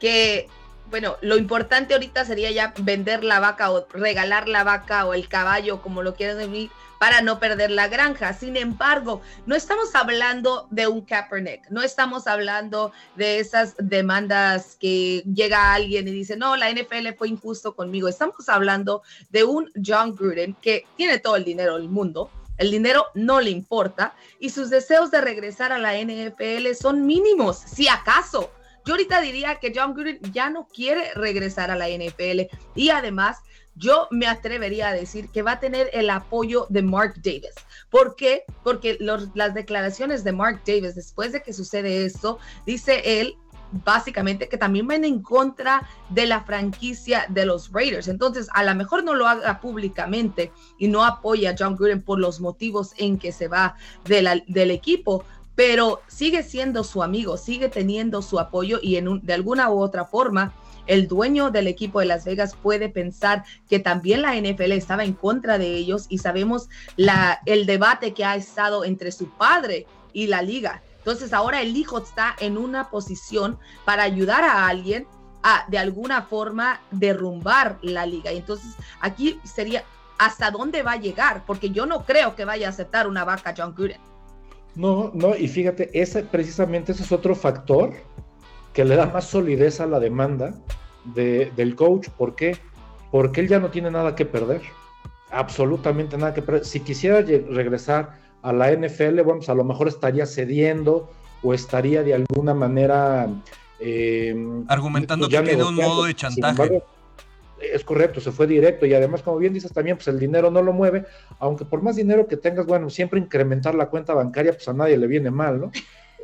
que 0.00 0.48
bueno, 0.90 1.16
lo 1.20 1.36
importante 1.36 1.94
ahorita 1.94 2.24
sería 2.24 2.50
ya 2.50 2.74
vender 2.80 3.22
la 3.22 3.38
vaca 3.38 3.70
o 3.70 3.86
regalar 3.92 4.48
la 4.48 4.64
vaca 4.64 5.06
o 5.06 5.14
el 5.14 5.28
caballo, 5.28 5.80
como 5.82 6.02
lo 6.02 6.16
quieran 6.16 6.38
decir, 6.38 6.70
para 6.98 7.20
no 7.22 7.38
perder 7.38 7.70
la 7.70 7.88
granja. 7.88 8.32
Sin 8.32 8.56
embargo, 8.56 9.20
no 9.46 9.54
estamos 9.54 9.94
hablando 9.94 10.66
de 10.70 10.86
un 10.86 11.02
Kaepernick, 11.02 11.68
no 11.70 11.82
estamos 11.82 12.26
hablando 12.26 12.92
de 13.16 13.38
esas 13.38 13.74
demandas 13.78 14.76
que 14.80 15.22
llega 15.32 15.74
alguien 15.74 16.08
y 16.08 16.12
dice, 16.12 16.36
no, 16.36 16.56
la 16.56 16.70
NFL 16.70 17.14
fue 17.16 17.28
injusto 17.28 17.74
conmigo. 17.74 18.08
Estamos 18.08 18.48
hablando 18.48 19.02
de 19.30 19.44
un 19.44 19.70
John 19.84 20.14
Gruden 20.14 20.54
que 20.60 20.86
tiene 20.96 21.18
todo 21.18 21.36
el 21.36 21.44
dinero 21.44 21.76
del 21.76 21.88
mundo, 21.88 22.30
el 22.58 22.70
dinero 22.70 23.06
no 23.14 23.40
le 23.40 23.50
importa 23.50 24.14
y 24.38 24.50
sus 24.50 24.70
deseos 24.70 25.10
de 25.10 25.20
regresar 25.20 25.72
a 25.72 25.78
la 25.78 25.94
NFL 25.94 26.74
son 26.78 27.06
mínimos, 27.06 27.58
si 27.58 27.88
acaso. 27.88 28.50
Yo 28.84 28.94
ahorita 28.94 29.20
diría 29.20 29.56
que 29.56 29.72
John 29.74 29.94
Gruden 29.94 30.20
ya 30.32 30.48
no 30.48 30.68
quiere 30.68 31.12
regresar 31.14 31.70
a 31.70 31.76
la 31.76 31.88
NFL 31.88 32.42
y 32.74 32.90
además 32.90 33.38
yo 33.76 34.08
me 34.10 34.26
atrevería 34.26 34.88
a 34.88 34.94
decir 34.94 35.28
que 35.28 35.42
va 35.42 35.52
a 35.52 35.60
tener 35.60 35.90
el 35.92 36.10
apoyo 36.10 36.66
de 36.70 36.82
Mark 36.82 37.14
Davis. 37.22 37.54
¿Por 37.90 38.16
qué? 38.16 38.44
Porque 38.64 38.98
las 38.98 39.54
declaraciones 39.54 40.24
de 40.24 40.32
Mark 40.32 40.62
Davis 40.66 40.94
después 40.94 41.32
de 41.32 41.42
que 41.42 41.52
sucede 41.52 42.04
esto, 42.04 42.38
dice 42.64 43.20
él 43.20 43.36
básicamente 43.84 44.48
que 44.48 44.58
también 44.58 44.86
van 44.86 45.04
en 45.04 45.20
contra 45.20 45.88
de 46.08 46.26
la 46.26 46.42
franquicia 46.42 47.26
de 47.28 47.44
los 47.46 47.72
Raiders. 47.72 48.08
Entonces, 48.08 48.48
a 48.54 48.64
lo 48.64 48.74
mejor 48.74 49.04
no 49.04 49.14
lo 49.14 49.26
haga 49.26 49.60
públicamente 49.60 50.52
y 50.78 50.88
no 50.88 51.04
apoya 51.04 51.50
a 51.50 51.54
John 51.58 51.76
Gruden 51.76 52.02
por 52.02 52.18
los 52.18 52.40
motivos 52.40 52.92
en 52.96 53.18
que 53.18 53.32
se 53.32 53.48
va 53.48 53.76
del 54.04 54.70
equipo, 54.70 55.24
pero 55.54 56.02
sigue 56.06 56.42
siendo 56.42 56.84
su 56.84 57.02
amigo, 57.02 57.36
sigue 57.36 57.68
teniendo 57.68 58.22
su 58.22 58.38
apoyo 58.38 58.78
y 58.80 59.00
de 59.00 59.34
alguna 59.34 59.70
u 59.70 59.80
otra 59.80 60.04
forma 60.04 60.54
el 60.86 61.08
dueño 61.08 61.50
del 61.50 61.66
equipo 61.66 62.00
de 62.00 62.06
Las 62.06 62.24
Vegas 62.24 62.54
puede 62.54 62.88
pensar 62.88 63.44
que 63.68 63.78
también 63.78 64.22
la 64.22 64.34
NFL 64.34 64.72
estaba 64.72 65.04
en 65.04 65.12
contra 65.14 65.58
de 65.58 65.74
ellos 65.74 66.06
y 66.08 66.18
sabemos 66.18 66.68
el 67.44 67.66
debate 67.66 68.14
que 68.14 68.24
ha 68.24 68.36
estado 68.36 68.84
entre 68.84 69.12
su 69.12 69.28
padre 69.30 69.86
y 70.12 70.26
la 70.26 70.42
liga. 70.42 70.82
Entonces 70.98 71.32
ahora 71.32 71.60
el 71.60 71.76
hijo 71.76 71.98
está 71.98 72.34
en 72.40 72.58
una 72.58 72.90
posición 72.90 73.58
para 73.84 74.02
ayudar 74.02 74.42
a 74.42 74.66
alguien 74.66 75.06
a 75.42 75.64
de 75.68 75.78
alguna 75.78 76.22
forma 76.22 76.80
derrumbar 76.90 77.78
la 77.82 78.06
liga. 78.06 78.32
Y 78.32 78.38
entonces 78.38 78.74
aquí 79.00 79.38
sería 79.44 79.84
hasta 80.18 80.50
dónde 80.50 80.82
va 80.82 80.92
a 80.92 80.96
llegar, 80.96 81.44
porque 81.46 81.70
yo 81.70 81.86
no 81.86 82.04
creo 82.04 82.34
que 82.34 82.44
vaya 82.44 82.66
a 82.66 82.70
aceptar 82.70 83.06
una 83.06 83.24
vaca 83.24 83.54
John 83.56 83.74
Gruden. 83.74 84.00
No, 84.74 85.10
no, 85.14 85.36
y 85.36 85.46
fíjate, 85.46 85.90
ese 85.92 86.22
precisamente 86.22 86.92
ese 86.92 87.02
es 87.02 87.12
otro 87.12 87.34
factor 87.34 87.94
que 88.76 88.84
le 88.84 88.94
da 88.94 89.06
más 89.06 89.24
solidez 89.24 89.80
a 89.80 89.86
la 89.86 89.98
demanda 89.98 90.52
del 91.14 91.74
coach. 91.76 92.10
¿Por 92.10 92.36
qué? 92.36 92.58
Porque 93.10 93.40
él 93.40 93.48
ya 93.48 93.58
no 93.58 93.70
tiene 93.70 93.90
nada 93.90 94.14
que 94.14 94.26
perder. 94.26 94.60
Absolutamente 95.30 96.18
nada 96.18 96.34
que 96.34 96.42
perder. 96.42 96.66
Si 96.66 96.80
quisiera 96.80 97.22
regresar 97.22 98.18
a 98.42 98.52
la 98.52 98.70
NFL, 98.70 99.22
bueno, 99.22 99.38
pues 99.38 99.48
a 99.48 99.54
lo 99.54 99.64
mejor 99.64 99.88
estaría 99.88 100.26
cediendo 100.26 101.10
o 101.42 101.54
estaría 101.54 102.02
de 102.02 102.16
alguna 102.16 102.52
manera... 102.52 103.28
Em, 103.80 104.66
Argumentando 104.68 105.26
que 105.26 105.40
tiene 105.40 105.64
un 105.64 105.74
modo 105.74 106.04
de 106.04 106.14
chantaje 106.14 106.82
es 107.58 107.82
correcto, 107.82 108.20
se 108.20 108.30
fue 108.30 108.46
directo 108.46 108.84
y 108.84 108.92
además, 108.92 109.22
como 109.22 109.38
bien 109.38 109.54
dices 109.54 109.72
también, 109.72 109.96
pues 109.96 110.08
el 110.08 110.18
dinero 110.18 110.50
no 110.50 110.60
lo 110.60 110.74
mueve, 110.74 111.06
aunque 111.38 111.64
por 111.64 111.80
más 111.80 111.96
dinero 111.96 112.26
que 112.26 112.36
tengas, 112.36 112.66
bueno, 112.66 112.90
siempre 112.90 113.18
incrementar 113.18 113.74
la 113.74 113.88
cuenta 113.88 114.12
bancaria, 114.12 114.52
pues 114.52 114.68
a 114.68 114.74
nadie 114.74 114.98
le 114.98 115.06
viene 115.06 115.30
mal, 115.30 115.58
¿no? 115.58 115.72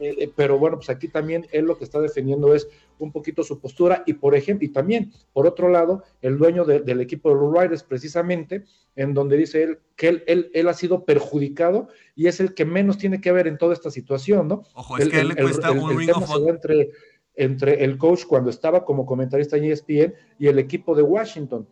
Eh, 0.03 0.17
eh, 0.19 0.33
pero 0.35 0.59
bueno, 0.59 0.79
pues 0.79 0.91
aquí 0.91 1.07
también 1.07 1.47
él 1.53 1.65
lo 1.65 1.79
que 1.79 1.85
está 1.85 2.01
defendiendo 2.01 2.55
es 2.55 2.69
un 2.99 3.13
poquito 3.13 3.45
su 3.45 3.61
postura 3.61 4.03
y 4.05 4.15
por 4.15 4.35
ejemplo, 4.35 4.67
y 4.67 4.71
también, 4.71 5.13
por 5.33 5.47
otro 5.47 5.69
lado, 5.69 6.03
el 6.21 6.39
dueño 6.39 6.65
del 6.65 7.01
equipo 7.01 7.29
de 7.29 7.37
los 7.37 7.53
Riders, 7.53 7.85
precisamente, 7.85 8.65
en 8.97 9.15
donde 9.15 9.37
dice 9.37 9.63
él 9.63 9.79
que 9.95 10.09
él, 10.27 10.51
él, 10.53 10.69
ha 10.69 10.75
sido 10.75 11.05
perjudicado 11.05 11.89
y 12.17 12.27
es 12.27 12.41
el 12.41 12.53
que 12.53 12.65
menos 12.65 12.99
tiene 12.99 13.21
que 13.21 13.31
ver 13.31 13.47
en 13.47 13.59
toda 13.59 13.75
esta 13.75 13.91
situación, 13.91 14.49
¿no? 14.49 14.65
Ojo, 14.75 14.99
es 14.99 15.09
que 15.09 15.21
él 15.21 15.29
le 15.29 15.37
cuesta 15.37 15.71
un 15.71 15.97
ring 15.97 16.11
entre 16.49 16.91
entre 17.35 17.83
el 17.85 17.97
coach 17.97 18.25
cuando 18.27 18.51
estaba 18.51 18.85
como 18.85 19.07
comentarista 19.07 19.57
en 19.57 19.65
ESPN 19.65 20.15
y 20.39 20.49
el 20.49 20.59
equipo 20.59 20.95
de 20.95 21.03
Washington. 21.03 21.67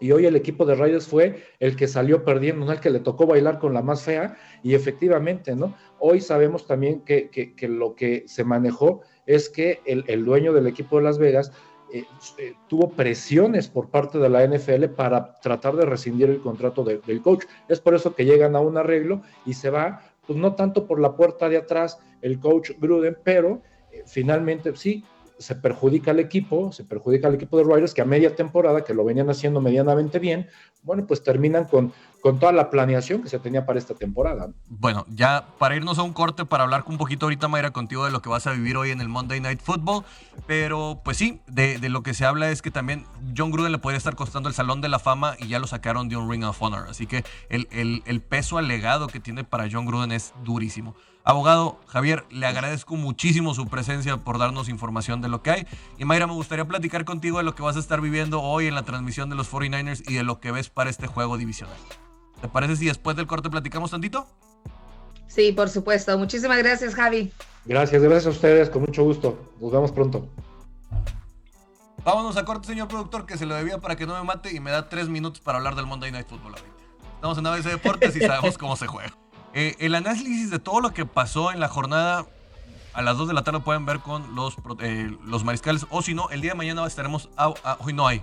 Y 0.00 0.10
hoy 0.10 0.26
el 0.26 0.34
equipo 0.34 0.66
de 0.66 0.74
Raiders 0.74 1.06
fue 1.06 1.44
el 1.60 1.76
que 1.76 1.86
salió 1.86 2.24
perdiendo, 2.24 2.66
¿no? 2.66 2.72
el 2.72 2.80
que 2.80 2.90
le 2.90 3.00
tocó 3.00 3.26
bailar 3.26 3.58
con 3.58 3.72
la 3.72 3.82
más 3.82 4.02
fea. 4.02 4.36
Y 4.62 4.74
efectivamente, 4.74 5.54
¿no? 5.54 5.76
Hoy 6.00 6.20
sabemos 6.20 6.66
también 6.66 7.02
que, 7.02 7.30
lo 7.68 7.94
que 7.94 8.24
se 8.26 8.42
manejó 8.42 9.02
es 9.26 9.48
que 9.48 9.80
el, 9.84 10.24
dueño 10.24 10.52
del 10.52 10.66
equipo 10.66 10.96
de 10.96 11.04
Las 11.04 11.18
Vegas 11.18 11.52
eh, 11.92 12.04
eh, 12.38 12.54
tuvo 12.68 12.90
presiones 12.90 13.68
por 13.68 13.90
parte 13.90 14.18
de 14.18 14.28
la 14.28 14.44
NFL 14.44 14.86
para 14.96 15.34
tratar 15.40 15.76
de 15.76 15.86
rescindir 15.86 16.30
el 16.30 16.40
contrato 16.40 16.82
del 16.82 17.22
coach. 17.22 17.44
Es 17.68 17.80
por 17.80 17.94
eso 17.94 18.14
que 18.14 18.24
llegan 18.24 18.56
a 18.56 18.60
un 18.60 18.76
arreglo 18.76 19.22
y 19.46 19.54
se 19.54 19.70
va, 19.70 20.02
pues 20.26 20.38
no 20.38 20.54
tanto 20.54 20.86
por 20.86 21.00
la 21.00 21.14
puerta 21.14 21.48
de 21.48 21.58
atrás 21.58 22.00
el 22.22 22.40
coach 22.40 22.72
Gruden, 22.80 23.16
pero 23.22 23.62
finalmente 24.06 24.74
sí, 24.74 25.04
se 25.42 25.54
perjudica 25.54 26.12
al 26.12 26.20
equipo, 26.20 26.72
se 26.72 26.84
perjudica 26.84 27.28
al 27.28 27.34
equipo 27.34 27.58
de 27.58 27.64
Riders 27.64 27.92
que 27.92 28.00
a 28.00 28.04
media 28.04 28.34
temporada, 28.34 28.84
que 28.84 28.94
lo 28.94 29.04
venían 29.04 29.28
haciendo 29.28 29.60
medianamente 29.60 30.18
bien, 30.18 30.48
bueno, 30.82 31.06
pues 31.06 31.22
terminan 31.22 31.66
con, 31.66 31.92
con 32.20 32.38
toda 32.38 32.52
la 32.52 32.70
planeación 32.70 33.22
que 33.22 33.28
se 33.28 33.38
tenía 33.38 33.66
para 33.66 33.78
esta 33.78 33.94
temporada. 33.94 34.50
Bueno, 34.68 35.04
ya 35.08 35.46
para 35.58 35.76
irnos 35.76 35.98
a 35.98 36.02
un 36.02 36.12
corte, 36.12 36.44
para 36.44 36.64
hablar 36.64 36.84
un 36.86 36.98
poquito 36.98 37.26
ahorita, 37.26 37.48
Mayra, 37.48 37.70
contigo 37.70 38.04
de 38.04 38.10
lo 38.10 38.22
que 38.22 38.28
vas 38.28 38.46
a 38.46 38.52
vivir 38.52 38.76
hoy 38.76 38.90
en 38.90 39.00
el 39.00 39.08
Monday 39.08 39.40
Night 39.40 39.60
Football, 39.60 40.04
pero 40.46 41.00
pues 41.04 41.16
sí, 41.16 41.40
de, 41.46 41.78
lo 41.88 42.02
que 42.02 42.14
se 42.14 42.24
habla 42.24 42.50
es 42.50 42.62
que 42.62 42.70
también 42.70 43.04
John 43.36 43.50
Gruden 43.50 43.72
le 43.72 43.78
podría 43.78 43.98
estar 43.98 44.16
costando 44.16 44.48
el 44.48 44.54
Salón 44.54 44.80
de 44.80 44.88
la 44.88 44.98
Fama 44.98 45.36
y 45.38 45.48
ya 45.48 45.58
lo 45.58 45.66
sacaron 45.66 46.08
de 46.08 46.16
un 46.16 46.30
Ring 46.30 46.44
of 46.44 46.60
Honor, 46.62 46.86
así 46.88 47.06
que 47.06 47.24
el, 47.48 47.68
el, 47.70 48.02
el 48.06 48.20
peso 48.20 48.58
alegado 48.58 49.06
que 49.06 49.20
tiene 49.20 49.44
para 49.44 49.68
John 49.70 49.86
Gruden 49.86 50.12
es 50.12 50.32
durísimo. 50.44 50.94
Abogado 51.24 51.78
Javier, 51.86 52.24
le 52.30 52.46
agradezco 52.46 52.96
muchísimo 52.96 53.54
su 53.54 53.68
presencia 53.68 54.16
por 54.16 54.38
darnos 54.38 54.68
información 54.68 55.20
de 55.20 55.28
lo 55.28 55.42
que 55.42 55.50
hay. 55.50 55.66
Y 55.98 56.04
Mayra, 56.04 56.26
me 56.26 56.32
gustaría 56.32 56.64
platicar 56.64 57.04
contigo 57.04 57.38
de 57.38 57.44
lo 57.44 57.54
que 57.54 57.62
vas 57.62 57.76
a 57.76 57.78
estar 57.78 58.00
viviendo 58.00 58.42
hoy 58.42 58.66
en 58.66 58.74
la 58.74 58.82
transmisión 58.82 59.30
de 59.30 59.36
los 59.36 59.50
49ers 59.50 60.02
y 60.08 60.14
de 60.14 60.24
lo 60.24 60.40
que 60.40 60.50
ves 60.50 60.68
para 60.68 60.90
este 60.90 61.06
juego 61.06 61.38
divisional. 61.38 61.76
¿Te 62.40 62.48
parece 62.48 62.76
si 62.76 62.86
después 62.86 63.16
del 63.16 63.28
corte 63.28 63.50
platicamos 63.50 63.92
tantito? 63.92 64.26
Sí, 65.28 65.52
por 65.52 65.68
supuesto. 65.68 66.18
Muchísimas 66.18 66.58
gracias, 66.58 66.94
Javi. 66.94 67.32
Gracias, 67.64 68.02
gracias 68.02 68.26
a 68.26 68.30
ustedes, 68.30 68.68
con 68.68 68.82
mucho 68.82 69.04
gusto. 69.04 69.38
Nos 69.60 69.70
vemos 69.70 69.92
pronto. 69.92 70.28
Vámonos 72.04 72.36
a 72.36 72.44
corte, 72.44 72.66
señor 72.66 72.88
productor, 72.88 73.26
que 73.26 73.38
se 73.38 73.46
lo 73.46 73.54
debía 73.54 73.78
para 73.78 73.94
que 73.94 74.06
no 74.06 74.18
me 74.18 74.24
mate 74.24 74.52
y 74.52 74.58
me 74.58 74.72
da 74.72 74.88
tres 74.88 75.08
minutos 75.08 75.40
para 75.40 75.58
hablar 75.58 75.76
del 75.76 75.86
Monday 75.86 76.10
Night 76.10 76.26
Football 76.28 76.56
Estamos 77.14 77.38
en 77.38 77.46
ABC 77.46 77.64
Deportes 77.66 78.16
y 78.16 78.20
sabemos 78.20 78.58
cómo 78.58 78.74
se 78.74 78.88
juega. 78.88 79.21
Eh, 79.54 79.76
el 79.80 79.94
análisis 79.94 80.50
de 80.50 80.58
todo 80.58 80.80
lo 80.80 80.92
que 80.92 81.04
pasó 81.04 81.52
en 81.52 81.60
la 81.60 81.68
jornada 81.68 82.26
a 82.94 83.02
las 83.02 83.16
2 83.16 83.28
de 83.28 83.34
la 83.34 83.44
tarde 83.44 83.60
pueden 83.60 83.86
ver 83.86 84.00
con 84.00 84.34
los, 84.34 84.56
eh, 84.80 85.16
los 85.24 85.44
mariscales. 85.44 85.86
O 85.90 86.02
si 86.02 86.14
no, 86.14 86.30
el 86.30 86.40
día 86.40 86.52
de 86.52 86.56
mañana 86.56 86.86
estaremos. 86.86 87.28
hoy 87.78 87.92
no 87.92 88.06
hay. 88.06 88.22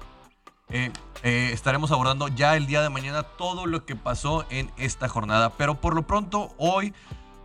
Eh, 0.71 0.91
estaremos 1.23 1.91
abordando 1.91 2.27
ya 2.27 2.55
el 2.55 2.67
día 2.67 2.81
de 2.81 2.89
mañana 2.89 3.23
todo 3.23 3.65
lo 3.65 3.85
que 3.85 3.95
pasó 3.95 4.45
en 4.49 4.71
esta 4.77 5.07
jornada. 5.07 5.51
Pero 5.57 5.81
por 5.81 5.95
lo 5.95 6.03
pronto, 6.03 6.53
hoy, 6.57 6.93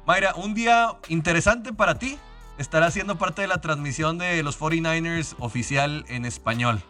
Mayra, 0.07 0.35
un 0.35 0.55
día 0.55 0.97
interesante 1.09 1.73
para 1.73 1.99
ti. 1.99 2.19
Estará 2.57 2.91
siendo 2.91 3.19
parte 3.19 3.43
de 3.43 3.49
la 3.49 3.61
transmisión 3.61 4.17
de 4.17 4.43
los 4.43 4.61
49ers 4.61 5.35
oficial 5.41 6.05
en 6.09 6.25
español. 6.25 6.81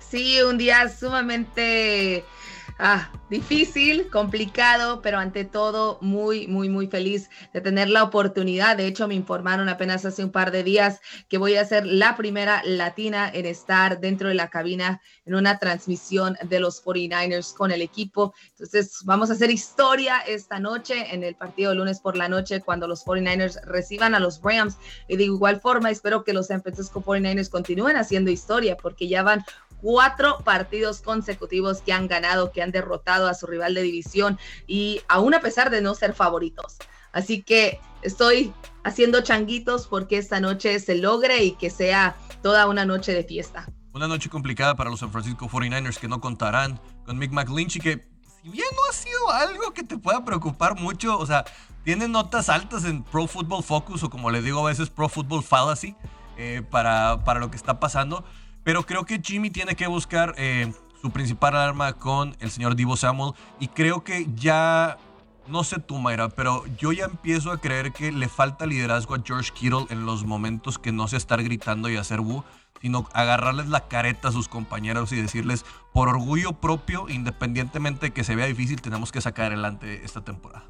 Sí, 0.00 0.42
un 0.42 0.58
día 0.58 0.88
sumamente 0.88 2.24
ah, 2.78 3.10
difícil, 3.30 4.08
complicado, 4.10 5.00
pero 5.02 5.18
ante 5.18 5.44
todo 5.44 5.98
muy, 6.00 6.46
muy, 6.46 6.68
muy 6.68 6.86
feliz 6.86 7.30
de 7.52 7.60
tener 7.60 7.88
la 7.88 8.02
oportunidad. 8.02 8.76
De 8.76 8.86
hecho, 8.86 9.08
me 9.08 9.14
informaron 9.14 9.68
apenas 9.68 10.04
hace 10.04 10.24
un 10.24 10.30
par 10.30 10.50
de 10.50 10.62
días 10.62 11.00
que 11.28 11.38
voy 11.38 11.56
a 11.56 11.64
ser 11.64 11.86
la 11.86 12.16
primera 12.16 12.62
latina 12.64 13.30
en 13.32 13.46
estar 13.46 14.00
dentro 14.00 14.28
de 14.28 14.34
la 14.34 14.50
cabina 14.50 15.00
en 15.26 15.34
una 15.34 15.58
transmisión 15.58 16.36
de 16.42 16.60
los 16.60 16.84
49ers 16.84 17.54
con 17.54 17.70
el 17.70 17.82
equipo. 17.82 18.34
Entonces, 18.50 19.00
vamos 19.04 19.30
a 19.30 19.34
hacer 19.34 19.50
historia 19.50 20.18
esta 20.18 20.58
noche 20.58 21.14
en 21.14 21.24
el 21.24 21.34
partido 21.34 21.70
de 21.70 21.76
lunes 21.76 22.00
por 22.00 22.16
la 22.16 22.28
noche 22.28 22.60
cuando 22.60 22.86
los 22.86 23.04
49ers 23.04 23.62
reciban 23.64 24.14
a 24.14 24.20
los 24.20 24.40
Rams. 24.42 24.76
Y 25.08 25.16
de 25.16 25.24
igual 25.24 25.60
forma, 25.60 25.90
espero 25.90 26.24
que 26.24 26.32
los 26.32 26.48
San 26.48 26.62
Francisco 26.62 27.02
49ers 27.02 27.50
continúen 27.50 27.96
haciendo 27.96 28.30
historia 28.30 28.76
porque 28.76 29.08
ya 29.08 29.22
van 29.22 29.44
cuatro 29.80 30.38
partidos 30.44 31.00
consecutivos 31.00 31.80
que 31.80 31.92
han 31.92 32.08
ganado, 32.08 32.52
que 32.52 32.62
han 32.62 32.70
derrotado 32.70 33.28
a 33.28 33.34
su 33.34 33.46
rival 33.46 33.74
de 33.74 33.82
división 33.82 34.38
y 34.66 35.00
aún 35.08 35.34
a 35.34 35.40
pesar 35.40 35.70
de 35.70 35.80
no 35.80 35.94
ser 35.94 36.14
favoritos. 36.14 36.78
Así 37.12 37.42
que 37.42 37.80
estoy 38.02 38.52
haciendo 38.82 39.20
changuitos 39.22 39.86
porque 39.86 40.18
esta 40.18 40.40
noche 40.40 40.78
se 40.80 40.96
logre 40.96 41.44
y 41.44 41.52
que 41.52 41.70
sea 41.70 42.16
toda 42.42 42.66
una 42.66 42.84
noche 42.84 43.12
de 43.12 43.24
fiesta. 43.24 43.68
Una 43.92 44.08
noche 44.08 44.28
complicada 44.28 44.74
para 44.74 44.90
los 44.90 45.00
San 45.00 45.12
Francisco 45.12 45.48
49ers 45.48 45.98
que 45.98 46.08
no 46.08 46.20
contarán 46.20 46.80
con 47.06 47.16
Mick 47.16 47.30
McLinchy, 47.30 47.78
que 47.78 48.04
si 48.42 48.48
bien 48.48 48.66
no 48.74 48.80
ha 48.90 48.92
sido 48.92 49.30
algo 49.30 49.72
que 49.72 49.84
te 49.84 49.96
pueda 49.96 50.24
preocupar 50.24 50.74
mucho, 50.78 51.16
o 51.16 51.24
sea, 51.24 51.44
tiene 51.84 52.08
notas 52.08 52.48
altas 52.48 52.84
en 52.84 53.04
Pro 53.04 53.26
Football 53.26 53.62
Focus 53.62 54.02
o 54.02 54.10
como 54.10 54.30
le 54.30 54.42
digo 54.42 54.66
a 54.66 54.70
veces 54.70 54.90
Pro 54.90 55.08
Football 55.08 55.44
Fallacy 55.44 55.94
eh, 56.36 56.62
para, 56.68 57.22
para 57.24 57.38
lo 57.38 57.50
que 57.50 57.56
está 57.56 57.78
pasando 57.78 58.24
pero 58.64 58.84
creo 58.84 59.04
que 59.04 59.20
Jimmy 59.22 59.50
tiene 59.50 59.76
que 59.76 59.86
buscar 59.86 60.34
eh, 60.36 60.72
su 61.00 61.10
principal 61.10 61.54
arma 61.54 61.92
con 61.92 62.34
el 62.40 62.50
señor 62.50 62.76
Divo 62.76 62.96
Samuel. 62.96 63.34
Y 63.60 63.68
creo 63.68 64.02
que 64.02 64.26
ya, 64.34 64.96
no 65.46 65.62
sé 65.62 65.78
tú, 65.78 65.98
Mayra, 65.98 66.30
pero 66.30 66.64
yo 66.78 66.92
ya 66.92 67.04
empiezo 67.04 67.52
a 67.52 67.60
creer 67.60 67.92
que 67.92 68.10
le 68.10 68.26
falta 68.26 68.64
liderazgo 68.64 69.14
a 69.14 69.22
George 69.22 69.52
Kittle 69.52 69.86
en 69.90 70.06
los 70.06 70.24
momentos 70.24 70.78
que 70.78 70.92
no 70.92 71.06
se 71.06 71.18
estar 71.18 71.42
gritando 71.42 71.90
y 71.90 71.96
hacer 71.96 72.20
bu, 72.20 72.42
sino 72.80 73.06
agarrarles 73.12 73.68
la 73.68 73.86
careta 73.86 74.28
a 74.28 74.32
sus 74.32 74.48
compañeros 74.48 75.12
y 75.12 75.16
decirles, 75.16 75.66
por 75.92 76.08
orgullo 76.08 76.54
propio, 76.54 77.08
independientemente 77.10 78.06
de 78.06 78.12
que 78.12 78.24
se 78.24 78.34
vea 78.34 78.46
difícil, 78.46 78.80
tenemos 78.80 79.12
que 79.12 79.20
sacar 79.20 79.46
adelante 79.46 80.04
esta 80.04 80.22
temporada. 80.22 80.64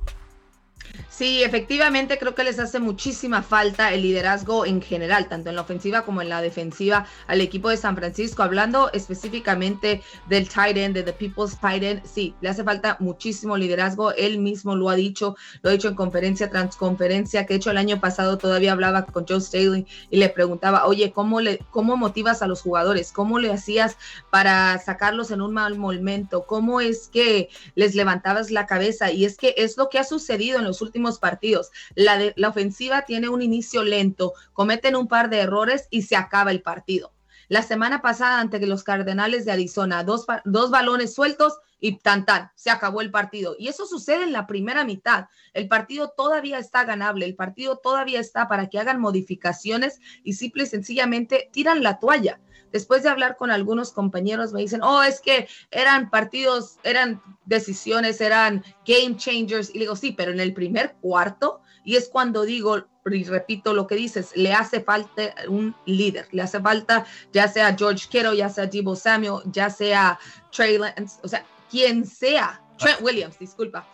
Sí, 1.16 1.44
efectivamente 1.44 2.18
creo 2.18 2.34
que 2.34 2.42
les 2.42 2.58
hace 2.58 2.80
muchísima 2.80 3.40
falta 3.40 3.92
el 3.92 4.02
liderazgo 4.02 4.66
en 4.66 4.82
general, 4.82 5.28
tanto 5.28 5.48
en 5.48 5.54
la 5.54 5.62
ofensiva 5.62 6.02
como 6.02 6.22
en 6.22 6.28
la 6.28 6.42
defensiva 6.42 7.06
al 7.28 7.40
equipo 7.40 7.68
de 7.68 7.76
San 7.76 7.94
Francisco. 7.94 8.42
Hablando 8.42 8.90
específicamente 8.92 10.02
del 10.28 10.48
tight 10.48 10.76
end, 10.76 10.96
de 10.96 11.04
The 11.04 11.12
People's 11.12 11.56
tight 11.60 11.84
end, 11.84 12.02
sí, 12.04 12.34
le 12.40 12.48
hace 12.48 12.64
falta 12.64 12.96
muchísimo 12.98 13.56
liderazgo. 13.56 14.10
Él 14.12 14.40
mismo 14.40 14.74
lo 14.74 14.90
ha 14.90 14.96
dicho, 14.96 15.36
lo 15.62 15.70
ha 15.70 15.72
dicho 15.72 15.86
en 15.86 15.94
conferencia 15.94 16.50
tras 16.50 16.74
conferencia, 16.74 17.46
que 17.46 17.54
hecho 17.54 17.70
el 17.70 17.78
año 17.78 18.00
pasado 18.00 18.36
todavía 18.36 18.72
hablaba 18.72 19.06
con 19.06 19.24
Joe 19.24 19.40
Staley 19.40 19.86
y 20.10 20.16
le 20.16 20.30
preguntaba, 20.30 20.84
oye, 20.84 21.12
¿cómo, 21.12 21.40
le, 21.40 21.60
¿cómo 21.70 21.96
motivas 21.96 22.42
a 22.42 22.48
los 22.48 22.60
jugadores? 22.60 23.12
¿Cómo 23.12 23.38
le 23.38 23.52
hacías 23.52 23.96
para 24.30 24.76
sacarlos 24.78 25.30
en 25.30 25.42
un 25.42 25.52
mal 25.52 25.78
momento? 25.78 26.44
¿Cómo 26.44 26.80
es 26.80 27.06
que 27.06 27.50
les 27.76 27.94
levantabas 27.94 28.50
la 28.50 28.66
cabeza? 28.66 29.12
Y 29.12 29.24
es 29.24 29.36
que 29.36 29.54
es 29.58 29.76
lo 29.76 29.88
que 29.88 30.00
ha 30.00 30.04
sucedido 30.04 30.58
en 30.58 30.64
los 30.64 30.73
últimos 30.82 31.18
partidos. 31.18 31.70
La, 31.94 32.18
de, 32.18 32.34
la 32.36 32.48
ofensiva 32.48 33.02
tiene 33.02 33.28
un 33.28 33.42
inicio 33.42 33.82
lento, 33.82 34.34
cometen 34.52 34.96
un 34.96 35.08
par 35.08 35.30
de 35.30 35.38
errores 35.38 35.88
y 35.90 36.02
se 36.02 36.16
acaba 36.16 36.50
el 36.50 36.62
partido. 36.62 37.13
La 37.48 37.62
semana 37.62 38.02
pasada 38.02 38.40
ante 38.40 38.64
los 38.66 38.84
Cardenales 38.84 39.44
de 39.44 39.52
Arizona, 39.52 40.04
dos, 40.04 40.26
dos 40.44 40.70
balones 40.70 41.14
sueltos 41.14 41.58
y 41.80 41.98
tan 41.98 42.24
tan, 42.24 42.50
se 42.54 42.70
acabó 42.70 43.02
el 43.02 43.10
partido. 43.10 43.56
Y 43.58 43.68
eso 43.68 43.86
sucede 43.86 44.24
en 44.24 44.32
la 44.32 44.46
primera 44.46 44.84
mitad. 44.84 45.26
El 45.52 45.68
partido 45.68 46.14
todavía 46.16 46.58
está 46.58 46.84
ganable, 46.84 47.26
el 47.26 47.34
partido 47.34 47.76
todavía 47.76 48.20
está 48.20 48.48
para 48.48 48.68
que 48.68 48.78
hagan 48.78 49.00
modificaciones 49.00 50.00
y 50.22 50.32
simple 50.32 50.62
y 50.62 50.66
sencillamente 50.66 51.50
tiran 51.52 51.82
la 51.82 51.98
toalla. 51.98 52.40
Después 52.72 53.04
de 53.04 53.08
hablar 53.08 53.36
con 53.36 53.52
algunos 53.52 53.92
compañeros 53.92 54.52
me 54.52 54.60
dicen, 54.60 54.82
oh, 54.82 55.02
es 55.02 55.20
que 55.20 55.46
eran 55.70 56.10
partidos, 56.10 56.78
eran 56.82 57.22
decisiones, 57.44 58.20
eran 58.20 58.64
game 58.84 59.16
changers. 59.16 59.70
Y 59.72 59.78
digo, 59.78 59.94
sí, 59.94 60.10
pero 60.10 60.32
en 60.32 60.40
el 60.40 60.54
primer 60.54 60.96
cuarto, 61.00 61.60
y 61.84 61.96
es 61.96 62.08
cuando 62.08 62.42
digo, 62.42 62.84
y 63.10 63.24
repito 63.24 63.74
lo 63.74 63.86
que 63.86 63.94
dices, 63.94 64.32
le 64.34 64.52
hace 64.52 64.80
falta 64.80 65.34
un 65.48 65.76
líder, 65.84 66.26
le 66.32 66.42
hace 66.42 66.60
falta 66.60 67.04
ya 67.32 67.46
sea 67.48 67.76
George 67.76 68.08
Kittle, 68.08 68.36
ya 68.36 68.48
sea 68.48 68.66
Debo 68.66 68.96
Samuel, 68.96 69.42
ya 69.46 69.70
sea 69.70 70.18
Trey 70.50 70.78
Lance, 70.78 71.20
o 71.22 71.28
sea, 71.28 71.44
quien 71.70 72.06
sea, 72.06 72.60
Trent 72.78 73.00
Williams, 73.02 73.38
disculpa. 73.38 73.86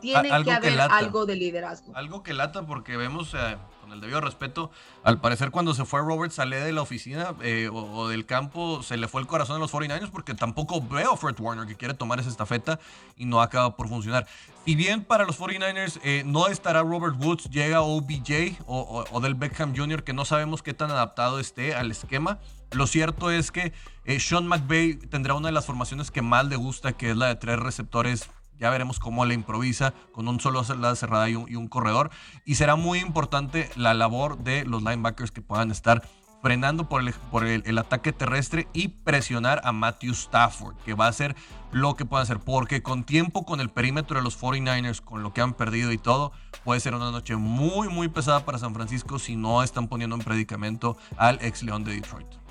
Tiene 0.00 0.30
que 0.42 0.50
haber 0.50 0.80
algo 0.80 1.26
de 1.26 1.36
liderazgo. 1.36 1.96
Algo 1.96 2.22
que 2.22 2.34
lata 2.34 2.66
porque 2.66 2.96
vemos... 2.96 3.34
Eh, 3.34 3.56
con 3.86 3.92
el 3.92 4.00
debido 4.00 4.20
respeto, 4.20 4.72
al 5.04 5.20
parecer 5.20 5.52
cuando 5.52 5.72
se 5.72 5.84
fue 5.84 6.00
Robert 6.00 6.32
Saleh 6.32 6.64
de 6.64 6.72
la 6.72 6.82
oficina 6.82 7.34
eh, 7.40 7.70
o, 7.72 8.08
del 8.08 8.26
campo, 8.26 8.82
se 8.82 8.96
le 8.96 9.06
fue 9.06 9.20
el 9.20 9.28
corazón 9.28 9.56
a 9.56 9.58
los 9.60 9.72
49ers 9.72 10.10
porque 10.10 10.34
tampoco 10.34 10.80
veo 10.80 11.12
a 11.12 11.16
Fred 11.16 11.36
Warner 11.38 11.68
que 11.68 11.76
quiere 11.76 11.94
tomar 11.94 12.18
esa 12.18 12.28
estafeta 12.28 12.80
y 13.16 13.26
no 13.26 13.40
acaba 13.40 13.76
por 13.76 13.88
funcionar. 13.88 14.26
Si 14.64 14.74
bien 14.74 15.04
para 15.04 15.24
los 15.24 15.38
49ers 15.38 16.00
eh, 16.02 16.24
no 16.26 16.48
estará 16.48 16.82
Robert 16.82 17.14
Woods, 17.16 17.48
llega 17.48 17.80
OBJ 17.82 18.58
o, 18.66 19.04
o, 19.08 19.20
del 19.20 19.36
Beckham 19.36 19.76
Jr., 19.76 20.02
que 20.02 20.12
no 20.12 20.24
sabemos 20.24 20.64
qué 20.64 20.74
tan 20.74 20.90
adaptado 20.90 21.38
esté 21.38 21.76
al 21.76 21.92
esquema. 21.92 22.40
Lo 22.72 22.88
cierto 22.88 23.30
es 23.30 23.52
que 23.52 23.72
eh, 24.04 24.18
Sean 24.18 24.48
McVay 24.48 24.94
tendrá 24.94 25.34
una 25.34 25.48
de 25.48 25.52
las 25.52 25.66
formaciones 25.66 26.10
que 26.10 26.22
más 26.22 26.46
le 26.46 26.56
gusta, 26.56 26.92
que 26.94 27.10
es 27.10 27.16
la 27.16 27.28
de 27.28 27.36
tres 27.36 27.60
receptores 27.60 28.28
ya 28.58 28.70
veremos 28.70 28.98
cómo 28.98 29.24
le 29.24 29.34
improvisa 29.34 29.94
con 30.12 30.28
un 30.28 30.40
solo 30.40 30.62
lado 30.78 30.96
cerrada 30.96 31.28
y 31.28 31.34
un, 31.34 31.68
corredor. 31.68 32.10
Y 32.44 32.56
será 32.56 32.76
muy 32.76 33.00
importante 33.00 33.70
la 33.76 33.94
labor 33.94 34.38
de 34.38 34.64
los 34.64 34.82
linebackers 34.82 35.30
que 35.30 35.42
puedan 35.42 35.70
estar 35.70 36.02
frenando 36.42 36.88
por, 36.88 37.00
el, 37.00 37.12
por 37.12 37.44
el, 37.44 37.78
ataque 37.78 38.12
terrestre 38.12 38.68
y 38.72 38.88
presionar 38.88 39.60
a 39.64 39.72
Matthew 39.72 40.12
Stafford, 40.12 40.76
que 40.84 40.94
va 40.94 41.08
a 41.08 41.12
ser 41.12 41.34
lo 41.72 41.96
que 41.96 42.04
pueda 42.04 42.22
hacer, 42.22 42.38
porque 42.38 42.82
con 42.82 43.04
tiempo, 43.04 43.44
con 43.44 43.60
el 43.60 43.68
perímetro 43.68 44.18
de 44.18 44.22
los 44.22 44.40
49ers, 44.40 45.00
con 45.00 45.22
lo 45.22 45.32
que 45.32 45.40
han 45.40 45.54
perdido 45.54 45.92
y 45.92 45.98
todo, 45.98 46.32
puede 46.64 46.80
ser 46.80 46.94
una 46.94 47.10
noche 47.10 47.36
muy, 47.36 47.88
muy 47.88 48.08
pesada 48.08 48.44
para 48.44 48.58
San 48.58 48.74
Francisco 48.74 49.18
si 49.18 49.34
no 49.34 49.62
están 49.62 49.88
poniendo 49.88 50.14
en 50.14 50.22
predicamento 50.22 50.96
al 51.16 51.38
ex 51.42 51.62
León 51.62 51.84
de 51.84 51.94
Detroit. 51.94 52.45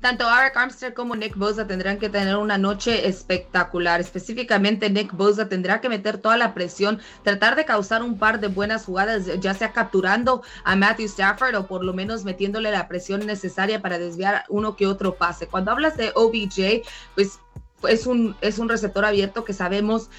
Tanto 0.00 0.24
Eric 0.30 0.56
Armstead 0.56 0.94
como 0.94 1.16
Nick 1.16 1.36
Bosa 1.36 1.66
tendrán 1.66 1.98
que 1.98 2.08
tener 2.08 2.36
una 2.36 2.56
noche 2.56 3.08
espectacular. 3.08 4.00
Específicamente 4.00 4.88
Nick 4.90 5.12
Bosa 5.12 5.48
tendrá 5.48 5.80
que 5.80 5.88
meter 5.88 6.18
toda 6.18 6.36
la 6.36 6.54
presión, 6.54 7.00
tratar 7.24 7.56
de 7.56 7.64
causar 7.64 8.04
un 8.04 8.16
par 8.16 8.38
de 8.38 8.46
buenas 8.46 8.84
jugadas, 8.84 9.26
ya 9.40 9.54
sea 9.54 9.72
capturando 9.72 10.42
a 10.62 10.76
Matthew 10.76 11.06
Stafford 11.06 11.56
o 11.56 11.66
por 11.66 11.82
lo 11.82 11.94
menos 11.94 12.24
metiéndole 12.24 12.70
la 12.70 12.86
presión 12.86 13.26
necesaria 13.26 13.82
para 13.82 13.98
desviar 13.98 14.44
uno 14.48 14.76
que 14.76 14.86
otro 14.86 15.16
pase. 15.16 15.48
Cuando 15.48 15.72
hablas 15.72 15.96
de 15.96 16.12
OBJ, 16.14 16.86
pues 17.16 17.40
es 17.88 18.06
un, 18.06 18.36
es 18.40 18.60
un 18.60 18.68
receptor 18.68 19.04
abierto 19.04 19.44
que 19.44 19.52
sabemos 19.52 20.10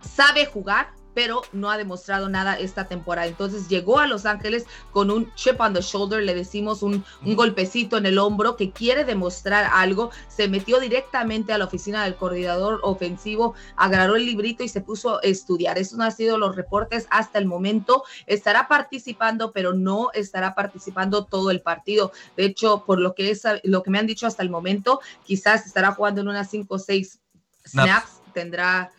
sabe 0.00 0.46
jugar, 0.46 0.88
pero 1.14 1.42
no 1.52 1.70
ha 1.70 1.78
demostrado 1.78 2.28
nada 2.28 2.58
esta 2.58 2.86
temporada. 2.86 3.26
Entonces 3.26 3.68
llegó 3.68 3.98
a 3.98 4.06
Los 4.06 4.26
Ángeles 4.26 4.66
con 4.90 5.10
un 5.10 5.32
chip 5.34 5.60
on 5.60 5.72
the 5.72 5.80
shoulder, 5.80 6.22
le 6.22 6.34
decimos 6.34 6.82
un, 6.82 7.04
un, 7.24 7.36
golpecito 7.36 7.96
en 7.96 8.06
el 8.06 8.18
hombro 8.18 8.56
que 8.56 8.72
quiere 8.72 9.04
demostrar 9.04 9.70
algo. 9.72 10.10
Se 10.28 10.48
metió 10.48 10.80
directamente 10.80 11.52
a 11.52 11.58
la 11.58 11.66
oficina 11.66 12.04
del 12.04 12.16
coordinador 12.16 12.80
ofensivo, 12.82 13.54
agarró 13.76 14.16
el 14.16 14.26
librito 14.26 14.64
y 14.64 14.68
se 14.68 14.80
puso 14.80 15.18
a 15.18 15.20
estudiar. 15.22 15.78
Eso 15.78 15.96
no 15.96 16.04
ha 16.04 16.10
sido 16.10 16.38
los 16.38 16.56
reportes 16.56 17.06
hasta 17.10 17.38
el 17.38 17.46
momento. 17.46 18.04
Estará 18.26 18.68
participando, 18.68 19.52
pero 19.52 19.72
no 19.72 20.10
estará 20.12 20.54
participando 20.54 21.24
todo 21.24 21.50
el 21.50 21.60
partido. 21.60 22.12
De 22.36 22.44
hecho, 22.44 22.84
por 22.84 22.98
lo 22.98 23.14
que, 23.14 23.30
es, 23.30 23.42
lo 23.62 23.82
que 23.82 23.90
me 23.90 23.98
han 23.98 24.06
dicho 24.06 24.26
hasta 24.26 24.42
el 24.42 24.50
momento, 24.50 25.00
quizás 25.24 25.66
estará 25.66 25.92
jugando 25.92 26.20
en 26.20 26.28
unas 26.28 26.50
5 26.50 26.74
o 26.74 26.78
6 26.78 27.20
snaps. 27.66 28.20
Tendrá 28.32 28.90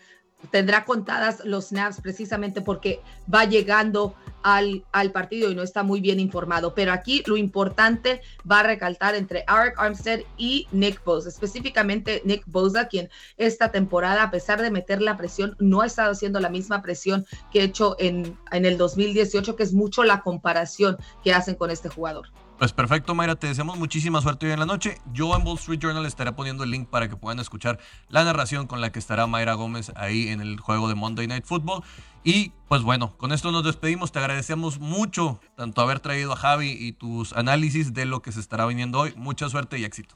tendrá 0.52 0.86
contadas 0.86 1.44
los 1.46 1.68
snaps 1.68 2.02
precisamente 2.02 2.62
porque 2.62 3.02
va 3.32 3.46
llegando 3.46 4.16
al, 4.44 4.86
al, 4.92 5.12
partido 5.12 5.50
y 5.50 5.56
no 5.56 5.64
está 5.64 5.84
muy 5.84 6.02
bien 6.02 6.20
informado. 6.20 6.74
Pero 6.76 6.94
aquí 6.94 7.24
lo 7.26 7.38
importante 7.38 8.22
va 8.50 8.60
a 8.60 8.64
recalcar 8.64 9.16
entre 9.16 9.40
Eric 9.40 9.76
Armstead 9.78 10.22
y 10.38 10.68
Nick 10.72 11.04
Bosa, 11.04 11.30
específicamente 11.30 12.22
Nick 12.26 12.44
Bosa, 12.46 12.88
quien 12.88 13.10
esta 13.38 13.72
temporada, 13.72 14.24
a 14.24 14.32
pesar 14.32 14.62
de 14.62 14.72
meter 14.72 15.02
la 15.02 15.18
presión, 15.18 15.56
no 15.60 15.82
ha 15.82 15.88
estado 15.88 16.12
haciendo 16.12 16.40
la 16.40 16.50
misma 16.50 16.82
presión 16.82 17.26
que 17.52 17.62
ha 17.62 17.64
hecho 17.64 17.96
en, 18.00 18.38
en 18.52 18.66
el 18.66 18.78
2018, 18.78 19.56
que 19.56 19.64
es 19.64 19.74
mucho 19.74 20.04
la 20.04 20.22
comparación 20.22 20.98
que 21.24 21.34
hacen 21.34 21.56
con 21.56 21.72
este 21.72 21.90
jugador. 21.90 22.28
Pues 22.58 22.72
perfecto, 22.72 23.14
Mayra, 23.14 23.36
te 23.36 23.48
deseamos 23.48 23.78
muchísima 23.78 24.22
suerte 24.22 24.46
hoy 24.46 24.54
en 24.54 24.60
la 24.60 24.66
noche. 24.66 24.98
Yo 25.12 25.36
en 25.36 25.46
Wall 25.46 25.58
Street 25.58 25.80
Journal 25.80 26.06
estaré 26.06 26.32
poniendo 26.32 26.64
el 26.64 26.72
link 26.72 26.88
para 26.88 27.10
que 27.10 27.18
puedan 27.18 27.40
escuchar 27.40 27.80
la 28.08 28.24
narración 28.24 28.66
con 28.66 28.80
la 28.80 28.94
que 28.94 29.00
estará 29.00 29.28
Mayra 29.28 29.56
Gómez 29.56 29.92
ahí 29.96 30.30
en 30.30 30.40
el 30.40 30.58
juego 30.62 30.88
de 30.88 30.96
Monday 30.96 31.28
Night 31.28 31.44
Football. 31.44 31.84
Y 32.24 32.54
pues 32.70 32.82
bueno, 32.82 33.18
con 33.18 33.34
esto 33.34 33.52
nos 33.52 33.66
despedimos. 33.66 34.14
Te 34.14 34.20
agradecemos 34.20 34.80
mucho 34.80 35.42
tanto 35.58 35.82
haber 35.82 36.00
traído 36.00 36.32
a 36.32 36.38
Javi 36.38 36.72
y 36.72 36.94
tus 36.94 37.34
análisis 37.34 37.94
de 37.94 38.06
lo 38.06 38.22
que 38.22 38.32
se 38.32 38.40
estará 38.40 38.66
viniendo 38.66 39.00
hoy. 39.00 39.14
Mucha 39.18 39.50
suerte 39.50 39.78
y 39.78 39.84
éxito. 39.84 40.16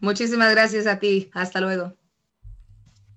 Muchísimas 0.00 0.50
gracias 0.50 0.86
a 0.86 0.98
ti. 0.98 1.30
Hasta 1.32 1.60
luego. 1.62 1.94